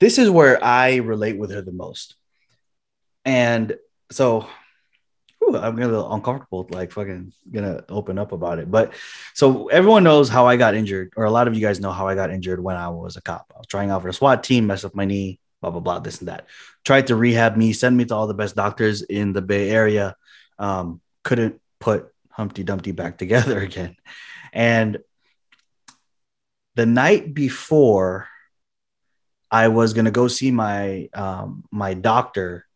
this 0.00 0.18
is 0.18 0.28
where 0.30 0.62
I 0.62 0.96
relate 0.96 1.38
with 1.38 1.50
her 1.50 1.62
the 1.62 1.72
most, 1.72 2.16
and 3.24 3.76
so. 4.10 4.48
whew, 5.38 5.56
I'm 5.56 5.76
getting 5.76 5.90
a 5.90 5.94
little 5.94 6.12
uncomfortable, 6.12 6.66
like 6.70 6.92
fucking 6.92 7.32
gonna 7.52 7.84
open 7.88 8.18
up 8.18 8.32
about 8.32 8.58
it. 8.58 8.70
But 8.70 8.94
so 9.34 9.68
everyone 9.68 10.02
knows 10.04 10.28
how 10.28 10.46
I 10.46 10.56
got 10.56 10.74
injured, 10.74 11.12
or 11.16 11.24
a 11.24 11.30
lot 11.30 11.46
of 11.46 11.54
you 11.54 11.60
guys 11.60 11.78
know 11.80 11.92
how 11.92 12.08
I 12.08 12.14
got 12.14 12.30
injured 12.30 12.62
when 12.62 12.76
I 12.76 12.88
was 12.88 13.16
a 13.16 13.22
cop. 13.22 13.52
I 13.54 13.58
was 13.58 13.66
trying 13.66 13.90
out 13.90 14.02
for 14.02 14.08
a 14.08 14.14
SWAT 14.14 14.42
team, 14.42 14.66
messed 14.66 14.84
up 14.84 14.94
my 14.94 15.04
knee, 15.04 15.38
blah 15.60 15.70
blah 15.70 15.80
blah, 15.80 15.98
this 16.00 16.20
and 16.20 16.28
that. 16.28 16.46
Tried 16.84 17.08
to 17.08 17.16
rehab 17.16 17.56
me, 17.56 17.72
send 17.72 17.96
me 17.96 18.04
to 18.06 18.14
all 18.14 18.26
the 18.26 18.34
best 18.34 18.56
doctors 18.56 19.02
in 19.02 19.32
the 19.32 19.42
Bay 19.42 19.70
Area. 19.70 20.16
Um, 20.58 21.00
couldn't 21.22 21.60
put 21.80 22.08
Humpty 22.30 22.62
Dumpty 22.64 22.92
back 22.92 23.18
together 23.22 23.58
again. 23.58 23.96
And 24.52 24.98
the 26.74 26.86
night 26.86 27.34
before, 27.34 28.28
I 29.50 29.68
was 29.68 29.94
gonna 29.94 30.10
go 30.10 30.28
see 30.28 30.50
my 30.50 31.08
um, 31.14 31.64
my 31.70 31.94
doctor 31.94 32.66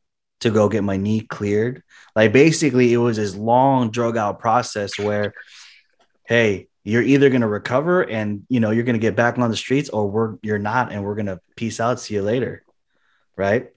to 0.41 0.51
go 0.51 0.69
get 0.69 0.85
my 0.85 0.97
knee 0.97 1.21
cleared. 1.21 1.83
Like 2.17 2.33
basically, 2.33 2.93
it 2.93 2.99
was 2.99 3.17
this 3.17 3.35
long 3.37 3.91
drug 3.91 4.17
out 4.17 4.39
process 4.41 4.99
where, 4.99 5.35
hey, 6.27 6.69
you're 6.85 7.03
either 7.03 7.29
gonna 7.31 7.49
recover 7.49 8.03
and 8.09 8.47
you 8.49 8.61
know 8.61 8.71
you're 8.71 8.85
gonna 8.85 8.99
get 8.99 9.17
back 9.17 9.39
on 9.39 9.51
the 9.51 9.57
streets, 9.57 9.91
or 9.91 10.09
we're 10.09 10.37
you're 10.43 10.59
not, 10.59 10.93
and 10.93 11.05
we're 11.05 11.17
gonna 11.17 11.41
peace 11.57 11.81
out, 11.81 12.01
see 12.01 12.15
you 12.15 12.23
later, 12.23 12.65
right? 13.37 13.71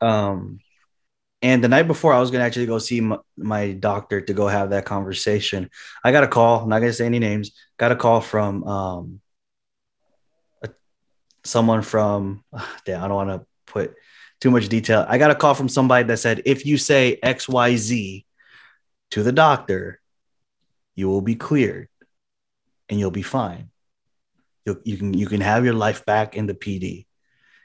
Um, 0.00 0.60
And 1.40 1.62
the 1.62 1.68
night 1.68 1.86
before, 1.86 2.12
I 2.12 2.20
was 2.20 2.30
gonna 2.30 2.44
actually 2.44 2.66
go 2.66 2.78
see 2.78 3.00
my, 3.00 3.18
my 3.36 3.72
doctor 3.72 4.20
to 4.20 4.32
go 4.34 4.48
have 4.48 4.70
that 4.70 4.84
conversation. 4.84 5.70
I 6.04 6.10
got 6.10 6.24
a 6.24 6.28
call. 6.28 6.62
I'm 6.62 6.68
not 6.68 6.80
gonna 6.80 6.92
say 6.92 7.06
any 7.06 7.20
names. 7.20 7.52
Got 7.78 7.92
a 7.92 7.96
call 7.96 8.20
from 8.20 8.64
um, 8.64 9.20
someone 11.44 11.82
from. 11.82 12.44
Damn, 12.84 13.02
I 13.02 13.08
don't 13.08 13.16
want 13.16 13.30
to 13.30 13.46
put 13.66 13.94
too 14.40 14.50
much 14.50 14.68
detail. 14.68 15.04
I 15.08 15.18
got 15.18 15.30
a 15.30 15.34
call 15.34 15.54
from 15.54 15.68
somebody 15.68 16.06
that 16.06 16.18
said, 16.18 16.42
if 16.44 16.64
you 16.64 16.78
say 16.78 17.18
X 17.22 17.48
Y 17.48 17.76
Z 17.76 18.24
to 19.10 19.22
the 19.22 19.32
doctor, 19.32 20.00
you 20.94 21.08
will 21.08 21.22
be 21.22 21.34
cleared, 21.34 21.88
and 22.88 22.98
you'll 22.98 23.10
be 23.10 23.22
fine. 23.22 23.70
You 24.66 24.80
you 24.84 24.96
can 24.96 25.14
you 25.14 25.26
can 25.26 25.40
have 25.40 25.64
your 25.64 25.74
life 25.74 26.04
back 26.04 26.36
in 26.36 26.46
the 26.46 26.54
PD. 26.54 27.06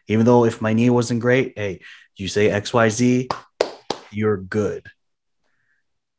Even 0.08 0.26
though 0.26 0.46
if 0.46 0.62
my 0.62 0.74
knee 0.74 0.90
wasn't 0.90 1.22
great, 1.22 1.54
hey, 1.56 1.80
you 2.18 2.28
say 2.28 2.50
X 2.50 2.74
Y 2.74 2.90
Z, 2.90 3.30
you're 4.12 4.38
good. 4.38 4.86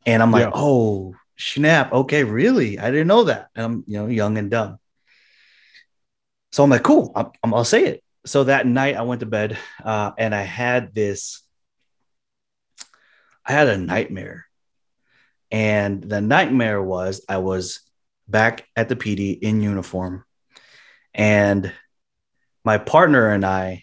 And 0.06 0.22
I'm 0.22 0.30
like, 0.30 0.44
Yeah. 0.46 0.52
oh 0.54 1.14
snap, 1.36 1.92
okay, 1.92 2.24
really? 2.24 2.78
I 2.78 2.90
didn't 2.90 3.08
know 3.08 3.24
that. 3.24 3.48
And 3.54 3.64
I'm 3.64 3.84
you 3.86 3.98
know 3.98 4.06
young 4.06 4.38
and 4.38 4.50
dumb. 4.50 4.78
So 6.54 6.62
I'm 6.62 6.70
like, 6.70 6.84
cool, 6.84 7.10
I'm, 7.16 7.32
I'm 7.42 7.52
I'll 7.52 7.64
say 7.64 7.84
it. 7.86 8.04
So 8.26 8.44
that 8.44 8.64
night 8.64 8.94
I 8.94 9.02
went 9.02 9.18
to 9.20 9.26
bed, 9.26 9.58
uh, 9.84 10.12
and 10.16 10.32
I 10.32 10.42
had 10.42 10.94
this. 10.94 11.42
I 13.44 13.50
had 13.50 13.66
a 13.66 13.76
nightmare, 13.76 14.46
and 15.50 16.00
the 16.00 16.20
nightmare 16.20 16.80
was 16.80 17.24
I 17.28 17.38
was 17.38 17.80
back 18.28 18.68
at 18.76 18.88
the 18.88 18.94
PD 18.94 19.36
in 19.36 19.62
uniform, 19.62 20.24
and 21.12 21.72
my 22.64 22.78
partner 22.78 23.30
and 23.30 23.44
I, 23.44 23.82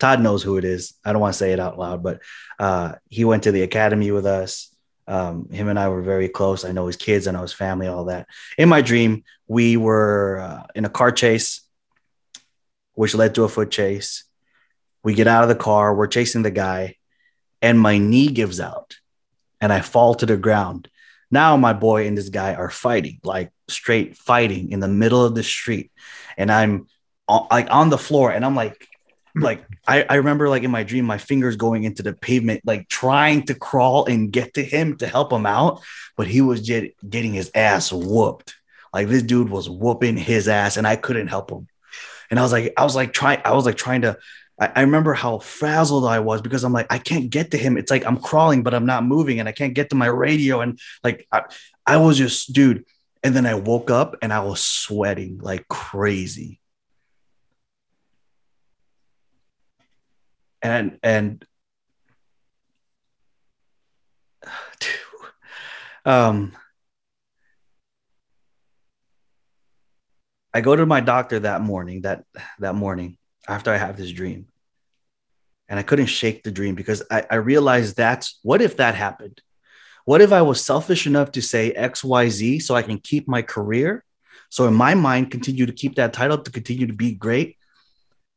Todd 0.00 0.22
knows 0.22 0.42
who 0.42 0.56
it 0.56 0.64
is. 0.64 0.94
I 1.04 1.12
don't 1.12 1.20
want 1.20 1.34
to 1.34 1.38
say 1.38 1.52
it 1.52 1.60
out 1.60 1.78
loud, 1.78 2.02
but 2.02 2.22
uh, 2.58 2.94
he 3.10 3.26
went 3.26 3.42
to 3.42 3.52
the 3.52 3.60
academy 3.60 4.10
with 4.10 4.24
us. 4.24 4.74
Um, 5.06 5.50
him 5.50 5.68
and 5.68 5.78
I 5.78 5.90
were 5.90 6.00
very 6.00 6.30
close. 6.30 6.64
I 6.64 6.72
know 6.72 6.86
his 6.86 6.96
kids, 6.96 7.28
I 7.28 7.32
know 7.32 7.42
his 7.42 7.52
family, 7.52 7.88
all 7.88 8.06
that. 8.06 8.26
In 8.56 8.70
my 8.70 8.80
dream, 8.80 9.24
we 9.46 9.76
were 9.76 10.40
uh, 10.40 10.62
in 10.74 10.86
a 10.86 10.88
car 10.88 11.12
chase, 11.12 11.60
which 12.94 13.14
led 13.14 13.34
to 13.34 13.44
a 13.44 13.48
foot 13.48 13.70
chase. 13.70 14.24
We 15.02 15.14
get 15.14 15.26
out 15.26 15.42
of 15.42 15.48
the 15.48 15.54
car, 15.54 15.94
we're 15.94 16.06
chasing 16.06 16.42
the 16.42 16.50
guy, 16.50 16.96
and 17.60 17.78
my 17.78 17.98
knee 17.98 18.28
gives 18.28 18.60
out 18.60 18.96
and 19.60 19.72
I 19.72 19.80
fall 19.80 20.14
to 20.16 20.26
the 20.26 20.36
ground. 20.36 20.88
Now, 21.30 21.56
my 21.56 21.72
boy 21.72 22.06
and 22.06 22.16
this 22.16 22.28
guy 22.28 22.54
are 22.54 22.70
fighting, 22.70 23.18
like 23.24 23.50
straight 23.68 24.16
fighting 24.16 24.72
in 24.72 24.80
the 24.80 24.88
middle 24.88 25.24
of 25.24 25.34
the 25.34 25.42
street. 25.42 25.90
And 26.36 26.52
I'm 26.52 26.86
on, 27.26 27.46
like 27.50 27.68
on 27.70 27.88
the 27.90 27.98
floor, 27.98 28.30
and 28.30 28.44
I'm 28.44 28.54
like, 28.54 28.86
like 29.34 29.64
I, 29.86 30.04
I 30.08 30.14
remember 30.16 30.48
like 30.48 30.62
in 30.62 30.70
my 30.70 30.84
dream, 30.84 31.06
my 31.06 31.18
fingers 31.18 31.56
going 31.56 31.84
into 31.84 32.02
the 32.02 32.12
pavement, 32.12 32.60
like 32.64 32.88
trying 32.88 33.46
to 33.46 33.54
crawl 33.54 34.04
and 34.04 34.30
get 34.30 34.54
to 34.54 34.62
him 34.62 34.96
to 34.98 35.06
help 35.06 35.32
him 35.32 35.46
out, 35.46 35.82
but 36.16 36.26
he 36.26 36.40
was 36.40 36.60
just 36.60 36.92
getting 37.08 37.32
his 37.32 37.50
ass 37.54 37.90
whooped. 37.92 38.54
Like 38.92 39.08
this 39.08 39.22
dude 39.22 39.48
was 39.48 39.68
whooping 39.68 40.18
his 40.18 40.46
ass, 40.46 40.76
and 40.76 40.86
I 40.86 40.96
couldn't 40.96 41.28
help 41.28 41.50
him. 41.50 41.68
And 42.34 42.40
I 42.40 42.42
was 42.42 42.50
like, 42.50 42.72
I 42.76 42.82
was 42.82 42.96
like 42.96 43.12
trying, 43.12 43.40
I 43.44 43.52
was 43.52 43.64
like 43.64 43.76
trying 43.76 44.02
to. 44.02 44.18
I, 44.60 44.72
I 44.74 44.80
remember 44.80 45.14
how 45.14 45.38
frazzled 45.38 46.04
I 46.04 46.18
was 46.18 46.42
because 46.42 46.64
I'm 46.64 46.72
like, 46.72 46.92
I 46.92 46.98
can't 46.98 47.30
get 47.30 47.52
to 47.52 47.56
him. 47.56 47.76
It's 47.76 47.92
like 47.92 48.04
I'm 48.04 48.16
crawling, 48.16 48.64
but 48.64 48.74
I'm 48.74 48.86
not 48.86 49.04
moving, 49.04 49.38
and 49.38 49.48
I 49.48 49.52
can't 49.52 49.72
get 49.72 49.90
to 49.90 49.96
my 49.96 50.06
radio. 50.06 50.60
And 50.60 50.80
like, 51.04 51.28
I, 51.30 51.42
I 51.86 51.98
was 51.98 52.18
just, 52.18 52.52
dude. 52.52 52.84
And 53.22 53.36
then 53.36 53.46
I 53.46 53.54
woke 53.54 53.88
up 53.88 54.16
and 54.20 54.32
I 54.32 54.40
was 54.40 54.60
sweating 54.60 55.38
like 55.38 55.68
crazy. 55.68 56.60
and 60.64 60.98
and 61.04 61.46
um 66.04 66.52
I 70.54 70.60
go 70.60 70.76
to 70.76 70.86
my 70.86 71.00
doctor 71.00 71.40
that 71.40 71.62
morning 71.62 72.02
that 72.02 72.24
that 72.60 72.76
morning 72.76 73.18
after 73.48 73.72
I 73.72 73.76
have 73.76 73.96
this 73.96 74.12
dream. 74.12 74.46
And 75.68 75.80
I 75.80 75.82
couldn't 75.82 76.06
shake 76.06 76.42
the 76.42 76.52
dream 76.52 76.74
because 76.74 77.02
I, 77.10 77.26
I 77.28 77.36
realized 77.36 77.96
that's 77.96 78.38
what 78.42 78.62
if 78.62 78.76
that 78.76 78.94
happened? 78.94 79.40
What 80.04 80.20
if 80.20 80.30
I 80.32 80.42
was 80.42 80.64
selfish 80.64 81.06
enough 81.06 81.32
to 81.32 81.42
say 81.42 81.72
XYZ 81.76 82.62
so 82.62 82.74
I 82.74 82.82
can 82.82 82.98
keep 82.98 83.26
my 83.26 83.42
career? 83.42 84.04
So 84.50 84.68
in 84.68 84.74
my 84.74 84.94
mind 84.94 85.30
continue 85.30 85.66
to 85.66 85.72
keep 85.72 85.96
that 85.96 86.12
title 86.12 86.38
to 86.38 86.50
continue 86.50 86.86
to 86.86 86.92
be 86.92 87.12
great. 87.12 87.56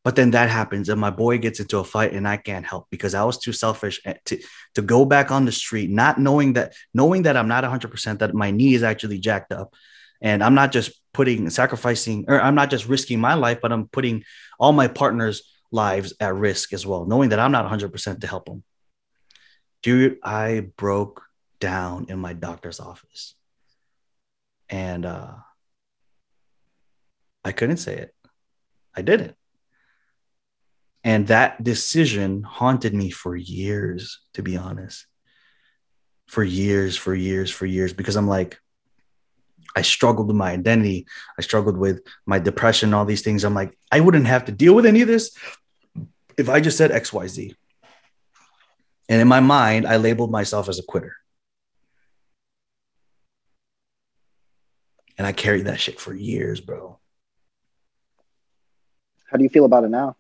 But 0.04 0.16
then 0.16 0.32
that 0.32 0.50
happens, 0.50 0.88
and 0.88 1.02
my 1.02 1.10
boy 1.10 1.38
gets 1.38 1.60
into 1.60 1.80
a 1.80 1.84
fight, 1.84 2.14
and 2.14 2.26
I 2.26 2.38
can't 2.38 2.66
help 2.66 2.88
because 2.90 3.14
I 3.14 3.26
was 3.26 3.38
too 3.38 3.52
selfish 3.52 4.02
to 4.26 4.40
to 4.76 4.82
go 4.82 5.04
back 5.04 5.32
on 5.32 5.44
the 5.44 5.52
street, 5.52 5.90
not 5.90 6.18
knowing 6.18 6.54
that 6.54 6.74
knowing 6.94 7.24
that 7.24 7.36
I'm 7.36 7.50
not 7.50 7.66
100 7.66 7.92
percent 7.92 8.20
that 8.20 8.34
my 8.34 8.50
knee 8.50 8.74
is 8.74 8.84
actually 8.84 9.20
jacked 9.20 9.52
up, 9.52 9.76
and 10.22 10.42
I'm 10.42 10.56
not 10.56 10.72
just 10.72 10.94
putting 11.18 11.50
sacrificing 11.50 12.26
or 12.28 12.40
I'm 12.40 12.54
not 12.54 12.70
just 12.70 12.88
risking 12.88 13.20
my 13.20 13.34
life, 13.34 13.58
but 13.60 13.72
I'm 13.72 13.88
putting 13.88 14.24
all 14.60 14.72
my 14.72 14.88
partners' 14.88 15.42
lives 15.72 16.14
at 16.20 16.36
risk 16.36 16.74
as 16.74 16.86
well, 16.86 17.06
knowing 17.06 17.30
that 17.30 17.40
I'm 17.40 17.52
not 17.52 17.64
100 17.64 17.92
percent 17.92 18.22
to 18.22 18.28
help 18.28 18.46
them. 18.46 18.64
Dude, 19.82 20.20
I 20.24 20.68
broke 20.78 21.24
down 21.60 22.06
in 22.10 22.20
my 22.20 22.34
doctor's 22.34 22.80
office, 22.80 23.34
and 24.70 25.08
uh, 25.08 25.34
I 27.44 27.52
couldn't 27.52 27.78
say 27.78 27.96
it. 27.98 28.14
I 28.96 29.02
didn't. 29.02 29.36
And 31.04 31.26
that 31.28 31.64
decision 31.64 32.44
haunted 32.44 32.94
me 32.94 33.10
for 33.10 33.36
years, 33.36 34.20
to 34.36 34.44
be 34.44 34.56
honest. 34.56 35.08
For 36.28 36.44
years, 36.44 36.96
for 36.96 37.16
years, 37.16 37.50
for 37.50 37.66
years, 37.66 37.92
because 37.92 38.18
I'm 38.18 38.28
like, 38.28 38.60
I 39.78 39.84
struggled 39.84 40.26
with 40.26 40.36
my 40.36 40.54
identity. 40.54 41.06
I 41.38 41.44
struggled 41.44 41.78
with 41.78 42.02
my 42.26 42.40
depression, 42.40 42.96
all 42.96 43.06
these 43.06 43.22
things. 43.22 43.44
I'm 43.44 43.54
like, 43.54 43.78
I 43.92 44.00
wouldn't 44.00 44.26
have 44.26 44.46
to 44.46 44.52
deal 44.52 44.74
with 44.74 44.88
any 44.88 45.04
of 45.04 45.08
this 45.08 45.38
if 46.36 46.50
I 46.50 46.62
just 46.62 46.80
said 46.80 46.90
XYZ. 46.90 47.54
And 49.08 49.22
in 49.22 49.28
my 49.28 49.40
mind, 49.40 49.86
I 49.86 49.98
labeled 49.98 50.32
myself 50.32 50.68
as 50.68 50.80
a 50.80 50.84
quitter. 50.84 51.16
And 55.16 55.28
I 55.28 55.32
carried 55.32 55.68
that 55.68 55.80
shit 55.80 56.00
for 56.00 56.12
years, 56.12 56.60
bro. 56.60 56.98
How 59.30 59.38
do 59.38 59.44
you 59.44 59.50
feel 59.50 59.66
about 59.66 59.84
it 59.84 59.90
now? 59.90 60.16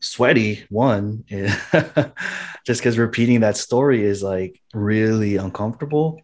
sweaty 0.00 0.62
one 0.68 1.24
just 2.66 2.80
because 2.80 2.98
repeating 2.98 3.40
that 3.40 3.56
story 3.56 4.04
is 4.04 4.22
like 4.22 4.60
really 4.74 5.36
uncomfortable 5.36 6.20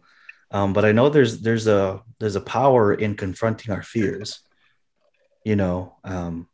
um, 0.51 0.73
but 0.73 0.85
i 0.85 0.91
know 0.91 1.09
there's 1.09 1.41
there's 1.41 1.67
a 1.67 2.01
there's 2.19 2.35
a 2.35 2.41
power 2.41 2.93
in 2.93 3.15
confronting 3.15 3.73
our 3.73 3.81
fears 3.81 4.41
you 5.43 5.55
know 5.55 5.95
um, 6.03 6.47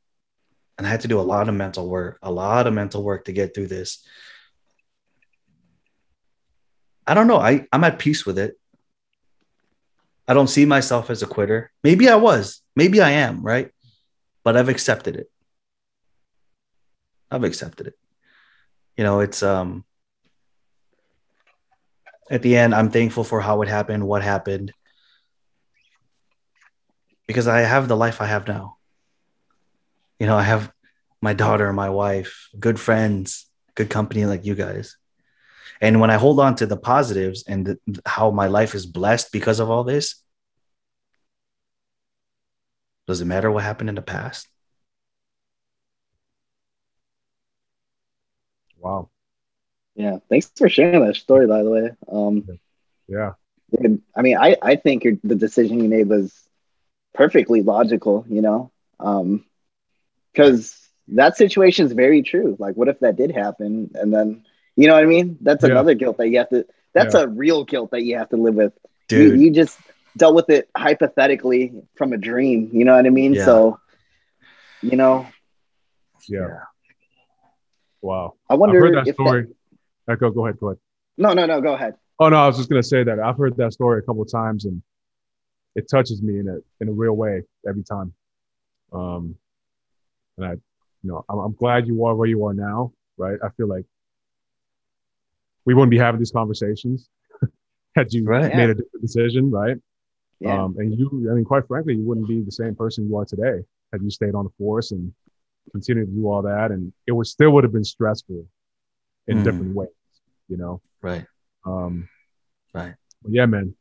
and 0.77 0.87
i 0.87 0.89
had 0.89 1.01
to 1.01 1.07
do 1.07 1.19
a 1.19 1.21
lot 1.21 1.49
of 1.49 1.55
mental 1.55 1.87
work 1.89 2.19
a 2.21 2.31
lot 2.31 2.67
of 2.67 2.73
mental 2.73 3.03
work 3.03 3.25
to 3.25 3.33
get 3.33 3.53
through 3.53 3.67
this. 3.67 4.05
I 7.09 7.13
don't 7.13 7.27
know. 7.27 7.37
I 7.37 7.65
i'm 7.71 7.85
at 7.85 7.99
peace 7.99 8.25
with 8.25 8.37
it. 8.37 8.59
I 10.27 10.33
don't 10.33 10.49
see 10.49 10.65
myself 10.65 11.09
as 11.09 11.23
a 11.23 11.27
quitter. 11.27 11.71
Maybe 11.83 12.09
i 12.09 12.15
was. 12.15 12.61
Maybe 12.75 12.99
i 12.99 13.11
am 13.11 13.41
right? 13.41 13.71
But 14.43 14.57
i've 14.57 14.67
accepted 14.69 15.15
it. 15.15 15.31
I've 17.31 17.45
accepted 17.45 17.87
it. 17.87 17.93
You 18.97 19.05
know, 19.05 19.21
it's 19.21 19.41
um 19.41 19.85
at 22.29 22.41
the 22.41 22.57
end, 22.57 22.75
I'm 22.75 22.91
thankful 22.91 23.23
for 23.23 23.41
how 23.41 23.61
it 23.61 23.69
happened, 23.69 24.07
what 24.07 24.23
happened, 24.23 24.73
because 27.27 27.47
I 27.47 27.59
have 27.59 27.87
the 27.87 27.97
life 27.97 28.21
I 28.21 28.25
have 28.25 28.47
now. 28.47 28.77
You 30.19 30.27
know, 30.27 30.37
I 30.37 30.43
have 30.43 30.71
my 31.21 31.33
daughter, 31.33 31.71
my 31.73 31.89
wife, 31.89 32.49
good 32.59 32.79
friends, 32.79 33.47
good 33.75 33.89
company 33.89 34.25
like 34.25 34.45
you 34.45 34.55
guys. 34.55 34.97
And 35.81 35.99
when 35.99 36.09
I 36.09 36.15
hold 36.15 36.39
on 36.39 36.55
to 36.55 36.65
the 36.65 36.77
positives 36.77 37.43
and 37.47 37.65
the, 37.65 38.01
how 38.05 38.31
my 38.31 38.47
life 38.47 38.73
is 38.73 38.85
blessed 38.85 39.31
because 39.31 39.59
of 39.59 39.69
all 39.69 39.83
this, 39.83 40.21
does 43.07 43.21
it 43.21 43.25
matter 43.25 43.51
what 43.51 43.63
happened 43.63 43.89
in 43.89 43.95
the 43.95 44.01
past? 44.01 44.47
Wow. 48.77 49.09
Yeah, 49.97 50.19
thanks 50.29 50.51
for 50.55 50.69
sharing 50.69 51.05
that 51.05 51.15
story, 51.15 51.47
by 51.47 51.63
the 51.63 51.71
way. 51.71 51.91
Um, 52.11 52.45
Yeah. 53.07 53.33
I 54.15 54.21
mean, 54.21 54.37
I 54.37 54.55
I 54.61 54.75
think 54.75 55.03
your, 55.03 55.15
the 55.23 55.35
decision 55.35 55.79
you 55.81 55.89
made 55.89 56.07
was 56.09 56.33
perfectly 57.13 57.61
logical. 57.63 58.25
You 58.29 58.41
know, 58.41 58.71
because 60.33 60.89
that 61.09 61.37
situation 61.37 61.85
is 61.85 61.93
very 61.93 62.21
true. 62.23 62.55
Like, 62.59 62.75
what 62.75 62.87
if 62.89 62.99
that 62.99 63.15
did 63.17 63.31
happen, 63.31 63.91
and 63.95 64.13
then 64.13 64.43
you 64.75 64.87
know 64.87 64.93
what 64.93 65.03
I 65.03 65.07
mean? 65.07 65.37
That's 65.41 65.63
Yeah. 65.63 65.71
another 65.71 65.93
guilt 65.95 66.17
that 66.17 66.29
you 66.29 66.37
have 66.39 66.49
to. 66.49 66.65
That's 66.93 67.15
Yeah. 67.15 67.21
a 67.23 67.27
real 67.27 67.63
guilt 67.65 67.91
that 67.91 68.03
you 68.03 68.17
have 68.17 68.29
to 68.29 68.37
live 68.37 68.55
with. 68.55 68.73
Dude. 69.07 69.39
You, 69.39 69.45
you 69.45 69.51
just 69.51 69.79
dealt 70.17 70.35
with 70.35 70.49
it 70.49 70.69
hypothetically 70.75 71.73
from 71.95 72.13
a 72.13 72.17
dream. 72.17 72.69
You 72.73 72.85
know 72.85 72.95
what 72.95 73.05
I 73.05 73.09
mean? 73.09 73.33
Yeah. 73.33 73.45
So, 73.45 73.79
you 74.81 74.97
know, 74.97 75.27
Yeah. 76.27 76.59
Wow. 78.01 78.35
I 78.49 78.55
wonder 78.55 78.91
that 78.91 79.07
if 79.07 79.15
story. 79.15 79.47
Uh, 80.07 80.15
go, 80.15 80.29
go 80.31 80.45
ahead. 80.45 80.59
Go 80.59 80.67
ahead. 80.69 80.79
no, 81.17 81.33
no, 81.33 81.45
no. 81.45 81.61
Go 81.61 81.73
ahead. 81.73 81.95
Oh 82.19 82.29
no, 82.29 82.37
I 82.37 82.47
was 82.47 82.57
just 82.57 82.69
gonna 82.69 82.81
say 82.83 83.03
that 83.03 83.19
I've 83.19 83.37
heard 83.37 83.55
that 83.57 83.73
story 83.73 83.99
a 83.99 84.01
couple 84.01 84.21
of 84.23 84.31
times, 84.31 84.65
and 84.65 84.81
it 85.75 85.87
touches 85.89 86.21
me 86.21 86.39
in 86.39 86.47
a 86.47 86.57
in 86.81 86.89
a 86.89 86.91
real 86.91 87.13
way 87.13 87.43
every 87.67 87.83
time. 87.83 88.13
Um, 88.91 89.35
and 90.37 90.45
I, 90.45 90.51
you 90.51 90.59
know, 91.03 91.25
I'm, 91.29 91.39
I'm 91.39 91.53
glad 91.53 91.87
you 91.87 92.05
are 92.05 92.15
where 92.15 92.27
you 92.27 92.43
are 92.45 92.53
now, 92.53 92.93
right? 93.17 93.37
I 93.43 93.49
feel 93.49 93.67
like 93.67 93.85
we 95.65 95.73
wouldn't 95.73 95.91
be 95.91 95.97
having 95.97 96.19
these 96.19 96.31
conversations 96.31 97.09
had 97.95 98.13
you 98.13 98.23
Right. 98.23 98.55
made 98.55 98.69
a 98.69 98.75
different 98.75 99.01
decision, 99.01 99.51
right? 99.51 99.75
Yeah. 100.39 100.63
Um, 100.63 100.75
and 100.77 100.97
you, 100.97 101.27
I 101.29 101.33
mean, 101.35 101.43
quite 101.45 101.67
frankly, 101.67 101.95
you 101.95 102.03
wouldn't 102.03 102.27
be 102.27 102.41
the 102.41 102.51
same 102.51 102.75
person 102.75 103.07
you 103.07 103.17
are 103.17 103.25
today 103.25 103.63
had 103.91 104.01
you 104.01 104.09
stayed 104.09 104.35
on 104.35 104.43
the 104.45 104.51
force 104.57 104.91
and 104.91 105.13
continued 105.71 106.05
to 106.07 106.11
do 106.13 106.27
all 106.27 106.41
that, 106.43 106.71
and 106.71 106.93
it 107.07 107.11
would 107.11 107.27
still 107.27 107.51
would 107.51 107.63
have 107.63 107.73
been 107.73 107.83
stressful 107.83 108.45
in 109.27 109.37
Mhm. 109.39 109.43
different 109.43 109.75
ways, 109.75 109.89
you 110.47 110.57
know. 110.57 110.81
Right. 111.01 111.25
Um, 111.65 112.07
Right. 112.73 112.93
but 113.21 113.31
yeah, 113.31 113.45
man. 113.45 113.75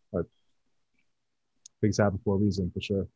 things 1.81 1.99
happen 1.99 2.19
for 2.25 2.37
a 2.37 2.39
reason, 2.39 2.71
for 2.73 2.81
sure. 2.81 3.07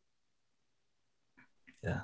Yeah. 1.83 2.01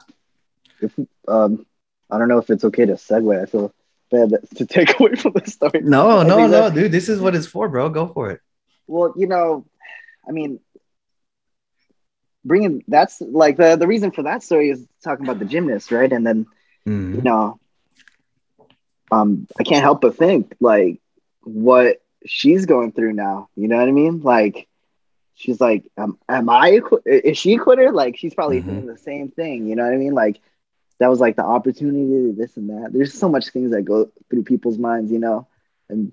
If, 0.81 0.97
um, 1.27 1.65
I 2.09 2.17
don't 2.17 2.27
know 2.29 2.39
if 2.39 2.49
it's 2.49 2.63
okay 2.63 2.85
to 2.85 2.93
segue. 2.93 3.41
I 3.41 3.45
feel 3.45 3.71
bad 4.09 4.33
to 4.55 4.65
take 4.65 4.99
away 4.99 5.15
from 5.15 5.33
the 5.33 5.49
story. 5.49 5.81
No, 5.83 6.19
I 6.19 6.23
no, 6.23 6.37
no, 6.47 6.49
that- 6.49 6.73
dude. 6.73 6.91
This 6.91 7.09
is 7.09 7.19
what 7.21 7.35
it's 7.35 7.45
for, 7.47 7.69
bro. 7.69 7.89
Go 7.89 8.07
for 8.07 8.31
it. 8.31 8.41
Well, 8.87 9.13
you 9.17 9.27
know, 9.27 9.65
I 10.27 10.31
mean, 10.31 10.59
bringing 12.43 12.83
that's 12.87 13.21
like 13.21 13.57
the 13.57 13.75
the 13.75 13.87
reason 13.87 14.11
for 14.11 14.23
that 14.23 14.41
story 14.43 14.69
is 14.69 14.85
talking 15.03 15.25
about 15.25 15.39
the 15.39 15.45
gymnast, 15.45 15.91
right? 15.91 16.11
And 16.11 16.25
then 16.25 16.45
Mhm. 16.87 17.15
you 17.17 17.21
know, 17.21 17.59
um, 19.11 19.47
I 19.59 19.63
can't 19.63 19.83
help 19.83 20.01
but 20.01 20.15
think 20.17 20.55
like 20.59 21.01
what 21.47 22.01
she's 22.25 22.65
going 22.65 22.91
through 22.91 23.13
now. 23.13 23.49
You 23.55 23.67
know 23.67 23.77
what 23.77 23.87
I 23.87 23.91
mean? 23.91 24.21
Like, 24.21 24.67
she's 25.35 25.59
like, 25.61 25.85
um, 25.97 26.17
am 26.27 26.49
I, 26.49 26.81
Is 27.05 27.37
she 27.37 27.55
a 27.55 27.59
quitter? 27.59 27.91
Like, 27.91 28.17
she's 28.17 28.33
probably 28.33 28.61
Mhm. 28.61 28.65
thinking 28.65 28.85
the 28.87 28.97
same 28.97 29.29
thing. 29.29 29.67
You 29.67 29.75
know 29.75 29.83
what 29.83 29.93
I 29.93 29.97
mean? 29.97 30.13
Like, 30.13 30.39
that 30.99 31.09
was 31.09 31.19
like 31.19 31.35
the 31.35 31.43
opportunity, 31.45 32.31
this 32.31 32.57
and 32.57 32.69
that. 32.69 32.91
There's 32.91 33.13
so 33.13 33.29
much 33.29 33.49
things 33.49 33.71
that 33.71 33.83
go 33.83 34.09
through 34.29 34.43
people's 34.43 34.77
minds, 34.79 35.11
you 35.11 35.19
know, 35.19 35.47
and 35.89 36.11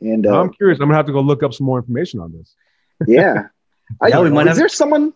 and 0.00 0.26
uh, 0.26 0.40
I'm 0.40 0.50
curious. 0.52 0.80
I'm 0.80 0.86
gonna 0.88 0.96
have 0.96 1.06
to 1.06 1.12
go 1.12 1.20
look 1.20 1.42
up 1.42 1.52
some 1.54 1.66
more 1.66 1.78
information 1.78 2.20
on 2.20 2.32
this. 2.32 2.54
yeah. 3.06 3.48
I, 4.00 4.08
Yeah, 4.08 4.22
is 4.22 4.32
have- 4.48 4.56
there 4.56 4.68
someone? 4.68 5.12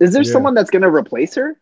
Is 0.00 0.12
there 0.12 0.22
Yeah. 0.22 0.32
someone 0.32 0.54
that's 0.54 0.70
gonna 0.70 0.90
replace 0.90 1.34
her? 1.36 1.58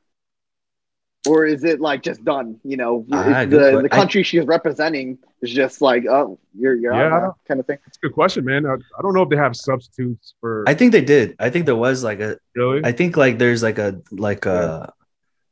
Or 1.29 1.47
is 1.47 1.65
it 1.65 1.81
like 1.81 2.03
just 2.03 2.23
done? 2.25 2.61
You 2.65 2.77
know, 2.77 3.07
Ah, 3.13 3.45
the, 3.45 3.57
the 3.83 3.89
I- 3.91 3.97
country 3.97 4.23
she's 4.23 4.45
representing 4.45 5.19
is 5.43 5.53
just 5.53 5.81
like, 5.83 6.05
oh, 6.09 6.39
you're 6.59 6.75
you're 6.75 6.93
Yeah, 6.95 7.01
out 7.07 7.07
I 7.13 7.17
now, 7.17 7.21
don't- 7.27 7.35
kind 7.49 7.61
of 7.61 7.67
thing. 7.67 7.79
That's 7.85 7.99
a 7.99 8.01
good 8.01 8.13
question, 8.15 8.45
man. 8.45 8.67
I, 8.67 8.75
I 8.75 9.03
don't 9.03 9.15
know 9.15 9.23
if 9.23 9.29
they 9.29 9.37
have 9.37 9.55
substitutes 9.57 10.35
for. 10.41 10.65
I 10.67 10.75
think 10.75 10.93
they 10.93 11.03
did. 11.03 11.37
I 11.39 11.51
think 11.51 11.67
there 11.67 11.77
was 11.77 12.03
like 12.03 12.21
a. 12.21 12.39
really? 12.55 12.81
I 12.85 12.93
think 12.93 13.17
like 13.17 13.39
there's 13.39 13.63
like 13.63 13.79
a 13.79 14.01
like 14.11 14.47
a, 14.47 14.93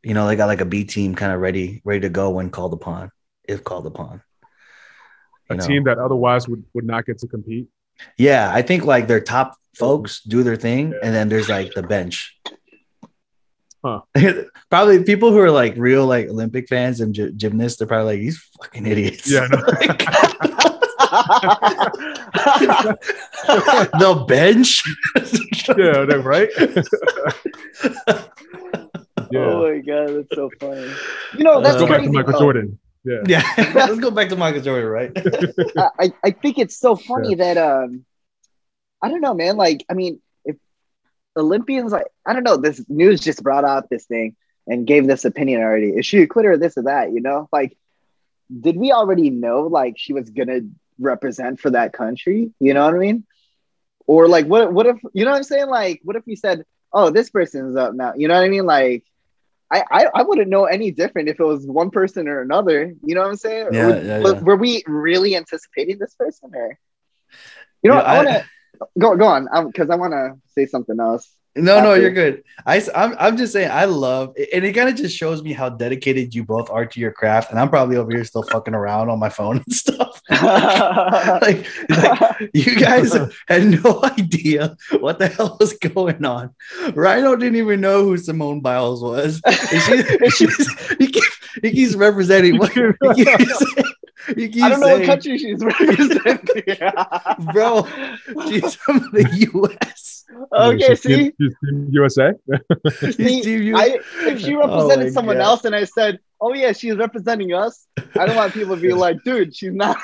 you 0.02 0.14
know, 0.14 0.26
they 0.26 0.36
got 0.36 0.46
like 0.46 0.60
a 0.60 0.64
B 0.66 0.84
team 0.84 1.14
kind 1.14 1.32
of 1.32 1.40
ready 1.40 1.80
ready 1.84 2.00
to 2.00 2.08
go 2.08 2.30
when 2.30 2.50
called 2.50 2.72
upon, 2.72 3.10
if 3.48 3.62
called 3.64 3.86
upon. 3.86 4.22
a 5.50 5.54
You 5.54 5.58
know? 5.60 5.66
team 5.66 5.84
that 5.84 5.98
otherwise 5.98 6.48
would, 6.48 6.64
would 6.74 6.86
not 6.86 7.04
get 7.06 7.18
to 7.18 7.26
compete. 7.28 7.68
Yeah, 8.16 8.50
I 8.52 8.62
think 8.62 8.84
like 8.84 9.06
their 9.06 9.20
top 9.20 9.54
folks 9.76 10.22
do 10.22 10.42
their 10.42 10.56
thing, 10.56 10.94
and 11.02 11.14
then 11.14 11.28
there's 11.28 11.48
like 11.48 11.72
the 11.74 11.82
bench. 11.82 12.36
Huh. 13.84 14.00
probably 14.70 15.04
people 15.04 15.30
who 15.30 15.38
are 15.40 15.50
like 15.50 15.74
real 15.76 16.06
like 16.06 16.28
Olympic 16.28 16.68
fans 16.68 17.00
and 17.00 17.14
gy- 17.14 17.32
gymnasts, 17.36 17.78
they're 17.78 17.86
probably 17.86 18.14
like 18.14 18.20
these 18.20 18.38
fucking 18.62 18.86
idiots. 18.86 19.30
Yeah, 19.30 19.46
I 19.46 19.48
know. 19.48 19.60
the 23.98 24.24
bench. 24.26 24.82
yeah, 25.76 26.04
they're 26.04 26.20
right. 26.20 26.48
yeah. 29.30 29.40
Oh 29.40 29.70
my 29.70 29.78
god, 29.80 30.08
that's 30.14 30.34
so 30.34 30.50
funny. 30.60 30.90
You 31.36 31.44
know, 31.44 31.60
that's 31.60 31.76
Uh, 31.76 31.80
go 31.80 31.86
back 31.88 32.02
to 32.04 32.10
Michael 32.12 32.32
though. 32.32 32.38
Jordan. 32.38 32.78
Yeah. 33.04 33.22
yeah, 33.28 33.42
let's 33.74 33.98
go 34.00 34.10
back 34.10 34.30
to 34.30 34.36
Michael 34.36 34.62
Jordan, 34.62 34.88
right? 34.88 35.12
I, 35.76 35.88
I- 36.00 36.12
I 36.24 36.30
think 36.30 36.58
it's 36.58 36.78
so 36.78 36.96
funny 36.96 37.34
that 37.34 37.58
um 37.58 38.04
I 39.02 39.10
don't 39.10 39.20
know, 39.20 39.34
man. 39.34 39.58
Like, 39.58 39.84
I 39.90 39.94
mean, 39.94 40.14
if 40.14 40.20
Olympians 41.36 41.92
like 41.92 42.06
I 42.26 42.32
don't 42.32 42.44
know, 42.44 42.56
this 42.56 42.84
news 42.88 43.20
just 43.20 43.42
brought 43.42 43.64
out 43.64 43.90
this 43.90 44.06
thing 44.06 44.36
and 44.66 44.86
gave 44.86 45.06
this 45.06 45.24
opinion 45.24 45.60
already. 45.60 45.90
Is 45.90 46.06
she 46.06 46.22
a 46.22 46.26
quitter 46.26 46.52
or 46.52 46.58
this 46.58 46.76
or 46.78 46.82
that? 46.84 47.12
You 47.12 47.20
know, 47.20 47.48
like 47.52 47.76
did 48.60 48.76
we 48.76 48.92
already 48.92 49.30
know 49.30 49.62
like 49.62 49.94
she 49.98 50.12
was 50.12 50.30
gonna 50.30 50.60
represent 50.98 51.60
for 51.60 51.70
that 51.70 51.92
country? 51.92 52.52
You 52.60 52.74
know 52.74 52.84
what 52.84 52.94
I 52.94 52.98
mean? 52.98 53.24
Or 54.06 54.28
like 54.28 54.46
what 54.46 54.72
what 54.72 54.86
if 54.86 54.98
you 55.12 55.24
know 55.24 55.30
what 55.32 55.38
I'm 55.38 55.44
saying? 55.44 55.68
Like, 55.68 56.00
what 56.04 56.16
if 56.16 56.26
we 56.26 56.36
said, 56.36 56.64
Oh, 56.92 57.10
this 57.10 57.30
person's 57.30 57.76
up 57.76 57.94
now? 57.94 58.12
You 58.16 58.28
know 58.28 58.34
what 58.34 58.44
I 58.44 58.48
mean? 58.48 58.66
Like 58.66 59.04
I, 59.70 59.82
I, 59.90 60.06
I 60.14 60.22
wouldn't 60.22 60.48
know 60.50 60.66
any 60.66 60.90
different 60.92 61.28
if 61.28 61.40
it 61.40 61.44
was 61.44 61.66
one 61.66 61.90
person 61.90 62.28
or 62.28 62.42
another. 62.42 62.94
You 63.02 63.14
know 63.14 63.22
what 63.22 63.30
I'm 63.30 63.36
saying? 63.36 63.68
Yeah, 63.72 63.86
Were- 63.86 64.02
yeah, 64.02 64.18
yeah. 64.18 64.40
Were 64.40 64.56
we 64.56 64.84
really 64.86 65.34
anticipating 65.34 65.98
this 65.98 66.14
person 66.14 66.50
or? 66.54 66.78
You 67.82 67.90
know, 67.90 67.96
Yeah? 67.96 68.02
I, 68.02 68.12
I- 68.12 68.16
want 68.16 68.28
to 68.28 68.44
go 68.98 69.16
go 69.16 69.26
on 69.26 69.48
because 69.66 69.90
I 69.90 69.96
want 69.96 70.12
to 70.12 70.34
say 70.54 70.66
something 70.66 70.98
else. 71.00 71.30
No, 71.56 71.80
no, 71.80 71.94
you're 71.94 72.10
good. 72.10 72.42
I, 72.66 72.78
am 72.96 73.14
I'm 73.16 73.36
just 73.36 73.52
saying, 73.52 73.70
I 73.70 73.84
love, 73.84 74.34
and 74.52 74.64
it 74.64 74.72
kind 74.72 74.88
of 74.88 74.96
just 74.96 75.16
shows 75.16 75.40
me 75.40 75.52
how 75.52 75.68
dedicated 75.68 76.34
you 76.34 76.42
both 76.42 76.68
are 76.68 76.84
to 76.84 76.98
your 76.98 77.12
craft. 77.12 77.50
And 77.52 77.60
I'm 77.60 77.68
probably 77.68 77.96
over 77.96 78.10
here 78.10 78.24
still 78.24 78.42
fucking 78.42 78.74
around 78.74 79.08
on 79.08 79.20
my 79.20 79.28
phone 79.28 79.58
and 79.58 79.72
stuff. 79.72 80.20
like, 80.30 81.64
like, 81.90 82.50
you 82.54 82.74
guys 82.74 83.16
had 83.46 83.66
no 83.84 84.00
idea 84.18 84.76
what 84.98 85.20
the 85.20 85.28
hell 85.28 85.56
was 85.60 85.74
going 85.74 86.24
on. 86.24 86.52
Rhino 86.92 87.36
didn't 87.36 87.56
even 87.56 87.80
know 87.80 88.02
who 88.02 88.16
Simone 88.18 88.60
Biles 88.60 89.00
was. 89.00 89.40
And 89.44 89.54
she- 89.82 90.30
she's- 90.30 90.96
he, 90.98 91.06
keeps, 91.06 91.38
he 91.62 91.70
keeps 91.70 91.94
representing. 91.94 92.58
What, 92.58 92.72
he 92.72 93.24
keeps, 93.24 93.64
he 94.36 94.48
keeps 94.48 94.62
I 94.62 94.68
don't 94.70 94.80
know 94.80 94.88
what 94.98 95.04
country 95.04 95.38
she's 95.38 95.62
representing. 95.62 96.64
bro. 97.52 97.86
She's 98.48 98.74
from 98.74 98.98
the 99.12 99.48
U.S. 99.52 100.24
okay, 100.52 100.86
She's 100.88 101.00
see, 101.02 101.16
Team, 101.16 101.32
she's 101.40 101.54
Team 101.64 101.88
USA. 101.90 102.32
See, 103.12 103.42
Team 103.42 103.62
U- 103.62 103.76
I, 103.76 103.98
if 104.22 104.40
she 104.40 104.54
Oh 104.56 104.60
represented 104.60 105.06
my 105.06 105.10
someone 105.10 105.36
God. 105.36 105.42
else 105.44 105.64
and 105.64 105.74
I 105.76 105.84
said, 105.84 106.18
"Oh 106.40 106.54
yeah, 106.54 106.72
she's 106.72 106.96
representing 106.96 107.52
us," 107.52 107.86
I 108.18 108.26
don't 108.26 108.36
want 108.36 108.52
people 108.54 108.74
to 108.76 108.80
be 108.82 108.92
like, 108.92 109.22
"Dude, 109.24 109.54
she's 109.54 109.72
not 109.72 109.98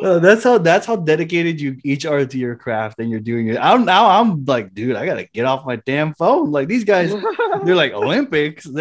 That's 0.02 0.44
how 0.44 0.58
that's 0.58 0.86
how 0.86 0.96
dedicated 0.96 1.60
you 1.60 1.78
each 1.84 2.06
are 2.06 2.26
to 2.26 2.38
your 2.38 2.56
craft 2.56 3.00
and 3.00 3.10
you're 3.10 3.20
doing 3.20 3.48
it. 3.48 3.58
I'm 3.60 3.86
now 3.86 4.10
I'm 4.10 4.46
like, 4.46 4.74
dude, 4.74 4.96
I 4.96 5.06
gotta 5.06 5.26
get 5.26 5.46
off 5.46 5.66
my 5.66 5.78
damn 5.78 6.14
phone. 6.14 6.52
Like 6.52 6.68
these 6.68 6.84
guys, 6.84 7.12
they're 7.64 7.76
like 7.76 7.94
Olympics. 7.94 8.68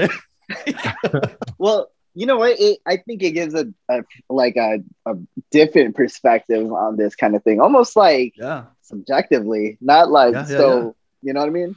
Well, 1.59 1.91
you 2.15 2.25
know 2.25 2.39
what? 2.39 2.59
It, 2.59 2.79
I 2.87 2.97
think 2.97 3.23
it 3.23 3.33
gives 3.33 3.53
a, 3.53 3.67
a 3.91 4.03
like 4.31 4.57
a, 4.57 4.79
a 5.05 5.15
different 5.51 5.95
perspective 5.95 6.73
on 6.73 6.97
this 6.97 7.15
kind 7.15 7.37
of 7.37 7.45
thing, 7.45 7.61
almost 7.61 7.97
like 7.97 8.33
yeah, 8.37 8.65
subjectively, 8.81 9.77
not 9.81 10.11
like 10.11 10.33
Yeah, 10.33 10.47
yeah, 10.49 10.57
so. 10.57 10.97
You 11.23 11.33
know 11.33 11.41
what 11.41 11.49
I 11.49 11.51
mean? 11.51 11.77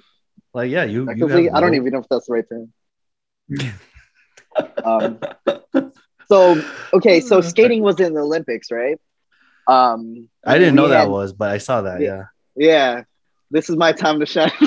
like 0.53 0.71
yeah, 0.71 0.83
you. 0.83 1.05
you 1.05 1.51
I 1.53 1.59
don't 1.59 1.71
no- 1.71 1.73
even 1.73 1.93
know 1.93 1.99
if 1.99 2.07
that's 2.09 2.27
the 2.27 2.33
right 2.33 2.45
term. 2.47 2.73
um, 4.83 5.19
so 6.27 6.61
okay, 6.93 7.19
so 7.19 7.41
skating 7.41 7.81
was 7.81 7.99
in 7.99 8.13
the 8.13 8.21
Olympics, 8.21 8.71
right? 8.71 8.99
Um, 9.68 10.30
I 10.45 10.57
didn't 10.57 10.76
know 10.76 10.84
we 10.86 10.89
that 10.89 11.09
was, 11.09 11.34
but 11.34 11.49
I 11.51 11.57
saw 11.59 11.82
that. 11.84 12.01
Yeah. 12.01 12.26
Yeah, 12.55 13.03
this 13.51 13.70
is 13.70 13.76
my 13.78 13.91
time 13.91 14.20
to 14.20 14.26
shine. 14.26 14.51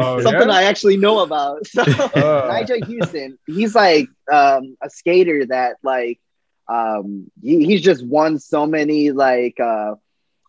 Oh, 0.00 0.20
Something 0.20 0.48
yeah? 0.48 0.54
I 0.54 0.62
actually 0.62 0.96
know 0.96 1.20
about. 1.20 1.66
So 1.66 1.82
Uh, 1.82 1.84
Nyjah 2.52 2.84
Huston, 2.86 3.36
he's 3.46 3.74
like 3.74 4.08
um, 4.32 4.76
a 4.80 4.88
skater 4.88 5.44
that 5.46 5.76
like 5.82 6.20
um, 6.68 7.28
he, 7.42 7.64
he's 7.66 7.82
just 7.82 8.06
won 8.06 8.38
so 8.38 8.64
many 8.64 9.10
like 9.10 9.58
uh, 9.58 9.96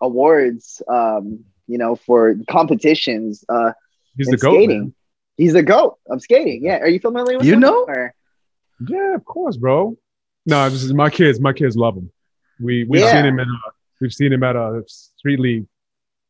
awards, 0.02 0.84
um, 0.88 1.46
you 1.66 1.80
know, 1.80 1.96
for 1.96 2.36
competitions. 2.48 3.44
Uh, 3.50 3.72
he's 4.16 4.28
in 4.28 4.32
the 4.34 4.38
goat, 4.38 4.54
skating. 4.54 4.80
man. 4.80 4.94
He's 5.38 5.56
a 5.56 5.64
goat 5.64 5.98
of 6.08 6.22
skating. 6.22 6.64
Yeah, 6.64 6.78
are 6.78 6.88
you 6.88 7.00
familiar 7.00 7.38
with 7.40 7.48
You 7.48 7.54
him? 7.54 7.62
know? 7.62 7.86
Or- 7.88 8.14
Yeah, 8.88 9.16
of 9.16 9.26
course, 9.26 9.58
bro. 9.58 9.98
No, 10.46 10.70
this 10.70 10.84
is 10.84 10.94
my 10.94 11.10
kids. 11.10 11.40
My 11.40 11.54
kids 11.54 11.76
love 11.76 11.98
him. 11.98 12.12
We 12.62 12.84
we've 12.84 13.02
Yeah. 13.02 13.12
seen 13.14 13.26
him 13.26 13.40
in 13.40 13.50
uh, 13.50 13.72
we've 14.02 14.14
seen 14.14 14.34
him 14.34 14.44
at 14.44 14.56
a 14.56 14.84
street 14.88 15.40
league 15.40 15.66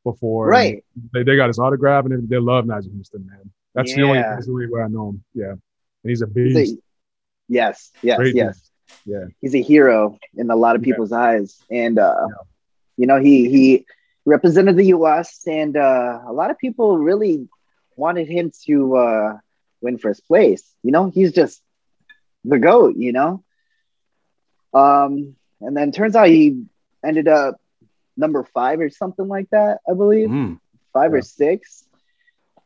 before. 0.03 0.47
Right. 0.47 0.83
They, 1.13 1.23
they 1.23 1.35
got 1.35 1.47
his 1.47 1.59
autograph 1.59 2.05
and 2.05 2.27
they, 2.29 2.37
love 2.37 2.65
Nyjah 2.65 2.95
Huston, 2.97 3.25
man. 3.25 3.51
That's 3.75 3.93
the 3.93 4.03
only 4.03 4.19
that's 4.19 4.45
the 4.45 4.51
only 4.51 4.67
way 4.69 4.81
I 4.81 4.87
know 4.87 5.09
him. 5.09 5.23
Yeah, 5.33 5.51
and 5.51 5.59
he's 6.03 6.21
a 6.21 6.27
He's 6.33 6.53
beast. 6.55 6.73
a- 6.75 6.81
yes, 7.47 7.91
yes, 8.01 8.17
Great 8.17 8.35
yes. 8.35 8.69
Yeah. 9.05 9.25
He's 9.41 9.53
a 9.55 9.61
hero 9.61 10.17
in 10.35 10.49
a 10.49 10.55
lot 10.55 10.75
of 10.75 10.81
Yeah. 10.81 10.85
people's 10.93 11.11
eyes, 11.11 11.61
and 11.69 11.99
uh, 11.99 12.27
you 12.97 13.05
know 13.07 13.19
he 13.19 13.49
he 13.49 13.85
represented 14.25 14.75
the 14.77 14.85
U.S. 14.87 15.43
and 15.47 15.77
uh, 15.77 16.21
a 16.27 16.33
lot 16.33 16.49
of 16.51 16.57
people 16.57 16.97
really 16.97 17.47
wanted 17.95 18.27
him 18.27 18.51
to 18.65 18.95
uh, 18.97 19.37
win 19.81 19.97
first 19.97 20.25
place. 20.27 20.63
You 20.83 20.91
know, 20.91 21.09
he's 21.09 21.31
just 21.33 21.61
the 22.43 22.57
goat. 22.59 22.95
You 22.97 23.11
know. 23.13 23.43
Um, 24.73 25.35
and 25.61 25.75
then 25.75 25.91
turns 25.91 26.15
out 26.15 26.27
he 26.27 26.63
ended 27.05 27.27
up 27.27 27.59
number 28.17 28.43
five 28.43 28.79
or 28.79 28.89
something 28.89 29.27
like 29.27 29.49
that, 29.51 29.79
I 29.89 29.93
believe, 29.93 30.29
Mm. 30.29 30.59
five 30.93 31.11
Yeah. 31.11 31.17
or 31.17 31.21
six. 31.21 31.85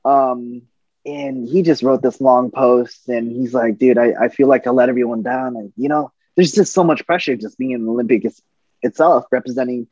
Um, 0.05 0.63
and 1.05 1.47
he 1.47 1.61
just 1.63 1.83
wrote 1.83 2.01
this 2.01 2.21
long 2.21 2.51
post, 2.51 3.07
and 3.09 3.31
he's 3.31 3.53
like, 3.53 3.77
"Dude, 3.77 3.97
I, 3.97 4.13
I 4.19 4.29
feel 4.29 4.47
like 4.47 4.67
I 4.67 4.71
let 4.71 4.89
everyone 4.89 5.21
down." 5.21 5.55
And 5.55 5.73
you 5.77 5.89
know, 5.89 6.11
there's 6.35 6.51
just 6.51 6.73
so 6.73 6.83
much 6.83 7.05
pressure 7.05 7.35
just 7.35 7.57
being 7.57 7.73
an 7.73 7.87
Olympic 7.87 8.25
it's, 8.25 8.41
itself, 8.81 9.25
representing 9.31 9.87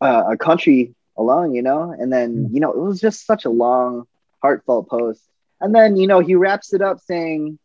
uh, 0.00 0.24
a 0.32 0.36
country 0.36 0.94
alone, 1.16 1.54
you 1.54 1.62
know. 1.62 1.92
And 1.96 2.12
then 2.12 2.50
you 2.52 2.60
know, 2.60 2.72
it 2.72 2.78
was 2.78 3.00
just 3.00 3.26
such 3.26 3.44
a 3.44 3.50
long, 3.50 4.06
heartfelt 4.42 4.88
post. 4.88 5.22
And 5.60 5.74
then 5.74 5.96
you 5.96 6.06
know, 6.06 6.20
he 6.20 6.34
wraps 6.34 6.72
it 6.72 6.82
up 6.82 7.00
saying, 7.00 7.58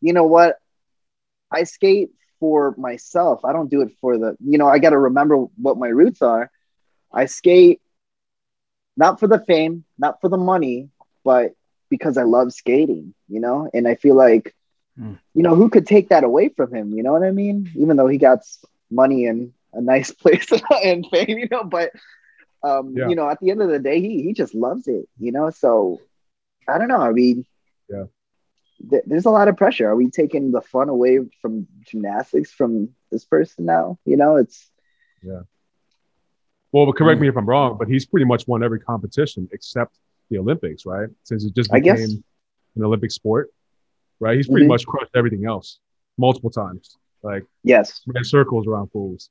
"You 0.00 0.12
know 0.12 0.24
what? 0.24 0.58
I 1.50 1.64
skate 1.64 2.10
for 2.40 2.74
myself. 2.78 3.44
I 3.44 3.52
don't 3.52 3.70
do 3.70 3.82
it 3.82 3.92
for 4.00 4.18
the, 4.18 4.36
you 4.40 4.58
know, 4.58 4.66
I 4.68 4.78
got 4.78 4.90
to 4.90 4.98
remember 4.98 5.36
what 5.36 5.78
my 5.78 5.88
roots 5.88 6.22
are. 6.22 6.50
I 7.12 7.26
skate 7.26 7.80
not 8.96 9.20
for 9.20 9.26
the 9.26 9.38
fame, 9.38 9.84
not 9.98 10.20
for 10.20 10.28
the 10.28 10.36
money, 10.36 10.88
but 11.24 11.52
because 11.90 12.16
I 12.16 12.22
love 12.24 12.52
skating, 12.52 13.14
you 13.28 13.40
know? 13.40 13.68
And 13.72 13.86
I 13.86 13.94
feel 13.94 14.14
like, 14.16 14.54
Mm. 14.98 15.18
you 15.34 15.42
know, 15.42 15.54
who 15.54 15.68
could 15.68 15.86
take 15.86 16.08
that 16.10 16.24
away 16.24 16.48
from 16.48 16.72
him? 16.74 16.92
You 16.94 17.02
know 17.02 17.12
what 17.12 17.22
I 17.22 17.30
mean? 17.30 17.70
Even 17.76 17.96
though 17.96 18.08
he 18.08 18.18
got 18.18 18.40
money 18.90 19.26
and 19.26 19.52
a 19.72 19.80
nice 19.80 20.10
place 20.12 20.50
and 20.84 21.06
fame, 21.10 21.38
you 21.38 21.48
know, 21.50 21.64
but, 21.64 21.90
um, 22.62 23.00
Yeah. 23.00 23.04
you 23.04 23.16
know, 23.16 23.28
at 23.28 23.40
the 23.40 23.50
end 23.50 23.62
of 23.62 23.68
the 23.68 23.78
day, 23.78 24.00
he, 24.00 24.22
he 24.22 24.32
just 24.32 24.54
loves 24.54 24.86
it, 24.88 25.06
you 25.18 25.32
know? 25.32 25.50
So 25.50 26.00
I 26.68 26.78
don't 26.78 26.88
know. 26.88 27.00
I 27.00 27.12
mean, 27.12 27.44
Yeah. 27.88 28.06
Th- 28.90 29.02
there's 29.06 29.26
a 29.26 29.30
lot 29.30 29.48
of 29.48 29.56
pressure. 29.56 29.88
Are 29.88 29.96
we 29.96 30.10
taking 30.10 30.52
the 30.52 30.60
fun 30.60 30.88
away 30.88 31.20
from 31.40 31.66
gymnastics 31.80 32.50
from 32.52 32.90
this 33.10 33.24
person 33.24 33.64
now? 33.64 33.98
You 34.04 34.16
know, 34.16 34.36
it's 34.36 34.70
yeah. 35.22 35.42
Well, 36.72 36.86
but 36.86 36.96
correct 36.96 37.20
me 37.20 37.28
if 37.28 37.36
I'm 37.36 37.46
wrong, 37.46 37.76
but 37.78 37.88
he's 37.88 38.04
pretty 38.06 38.26
much 38.26 38.46
won 38.46 38.62
every 38.62 38.80
competition 38.80 39.48
except 39.52 39.96
the 40.30 40.38
Olympics, 40.38 40.84
right? 40.84 41.08
Since 41.24 41.44
it 41.44 41.54
just 41.54 41.72
I 41.72 41.80
became 41.80 41.96
guess. 41.96 42.12
an 42.76 42.84
Olympic 42.84 43.10
sport, 43.10 43.50
right? 44.20 44.36
He's 44.36 44.48
pretty 44.48 44.66
Mhm. 44.66 44.70
much 44.70 44.86
crushed 44.86 45.12
everything 45.16 45.46
else 45.46 45.78
multiple 46.18 46.50
times, 46.50 46.96
like 47.22 47.44
yes, 47.62 48.02
ran 48.06 48.24
circles 48.24 48.66
around 48.66 48.88
fools. 48.88 49.30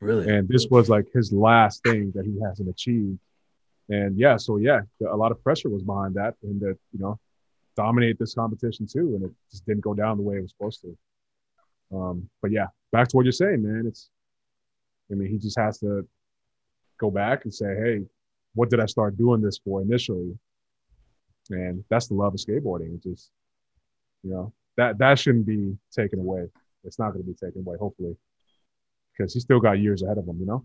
Really? 0.00 0.28
And 0.28 0.46
this 0.46 0.68
was 0.68 0.90
like 0.90 1.06
his 1.14 1.32
last 1.32 1.82
thing 1.82 2.10
that 2.14 2.26
he 2.26 2.38
hasn't 2.40 2.68
achieved. 2.68 3.18
And 3.88 4.18
yeah, 4.18 4.36
so 4.36 4.58
yeah, 4.58 4.82
a 5.00 5.16
lot 5.16 5.32
of 5.32 5.42
pressure 5.42 5.70
was 5.70 5.82
behind 5.82 6.14
that, 6.16 6.34
and 6.42 6.60
that 6.60 6.76
you 6.92 6.98
know, 6.98 7.18
dominate 7.76 8.18
this 8.18 8.34
competition 8.34 8.86
too, 8.86 9.14
and 9.14 9.24
it 9.24 9.32
just 9.50 9.66
didn't 9.66 9.82
go 9.82 9.94
down 9.94 10.16
the 10.16 10.22
way 10.22 10.36
it 10.36 10.42
was 10.42 10.50
supposed 10.50 10.80
to. 10.82 10.96
Um, 11.96 12.28
but 12.42 12.50
yeah, 12.50 12.66
back 12.92 13.08
to 13.08 13.16
what 13.16 13.24
you're 13.24 13.32
saying, 13.32 13.62
man. 13.62 13.84
It's, 13.86 14.10
I 15.10 15.14
mean, 15.14 15.28
he 15.30 15.38
just 15.38 15.58
has 15.58 15.78
to 15.80 16.06
go 16.98 17.10
back 17.10 17.44
and 17.44 17.54
say, 17.54 17.74
hey, 17.76 18.00
what 18.54 18.70
did 18.70 18.80
I 18.80 18.86
start 18.86 19.16
doing 19.16 19.40
this 19.40 19.58
for 19.58 19.82
initially? 19.82 20.36
And 21.50 21.84
that's 21.88 22.08
the 22.08 22.14
love 22.14 22.34
of 22.34 22.40
skateboarding. 22.40 22.94
It 22.94 23.02
just, 23.02 23.30
you 24.24 24.30
know, 24.30 24.52
that 24.76 24.98
that 24.98 25.18
shouldn't 25.18 25.46
be 25.46 25.76
taken 25.92 26.18
away. 26.18 26.48
It's 26.84 26.98
not 26.98 27.12
going 27.12 27.24
to 27.24 27.30
be 27.30 27.34
taken 27.34 27.62
away, 27.64 27.76
hopefully, 27.78 28.16
because 29.12 29.32
he's 29.32 29.42
still 29.44 29.60
got 29.60 29.78
years 29.78 30.02
ahead 30.02 30.18
of 30.18 30.26
him. 30.26 30.38
You 30.40 30.46
know. 30.46 30.64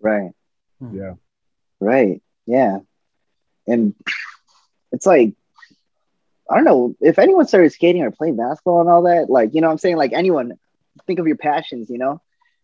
right, 0.00 0.32
Yeah. 0.92 1.14
right, 1.80 2.22
yeah. 2.46 2.78
And 3.66 3.94
it's 4.92 5.06
like, 5.06 5.34
I 6.50 6.54
don't 6.54 6.64
know 6.64 6.94
if 7.00 7.18
anyone 7.18 7.46
started 7.46 7.72
skating 7.72 8.02
or 8.02 8.10
playing 8.10 8.36
basketball 8.36 8.80
and 8.80 8.88
all 8.90 9.02
that. 9.02 9.28
Like, 9.30 9.54
you 9.54 9.60
know, 9.60 9.68
what 9.68 9.72
I'm 9.72 9.78
saying 9.78 9.96
like 9.96 10.12
anyone, 10.12 10.52
think 11.06 11.18
of 11.18 11.26
your 11.26 11.36
passions, 11.36 11.90
you 11.90 11.98
know, 11.98 12.20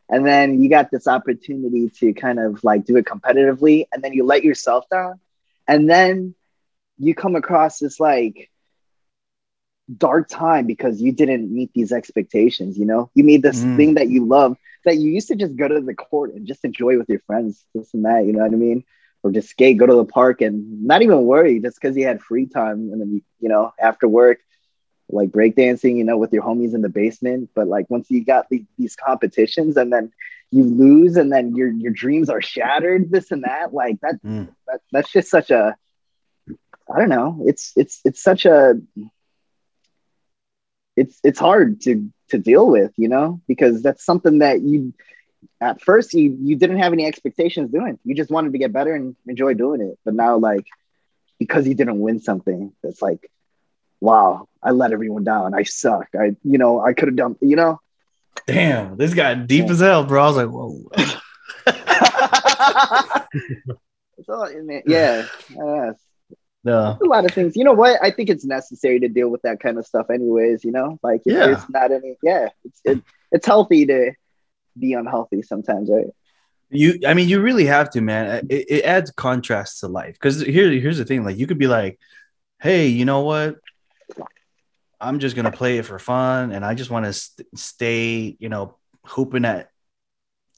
and 0.09 0.27
then 0.27 0.63
you 0.63 0.69
got 0.71 0.91
this 0.91 1.07
opportunity 1.07 1.91
to 2.01 2.13
kind 2.15 2.39
of 2.39 2.63
like 2.65 2.85
do 2.85 2.97
it 2.97 3.05
competitively, 3.07 3.87
and 3.93 4.03
then 4.03 4.13
you 4.13 4.25
let 4.25 4.45
yourself 4.45 4.85
down, 4.91 5.21
and 5.69 5.89
then 5.89 6.35
you 6.99 7.15
come 7.15 7.37
across 7.37 7.79
this 7.79 8.01
like 8.01 8.51
dark 9.99 10.29
time 10.29 10.67
because 10.67 11.01
you 11.01 11.13
didn't 11.13 11.53
meet 11.53 11.71
these 11.75 11.93
expectations 11.93 12.79
you 12.79 12.87
know 12.87 13.11
you 13.15 13.25
made 13.25 13.43
this 13.43 13.67
Mm. 13.67 13.77
thing 13.77 13.95
that 13.95 14.09
you 14.09 14.27
love 14.27 14.57
that 14.85 14.97
you 14.97 15.11
used 15.11 15.29
to 15.29 15.37
just 15.37 15.57
go 15.57 15.69
to 15.69 15.81
the 15.81 15.95
court 15.95 16.33
and 16.35 16.47
just 16.47 16.65
enjoy 16.65 16.97
with 16.99 17.09
your 17.09 17.21
friends 17.27 17.65
this 17.75 17.93
and 17.95 18.05
that 18.05 18.25
you 18.25 18.33
know 18.33 18.41
what 18.43 18.53
i 18.53 18.57
mean 18.57 18.85
or 19.23 19.31
just 19.31 19.49
skate 19.51 19.79
go 19.79 19.87
to 19.87 19.95
the 19.95 20.05
park 20.05 20.41
and 20.41 20.85
not 20.85 21.03
even 21.03 21.25
worry 21.25 21.61
just 21.61 21.79
because 21.81 21.97
you 21.97 22.07
had 22.07 22.21
free 22.21 22.47
time. 22.47 22.91
And 22.93 23.01
then 23.01 23.13
you, 23.15 23.21
you 23.41 23.49
know 23.49 23.73
after 23.81 24.09
work 24.09 24.39
like 25.11 25.31
breakdancing 25.31 25.97
you 25.97 26.05
know 26.05 26.17
with 26.17 26.33
your 26.33 26.43
homies 26.43 26.75
in 26.75 26.83
the 26.83 26.89
basement. 26.89 27.51
But 27.55 27.69
like 27.69 27.87
once 27.91 28.11
you 28.11 28.25
got 28.25 28.49
the, 28.51 28.65
these 28.79 28.97
competitions 28.97 29.77
and 29.77 29.93
then 29.93 30.11
you 30.51 30.65
lose 30.65 31.17
and 31.17 31.33
then 31.33 31.55
your 31.55 31.71
your 31.73 31.93
dreams 31.93 32.29
are 32.31 32.43
shattered 32.43 33.11
this 33.11 33.31
and 33.31 33.45
that 33.45 33.73
like 33.75 34.01
that, 34.03 34.17
Mm. 34.25 34.49
that 34.69 34.81
that's 34.93 35.13
just 35.13 35.31
such 35.31 35.51
a 35.51 35.77
i 36.95 36.99
don't 36.99 37.09
know. 37.09 37.43
It's 37.47 37.73
it's 37.77 38.01
it's 38.05 38.23
such 38.23 38.45
a 38.47 38.75
it's 40.97 41.19
it's 41.25 41.39
hard 41.39 41.81
to 41.83 42.09
to 42.31 42.39
deal 42.39 42.69
with 42.71 42.93
you 42.97 43.09
know 43.09 43.41
because 43.49 43.83
that's 43.83 44.05
something 44.05 44.39
that 44.39 44.63
you 44.63 44.93
at 45.61 45.81
first 45.81 46.15
you 46.15 46.37
you 46.41 46.57
didn't 46.57 46.79
have 46.79 46.93
any 46.93 47.07
expectations 47.07 47.71
doing 47.71 47.99
you 48.05 48.15
just 48.15 48.31
wanted 48.31 48.53
to 48.53 48.59
get 48.59 48.73
better 48.73 48.95
and 48.95 49.17
enjoy 49.27 49.55
doing 49.55 49.81
it 49.81 49.99
but 50.05 50.15
now 50.15 50.37
like 50.37 50.67
because 51.39 51.67
you 51.67 51.75
didn't 51.75 52.01
win 52.01 52.21
something 52.21 52.73
it's 52.83 53.03
like 53.03 53.31
wow 54.01 54.49
i 54.63 54.71
let 54.71 54.93
everyone 54.93 55.25
down 55.25 55.55
i 55.55 55.63
suck 55.63 56.09
i 56.19 56.35
you 56.45 56.59
know 56.59 56.81
i 56.81 56.93
could 56.93 57.09
have 57.09 57.17
done 57.17 57.37
you 57.41 57.57
know 57.57 57.81
Damn, 58.47 58.97
this 58.97 59.15
got 59.15 59.47
deep 59.47 59.67
Yeah. 59.67 59.73
as 59.73 59.81
hell, 59.81 60.05
bro. 60.05 60.23
I 60.23 60.27
was 60.27 60.37
like, 60.37 60.49
whoa. 60.49 60.91
It's 64.19 64.29
all- 64.29 64.51
yeah 64.87 65.27
yeah 65.51 65.93
no. 66.65 66.99
a 67.01 67.05
lot 67.05 67.25
of 67.25 67.33
things. 67.33 67.57
You 67.57 67.65
know 67.65 67.73
what? 67.73 67.99
I 68.03 68.11
think 68.11 68.31
it's 68.31 68.45
necessary 68.45 69.01
to 69.01 69.09
deal 69.09 69.29
with 69.29 69.43
that 69.43 69.61
kind 69.61 69.79
of 69.79 69.87
stuff, 69.87 70.11
anyways. 70.11 70.65
You 70.65 70.73
know, 70.73 70.99
like 71.03 71.23
Yeah. 71.25 71.47
there's 71.47 71.69
not 71.69 71.91
any, 71.93 72.17
yeah, 72.23 72.49
it's 72.65 72.81
it, 72.85 73.03
it's 73.33 73.47
healthy 73.47 73.87
to 73.87 74.13
be 74.79 74.93
unhealthy 74.95 75.43
sometimes, 75.43 75.91
right? 75.91 76.07
You, 76.71 77.01
I 77.07 77.15
mean, 77.15 77.29
you 77.29 77.41
really 77.41 77.67
have 77.67 77.91
to, 77.91 78.01
man. 78.01 78.47
It, 78.49 78.71
it 78.71 78.85
adds 78.85 79.11
contrast 79.11 79.81
to 79.81 79.89
life. 79.89 80.15
Because 80.15 80.41
here, 80.41 80.71
here's 80.71 80.99
the 80.99 81.05
thing: 81.05 81.25
like, 81.25 81.37
you 81.37 81.47
could 81.47 81.59
be 81.59 81.67
like, 81.67 81.99
"Hey, 82.61 82.87
you 82.89 83.05
know 83.05 83.21
what? 83.21 83.57
I'm 85.01 85.19
just 85.19 85.37
gonna 85.37 85.53
play 85.53 85.79
it 85.79 85.85
for 85.85 85.99
fun, 85.99 86.53
and 86.53 86.65
I 86.65 86.75
just 86.75 86.91
want 86.91 87.05
to 87.05 87.13
st- 87.13 87.59
stay, 87.59 88.37
you 88.39 88.49
know, 88.49 88.79
hooping 89.05 89.45
at 89.45 89.69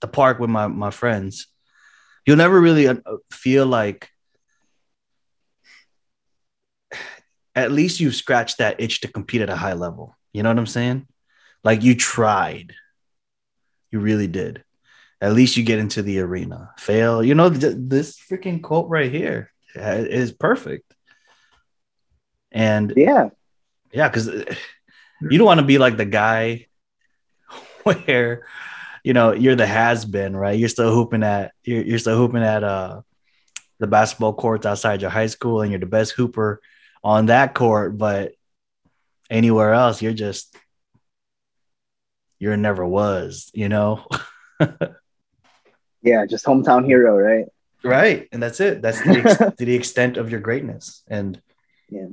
the 0.01 0.07
park 0.07 0.39
with 0.39 0.51
my 0.51 0.69
my 0.69 0.91
friends." 0.91 1.49
You'll 2.27 2.37
never 2.37 2.61
really 2.61 2.87
uh, 2.89 2.95
feel 3.31 3.67
like. 3.67 4.09
At 7.57 7.71
least 7.71 8.01
you've 8.01 8.17
scratched 8.17 8.59
that 8.59 8.81
itch 8.81 9.01
to 9.03 9.09
compete 9.09 9.41
at 9.41 9.51
a 9.51 9.57
high 9.57 9.75
level. 9.75 10.17
You 10.33 10.43
know 10.43 10.49
what 10.49 10.59
I'm 10.59 10.67
saying? 10.67 11.07
Like 11.63 11.83
you 11.83 11.95
tried. 11.95 12.75
You 13.95 14.01
really 14.01 14.27
did 14.27 14.65
at 15.21 15.33
least 15.33 15.57
you 15.57 15.63
get 15.63 15.79
into 15.79 16.03
the 16.03 16.19
arena. 16.19 16.71
Fail, 16.77 17.25
you 17.25 17.35
know, 17.35 17.49
th- 17.49 17.77
this 17.79 18.19
freaking 18.19 18.63
quote 18.63 18.91
right 18.91 19.11
here 19.11 19.51
uh, 19.75 20.05
perfect. 20.39 20.93
And 22.53 22.93
Yeah, 22.95 23.31
yeah, 23.91 24.09
because 24.09 24.29
you 24.29 25.39
don't 25.39 25.47
want 25.47 25.61
to 25.61 25.67
be 25.67 25.79
like 25.79 25.97
the 25.97 26.05
guy 26.05 26.67
where 27.85 28.47
you 29.03 29.15
know 29.15 29.33
you're 29.33 29.57
the 29.57 29.67
has 29.67 30.05
been, 30.05 30.37
right? 30.37 30.59
You're 30.59 30.69
still 30.69 30.93
hooping 30.93 31.23
at 31.23 31.53
you're, 31.65 31.83
you're 31.83 31.99
still 31.99 32.17
hooping 32.17 32.43
at 32.43 32.63
uh 32.63 33.01
the 33.79 33.87
basketball 33.87 34.35
courts 34.35 34.67
outside 34.67 35.01
your 35.01 35.11
high 35.11 35.27
school, 35.27 35.63
and 35.63 35.71
you're 35.71 35.81
the 35.81 35.87
best 35.87 36.13
hooper 36.13 36.61
on 37.03 37.27
that 37.27 37.55
court, 37.55 37.97
but 37.97 38.33
anywhere 39.31 39.73
else, 39.73 40.03
you're 40.03 40.13
just 40.13 40.57
you're 42.45 42.59
never 42.59 42.85
was, 42.87 43.51
you 43.55 43.71
know. 43.71 44.05
yeah, 46.03 46.27
just 46.27 46.45
hometown 46.45 46.85
hero, 46.85 47.17
right? 47.17 47.47
Right, 47.83 48.29
and 48.33 48.43
that's 48.43 48.61
it. 48.61 48.83
That's 48.83 49.01
the 49.01 49.23
ex- 49.25 49.39
to 49.39 49.55
the 49.65 49.75
extent 49.75 50.19
of 50.19 50.31
your 50.31 50.41
greatness, 50.41 51.03
and 51.09 51.41
Yeah. 51.89 52.09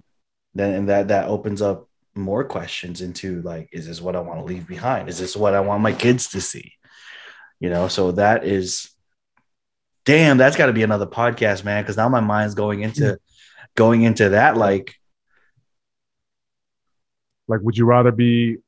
then 0.55 0.73
and 0.73 0.89
that 0.89 1.09
that 1.09 1.27
opens 1.27 1.61
up 1.61 1.89
more 2.15 2.45
questions 2.45 3.01
into 3.01 3.41
like, 3.41 3.67
is 3.73 3.85
this 3.87 3.99
what 3.99 4.15
I 4.15 4.21
want 4.21 4.39
to 4.39 4.45
leave 4.45 4.67
behind? 4.67 5.09
Is 5.09 5.19
this 5.19 5.35
what 5.35 5.53
I 5.53 5.59
want 5.59 5.83
my 5.83 5.91
kids 5.91 6.29
to 6.29 6.39
see? 6.39 6.73
You 7.59 7.69
know, 7.69 7.89
so 7.89 8.13
that 8.13 8.45
is, 8.45 8.89
damn, 10.05 10.37
that's 10.37 10.55
got 10.55 10.67
to 10.67 10.73
be 10.73 10.83
another 10.83 11.07
podcast, 11.07 11.65
man. 11.65 11.83
Because 11.83 11.97
now 11.97 12.07
my 12.07 12.21
mind's 12.21 12.55
going 12.55 12.83
into 12.83 13.01
mm. 13.01 13.17
going 13.75 14.03
into 14.03 14.29
that 14.29 14.55
like, 14.55 14.95
Like, 17.49 17.59
would 17.63 17.77
you 17.77 17.85
rather 17.85 18.13
be 18.13 18.59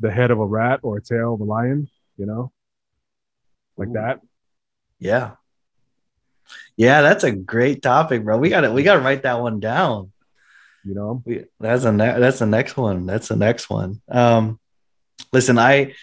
the 0.00 0.10
head 0.10 0.30
of 0.30 0.38
a 0.40 0.44
rat 0.46 0.80
or 0.82 0.96
a 0.96 1.02
tail 1.02 1.34
of 1.34 1.40
a 1.40 1.44
lion? 1.44 1.88
You 2.16 2.26
know, 2.26 2.52
like 3.76 3.88
Ooh. 3.88 3.92
that. 3.94 4.20
yeah, 4.98 5.32
yeah, 6.76 7.02
that's 7.02 7.24
a 7.24 7.32
great 7.32 7.82
topic, 7.82 8.24
bro. 8.24 8.38
We 8.38 8.48
got 8.48 8.62
to 8.62 8.72
we 8.72 8.82
got 8.82 8.94
to 8.94 9.00
write 9.00 9.22
that 9.22 9.40
one 9.40 9.60
down. 9.60 10.12
You 10.84 10.94
know, 10.94 11.22
We- 11.26 11.44
That's 11.58 11.84
a 11.84 11.92
ne- 11.92 12.18
that's 12.18 12.38
the 12.38 12.46
next 12.46 12.76
one. 12.76 13.06
That's 13.06 13.28
the 13.28 13.36
next 13.36 13.68
one. 13.68 14.00
Um, 14.08 14.58
listen, 15.32 15.58
I 15.58 15.94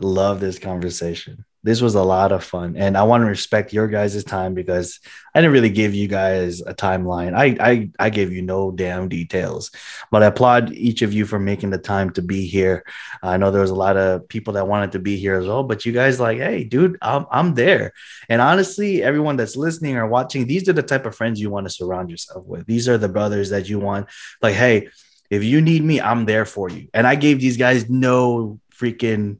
love 0.00 0.38
this 0.40 0.58
conversation. 0.58 1.44
This 1.64 1.80
was 1.80 1.96
a 1.96 2.02
lot 2.02 2.30
of 2.30 2.44
fun, 2.44 2.76
and 2.76 2.96
I 2.96 3.02
want 3.02 3.22
to 3.22 3.26
respect 3.26 3.72
your 3.72 3.88
guys' 3.88 4.22
time 4.22 4.54
because 4.54 5.00
I 5.34 5.40
didn't 5.40 5.52
really 5.52 5.70
give 5.70 5.92
you 5.92 6.06
guys 6.06 6.60
a 6.60 6.72
timeline. 6.72 7.34
I 7.34 7.56
I 7.60 7.90
I 7.98 8.10
gave 8.10 8.32
you 8.32 8.42
no 8.42 8.70
damn 8.70 9.08
details, 9.08 9.70
but 10.10 10.22
I 10.22 10.26
applaud 10.26 10.72
each 10.72 11.02
of 11.02 11.12
you 11.12 11.26
for 11.26 11.38
making 11.38 11.70
the 11.70 11.78
time 11.78 12.10
to 12.10 12.22
be 12.22 12.46
here. 12.46 12.84
I 13.22 13.36
know 13.36 13.50
there 13.50 13.60
was 13.60 13.70
a 13.70 13.74
lot 13.74 13.96
of 13.96 14.28
people 14.28 14.54
that 14.54 14.68
wanted 14.68 14.92
to 14.92 15.00
be 15.00 15.16
here 15.16 15.34
as 15.34 15.46
well, 15.46 15.64
but 15.64 15.84
you 15.84 15.92
guys 15.92 16.20
like, 16.20 16.38
hey, 16.38 16.62
dude, 16.62 16.96
I'm 17.02 17.26
I'm 17.30 17.54
there. 17.54 17.92
And 18.28 18.40
honestly, 18.40 19.02
everyone 19.02 19.36
that's 19.36 19.56
listening 19.56 19.96
or 19.96 20.06
watching, 20.06 20.46
these 20.46 20.68
are 20.68 20.72
the 20.72 20.82
type 20.82 21.06
of 21.06 21.16
friends 21.16 21.40
you 21.40 21.50
want 21.50 21.66
to 21.66 21.72
surround 21.72 22.08
yourself 22.08 22.44
with. 22.46 22.66
These 22.66 22.88
are 22.88 22.98
the 22.98 23.08
brothers 23.08 23.50
that 23.50 23.68
you 23.68 23.80
want. 23.80 24.06
Like, 24.40 24.54
hey, 24.54 24.88
if 25.30 25.44
you 25.44 25.60
need 25.60 25.82
me, 25.82 26.00
I'm 26.00 26.24
there 26.24 26.44
for 26.44 26.70
you. 26.70 26.88
And 26.94 27.06
I 27.06 27.14
gave 27.14 27.40
these 27.40 27.56
guys 27.56 27.90
no 27.90 28.60
freaking 28.74 29.38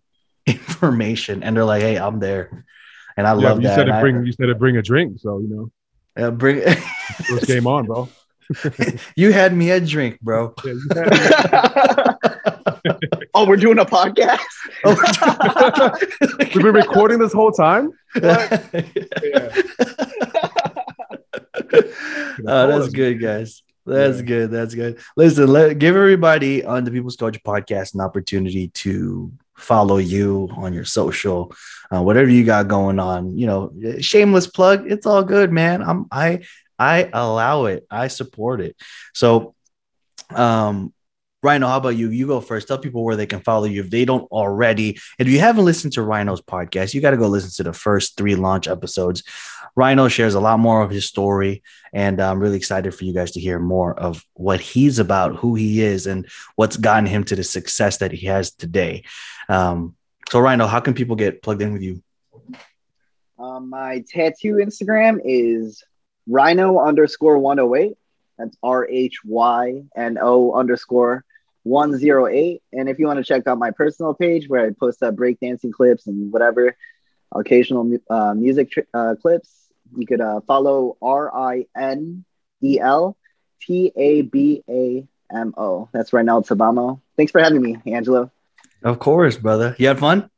information, 0.49 1.43
and 1.43 1.57
they're 1.57 1.65
like, 1.65 1.83
hey, 1.83 1.97
I'm 1.99 2.19
there. 2.21 2.65
And 3.17 3.27
I 3.27 3.31
yeah, 3.35 3.49
love 3.49 3.61
you 3.63 3.69
that. 3.69 3.75
said 3.77 3.89
And 3.89 3.95
to 3.95 3.97
I- 3.97 4.01
bring 4.01 4.25
you 4.27 4.33
said 4.33 4.47
to 4.47 4.55
bring 4.55 4.77
a 4.77 4.83
drink, 4.83 5.19
so 5.21 5.39
you 5.41 5.49
know, 5.49 5.71
uh, 6.27 6.31
bring 6.31 6.61
first 7.29 7.47
game 7.47 7.67
on, 7.67 7.87
bro. 7.87 8.09
you 9.15 9.31
had 9.33 9.55
me 9.55 9.71
a 9.71 9.81
drink, 9.81 10.19
bro. 10.21 10.55
Yeah, 10.65 10.75
oh, 13.35 13.47
we're 13.47 13.57
doing 13.57 13.79
a 13.79 13.85
podcast. 13.85 14.39
We've 16.55 16.63
been 16.63 16.75
recording 16.75 17.19
this 17.19 17.33
whole 17.35 17.53
time. 17.53 17.91
oh, 18.17 18.39
that's 22.47 22.89
good, 22.89 23.21
guys. 23.21 23.63
That's 23.87 24.19
Yeah. 24.19 24.23
good. 24.25 24.51
That's 24.51 24.75
good. 24.75 24.99
Listen, 25.17 25.49
let 25.49 25.79
give 25.79 25.97
everybody 25.97 26.65
on 26.65 26.85
the 26.85 26.91
People's 26.91 27.17
Coach 27.17 27.43
podcast 27.43 27.95
an 27.95 28.01
opportunity 28.01 28.69
to 28.69 29.33
follow 29.59 29.99
you 29.99 30.49
on 30.57 30.73
your 30.73 30.85
social, 30.85 31.55
uh, 31.93 32.03
whatever 32.03 32.31
you 32.31 32.45
got 32.45 32.69
going 32.69 32.99
on. 32.99 33.37
You 33.37 33.47
know, 33.47 33.73
shameless 34.01 34.47
plug. 34.47 34.91
It's 34.91 35.07
all 35.07 35.25
good, 35.25 35.53
man. 35.53 35.83
I'm 35.83 36.07
I 36.11 36.41
I 36.79 37.11
allow 37.13 37.67
it. 37.67 37.87
I 37.91 38.09
support 38.09 38.61
it. 38.61 38.77
So, 39.15 39.55
um, 40.31 40.93
Rhino, 41.43 41.69
how 41.69 41.79
about 41.79 41.91
you? 41.91 42.11
You 42.11 42.27
go 42.27 42.41
first. 42.41 42.67
Tell 42.67 42.79
people 42.79 43.05
where 43.05 43.15
they 43.15 43.27
can 43.27 43.41
follow 43.41 43.67
you 43.67 43.83
if 43.83 43.91
they 43.91 44.05
don't 44.05 44.31
already. 44.33 44.99
If 45.19 45.29
you 45.29 45.39
haven't 45.39 45.65
listened 45.65 45.93
to 45.93 46.03
Rhino's 46.03 46.41
podcast, 46.41 46.95
you 46.95 47.01
got 47.01 47.13
to 47.13 47.17
go 47.17 47.29
listen 47.29 47.51
to 47.65 47.71
the 47.71 47.73
first 47.73 48.17
three 48.17 48.35
launch 48.35 48.67
episodes. 48.67 49.23
Rhino 49.79 50.09
shares 50.09 50.35
a 50.35 50.41
lot 50.41 50.59
more 50.59 50.83
of 50.83 50.91
his 50.91 51.07
story, 51.07 51.63
and 51.93 52.21
I'm 52.21 52.41
really 52.41 52.57
excited 52.57 52.93
for 52.93 53.05
you 53.05 53.15
guys 53.15 53.31
to 53.33 53.41
hear 53.41 53.61
more 53.61 53.95
of 53.95 54.25
what 54.35 54.61
he's 54.61 54.99
about, 54.99 55.37
who 55.37 55.55
he 55.55 55.81
is, 55.81 56.09
and 56.09 56.29
what's 56.57 56.77
gotten 56.77 57.07
him 57.07 57.23
to 57.23 57.37
the 57.37 57.45
success 57.45 57.99
that 57.99 58.11
he 58.11 58.27
has 58.27 58.51
today. 58.51 59.05
Um, 59.49 59.95
so, 60.31 60.41
Rhino, 60.41 60.67
how 60.67 60.81
can 60.81 60.95
people 60.95 61.15
get 61.15 61.43
plugged 61.43 61.63
in 61.63 61.73
with 61.73 61.83
you? 61.83 62.03
Um, 63.39 63.71
my 63.71 64.05
tattoo 64.13 64.55
Instagram 64.55 65.21
is 65.25 65.85
Rhino 66.27 66.81
underscore 66.81 67.39
108. 67.39 67.97
That's 68.37 68.57
R 68.65 68.85
H 68.89 69.21
Y 69.25 69.85
N 69.97 70.19
O 70.21 70.55
underscore 70.55 71.25
108. 71.63 72.63
And 72.73 72.89
if 72.89 72.99
you 72.99 73.07
want 73.07 73.19
to 73.19 73.25
check 73.25 73.47
out 73.47 73.59
my 73.59 73.71
personal 73.71 74.13
page 74.13 74.49
where 74.49 74.67
I 74.67 74.71
post 74.71 75.05
up 75.05 75.15
breakdancing 75.15 75.73
clips 75.73 76.09
and 76.09 76.33
whatever 76.33 76.77
occasional 77.31 77.97
uh, 78.11 78.35
music 78.35 78.73
tri- 78.73 78.85
uh, 78.93 79.15
clips, 79.23 79.68
you 79.97 80.07
could 80.07 80.21
uh, 80.21 80.41
follow 80.47 80.97
R 81.03 81.35
I 81.35 81.67
N 81.77 82.25
E 82.63 82.79
L 82.81 83.17
T 83.61 83.93
A 83.97 84.23
B 84.23 84.63
A 84.69 85.07
M 85.35 85.55
O. 85.57 85.89
That's 85.93 86.11
Rhinel 86.11 86.47
Tabamo. 86.47 87.01
Thanks 87.17 87.33
for 87.33 87.41
having 87.41 87.61
me, 87.63 87.77
Angelo. 87.87 88.31
Of 88.83 88.99
course, 88.99 89.37
brother. 89.37 89.75
You 89.79 89.89
had 89.89 89.99
fun? 89.99 90.31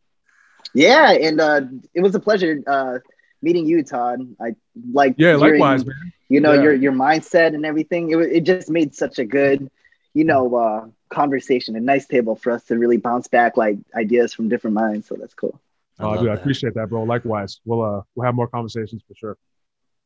Yeah, 0.75 1.11
and 1.13 1.41
uh, 1.41 1.61
it 1.95 2.01
was 2.01 2.15
a 2.15 2.21
pleasure 2.21 2.61
uh, 2.67 2.99
meeting 3.43 3.67
you, 3.67 3.83
Todd. 3.83 4.21
I 4.41 4.55
like 4.93 5.17
Yeah, 5.17 5.35
hearing, 5.35 5.61
likewise, 5.61 5.87
man. 5.87 6.13
You 6.29 6.41
know 6.41 6.53
Yeah. 6.53 6.61
your 6.63 6.75
your 6.75 6.93
mindset 6.93 7.55
and 7.55 7.65
everything. 7.67 8.11
It 8.11 8.19
it 8.19 8.41
just 8.45 8.65
made 8.65 8.87
such 8.87 9.11
a 9.11 9.17
good, 9.17 9.61
you 10.05 10.17
know, 10.17 10.45
uh, 10.49 10.81
conversation. 11.09 11.75
A 11.77 11.81
nice 11.81 12.07
table 12.07 12.35
for 12.35 12.51
us 12.53 12.65
to 12.65 12.79
really 12.79 12.97
bounce 12.99 13.29
back 13.29 13.57
like 13.57 13.79
ideas 13.95 14.33
from 14.35 14.49
different 14.49 14.75
minds. 14.75 15.09
So 15.09 15.17
that's 15.17 15.35
cool. 15.35 15.59
I 16.01 16.05
Oh, 16.05 16.21
dude, 16.21 16.31
I 16.31 16.35
appreciate 16.35 16.75
that, 16.75 16.89
bro. 16.89 17.03
Likewise, 17.05 17.61
we'll 17.65 17.83
uh 17.83 18.03
we'll 18.15 18.25
have 18.25 18.35
more 18.35 18.49
conversations 18.49 19.03
for 19.07 19.15
sure. 19.15 19.37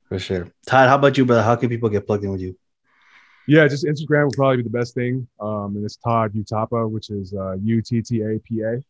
For 0.09 0.19
sure. 0.19 0.49
Todd, 0.67 0.89
how 0.89 0.97
about 0.97 1.17
you, 1.17 1.25
brother? 1.25 1.43
How 1.43 1.57
can 1.57 1.69
people 1.69 1.89
get 1.89 2.07
plugged 2.07 2.25
in 2.25 2.31
with 2.31 2.41
you? 2.41 2.57
Yeah, 3.47 3.69
just 3.69 3.85
Instagram 3.85 4.25
would 4.25 4.37
probably 4.37 4.59
be 4.59 4.63
the 4.63 4.71
best 4.71 4.95
thing. 4.95 5.29
Um, 5.41 5.77
and 5.77 5.85
it's 5.85 5.97
Todd 5.97 6.33
Uttapa, 6.35 6.91
which 6.91 7.11
is 7.11 7.35
uh, 7.35 7.55
U 7.63 7.83
T 7.83 8.03
T 8.03 8.23
A 8.23 8.39
P 8.41 8.63
A, 8.63 8.83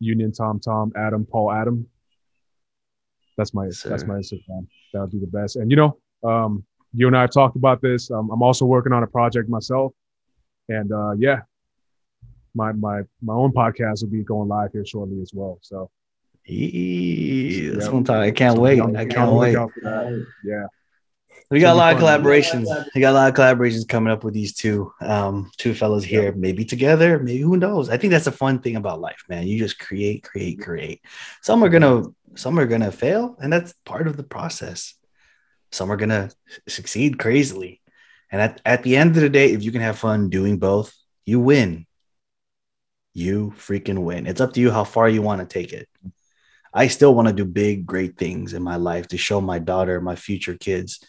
Union 0.00 0.32
Tom 0.32 0.60
Tom 0.60 0.92
Adam 0.96 1.26
Paul 1.26 1.52
Adam. 1.52 1.86
That's 3.36 3.54
my 3.54 3.66
Yes, 3.66 3.82
that's 3.82 4.04
my 4.04 4.14
Instagram. 4.14 4.66
That 4.92 5.00
would 5.00 5.10
be 5.10 5.18
the 5.18 5.26
best. 5.26 5.56
And 5.56 5.70
you 5.70 5.76
know, 5.76 5.98
um, 6.24 6.64
you 6.92 7.06
and 7.06 7.16
I 7.16 7.22
have 7.22 7.30
talked 7.30 7.56
about 7.56 7.82
this. 7.82 8.10
Um, 8.10 8.30
I'm 8.30 8.42
also 8.42 8.64
working 8.64 8.92
on 8.92 9.02
a 9.02 9.06
project 9.06 9.48
myself, 9.48 9.92
and 10.68 10.90
uh, 10.92 11.12
yeah, 11.18 11.40
my 12.54 12.72
my 12.72 13.02
my 13.22 13.34
own 13.34 13.52
podcast 13.52 14.02
will 14.02 14.10
be 14.10 14.22
going 14.22 14.48
live 14.48 14.72
here 14.72 14.86
shortly 14.86 15.20
as 15.20 15.32
well. 15.34 15.58
So 15.62 15.90
Yeah. 16.48 17.88
one 17.90 18.04
time. 18.04 18.22
I 18.22 18.30
can't 18.30 18.56
so 18.56 18.62
wait. 18.62 18.80
I 18.80 19.04
can't 19.04 19.32
wait. 19.32 19.52
lookout 19.52 19.72
for 19.72 19.80
that. 19.80 20.26
Yeah. 20.44 20.66
We 21.50 21.60
got 21.60 21.74
a 21.74 21.78
lot 21.78 21.94
of 21.94 22.00
collaborations. 22.00 22.66
We 22.94 23.00
got 23.00 23.12
a 23.12 23.14
lot 23.14 23.30
of 23.30 23.34
collaborations 23.34 23.88
coming 23.88 24.12
up 24.12 24.22
with 24.22 24.34
these 24.34 24.52
two, 24.52 24.92
um, 25.00 25.50
two 25.56 25.72
fellows 25.72 26.04
here. 26.04 26.32
Maybe 26.32 26.64
together, 26.64 27.18
maybe 27.18 27.40
who 27.40 27.56
knows? 27.56 27.88
I 27.88 27.96
think 27.96 28.10
that's 28.10 28.26
a 28.26 28.32
fun 28.32 28.60
thing 28.60 28.76
about 28.76 29.00
life, 29.00 29.24
man. 29.28 29.46
You 29.46 29.58
just 29.58 29.78
create, 29.78 30.22
create, 30.22 30.60
create. 30.60 31.00
Some 31.40 31.64
are 31.64 31.70
gonna, 31.70 32.02
some 32.34 32.58
are 32.58 32.66
gonna 32.66 32.92
fail, 32.92 33.36
and 33.40 33.50
that's 33.50 33.72
part 33.86 34.06
of 34.06 34.18
the 34.18 34.24
process. 34.24 34.94
Some 35.72 35.90
are 35.90 35.96
gonna 35.96 36.30
succeed 36.66 37.18
crazily, 37.18 37.80
and 38.30 38.42
at, 38.42 38.60
at 38.66 38.82
the 38.82 38.96
end 38.96 39.16
of 39.16 39.22
the 39.22 39.30
day, 39.30 39.52
if 39.52 39.62
you 39.62 39.72
can 39.72 39.80
have 39.80 39.98
fun 39.98 40.28
doing 40.28 40.58
both, 40.58 40.94
you 41.24 41.40
win. 41.40 41.86
You 43.14 43.54
freaking 43.56 44.00
win. 44.00 44.26
It's 44.26 44.42
up 44.42 44.52
to 44.52 44.60
you 44.60 44.70
how 44.70 44.84
far 44.84 45.08
you 45.08 45.22
want 45.22 45.40
to 45.40 45.46
take 45.46 45.72
it. 45.72 45.88
I 46.72 46.88
still 46.88 47.14
want 47.14 47.28
to 47.28 47.34
do 47.34 47.44
big, 47.44 47.86
great 47.86 48.16
things 48.16 48.54
in 48.54 48.62
my 48.62 48.76
life 48.76 49.08
to 49.08 49.18
show 49.18 49.40
my 49.40 49.58
daughter, 49.58 50.00
my 50.00 50.16
future 50.16 50.54
kids, 50.54 51.00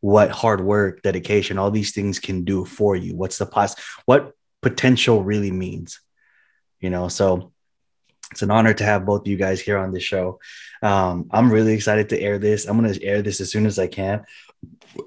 what 0.00 0.30
hard 0.30 0.60
work, 0.60 1.02
dedication, 1.02 1.58
all 1.58 1.70
these 1.70 1.92
things 1.92 2.18
can 2.18 2.44
do 2.44 2.64
for 2.64 2.96
you. 2.96 3.16
What's 3.16 3.38
the 3.38 3.46
pos? 3.46 3.76
What 4.06 4.32
potential 4.60 5.22
really 5.24 5.50
means, 5.50 6.00
you 6.80 6.90
know? 6.90 7.08
So 7.08 7.52
it's 8.30 8.42
an 8.42 8.50
honor 8.50 8.74
to 8.74 8.84
have 8.84 9.06
both 9.06 9.22
of 9.22 9.26
you 9.28 9.36
guys 9.36 9.60
here 9.60 9.78
on 9.78 9.92
the 9.92 10.00
show. 10.00 10.40
Um, 10.82 11.28
I'm 11.30 11.52
really 11.52 11.72
excited 11.72 12.08
to 12.08 12.20
air 12.20 12.38
this. 12.38 12.66
I'm 12.66 12.78
going 12.78 12.92
to 12.92 13.02
air 13.02 13.22
this 13.22 13.40
as 13.40 13.50
soon 13.50 13.64
as 13.64 13.78
I 13.78 13.86
can, 13.86 14.24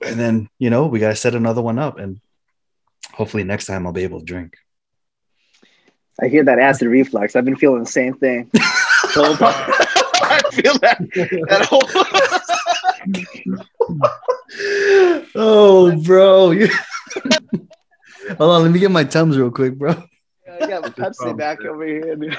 and 0.05 0.19
then 0.19 0.49
you 0.59 0.69
know 0.69 0.87
we 0.87 0.99
got 0.99 1.09
to 1.09 1.15
set 1.15 1.35
another 1.35 1.61
one 1.61 1.77
up, 1.77 1.99
and 1.99 2.21
hopefully 3.11 3.43
next 3.43 3.65
time 3.65 3.85
I'll 3.85 3.93
be 3.93 4.03
able 4.03 4.19
to 4.19 4.25
drink. 4.25 4.55
I 6.21 6.27
hear 6.27 6.45
that 6.45 6.57
acid 6.57 6.87
reflux. 6.87 7.35
I've 7.35 7.45
been 7.45 7.57
feeling 7.57 7.81
the 7.81 7.85
same 7.85 8.13
thing. 8.13 8.49
So, 10.17 10.25
I 10.29 10.41
feel 10.51 10.73
that. 10.79 10.97
that 11.49 11.65
whole- 11.65 11.83
oh, 15.35 16.01
bro. 16.03 16.53
Hold 18.37 18.51
on, 18.51 18.63
let 18.63 18.71
me 18.71 18.79
get 18.79 18.91
my 18.91 19.03
tums 19.03 19.37
real 19.37 19.51
quick, 19.51 19.75
bro. 19.77 19.91
I 20.51 20.67
got 20.67 20.81
my 20.81 20.89
Pepsi 20.89 21.37
back 21.37 21.63
over 21.63 21.85
here. 21.85 22.15
dude. 22.15 22.35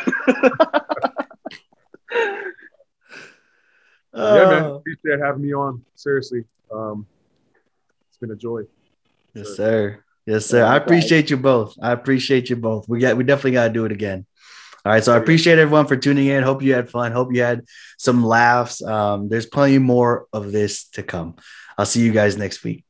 yeah, 4.14 4.50
man. 4.50 4.62
Oh. 4.64 4.74
Appreciate 4.76 5.20
having 5.20 5.42
me 5.42 5.54
on. 5.54 5.82
Seriously, 5.94 6.44
um, 6.72 7.06
it's 8.08 8.18
been 8.18 8.30
a 8.30 8.36
joy. 8.36 8.62
Yes, 9.34 9.56
sir. 9.56 10.02
Yes, 10.26 10.46
sir. 10.46 10.64
I 10.64 10.76
appreciate 10.76 11.30
you 11.30 11.36
both. 11.38 11.74
I 11.80 11.92
appreciate 11.92 12.50
you 12.50 12.56
both. 12.56 12.88
We 12.88 12.98
got 13.00 13.16
we 13.16 13.24
definitely 13.24 13.52
gotta 13.52 13.72
do 13.72 13.84
it 13.86 13.92
again. 13.92 14.26
All 14.88 14.94
right. 14.94 15.04
So 15.04 15.12
I 15.12 15.18
appreciate 15.18 15.58
everyone 15.58 15.86
for 15.86 15.98
tuning 15.98 16.28
in. 16.28 16.42
Hope 16.42 16.62
you 16.62 16.72
had 16.72 16.88
fun. 16.88 17.12
Hope 17.12 17.34
you 17.34 17.42
had 17.42 17.66
some 17.98 18.24
laughs. 18.24 18.82
Um, 18.82 19.28
there's 19.28 19.44
plenty 19.44 19.76
more 19.76 20.26
of 20.32 20.50
this 20.50 20.84
to 20.92 21.02
come. 21.02 21.36
I'll 21.76 21.84
see 21.84 22.00
you 22.00 22.10
guys 22.10 22.38
next 22.38 22.64
week. 22.64 22.86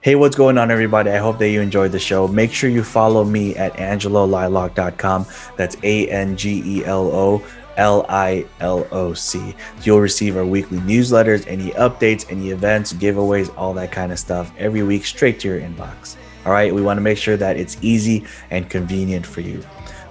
Hey, 0.00 0.14
what's 0.14 0.36
going 0.36 0.56
on, 0.56 0.70
everybody? 0.70 1.10
I 1.10 1.18
hope 1.18 1.36
that 1.36 1.50
you 1.50 1.60
enjoyed 1.60 1.92
the 1.92 1.98
show. 1.98 2.26
Make 2.26 2.50
sure 2.50 2.70
you 2.70 2.82
follow 2.82 3.24
me 3.24 3.54
at 3.56 3.74
angelolilock.com. 3.74 5.26
That's 5.58 5.76
A 5.82 6.08
N 6.08 6.34
G 6.34 6.62
E 6.64 6.84
L 6.86 7.08
O 7.08 7.46
L 7.76 8.06
I 8.08 8.46
L 8.60 8.88
O 8.90 9.12
C. 9.12 9.54
You'll 9.82 10.00
receive 10.00 10.38
our 10.38 10.46
weekly 10.46 10.78
newsletters, 10.78 11.46
any 11.46 11.72
updates, 11.72 12.24
any 12.30 12.52
events, 12.52 12.94
giveaways, 12.94 13.52
all 13.58 13.74
that 13.74 13.92
kind 13.92 14.12
of 14.12 14.18
stuff 14.18 14.50
every 14.56 14.82
week 14.82 15.04
straight 15.04 15.40
to 15.40 15.48
your 15.48 15.60
inbox. 15.60 16.16
All 16.46 16.52
right. 16.52 16.74
We 16.74 16.80
want 16.80 16.96
to 16.96 17.02
make 17.02 17.18
sure 17.18 17.36
that 17.36 17.58
it's 17.58 17.76
easy 17.82 18.24
and 18.48 18.70
convenient 18.70 19.26
for 19.26 19.42
you. 19.42 19.62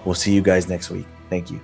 We'll 0.05 0.15
see 0.15 0.33
you 0.33 0.41
guys 0.41 0.69
next 0.69 0.89
week. 0.89 1.05
Thank 1.29 1.51
you. 1.51 1.59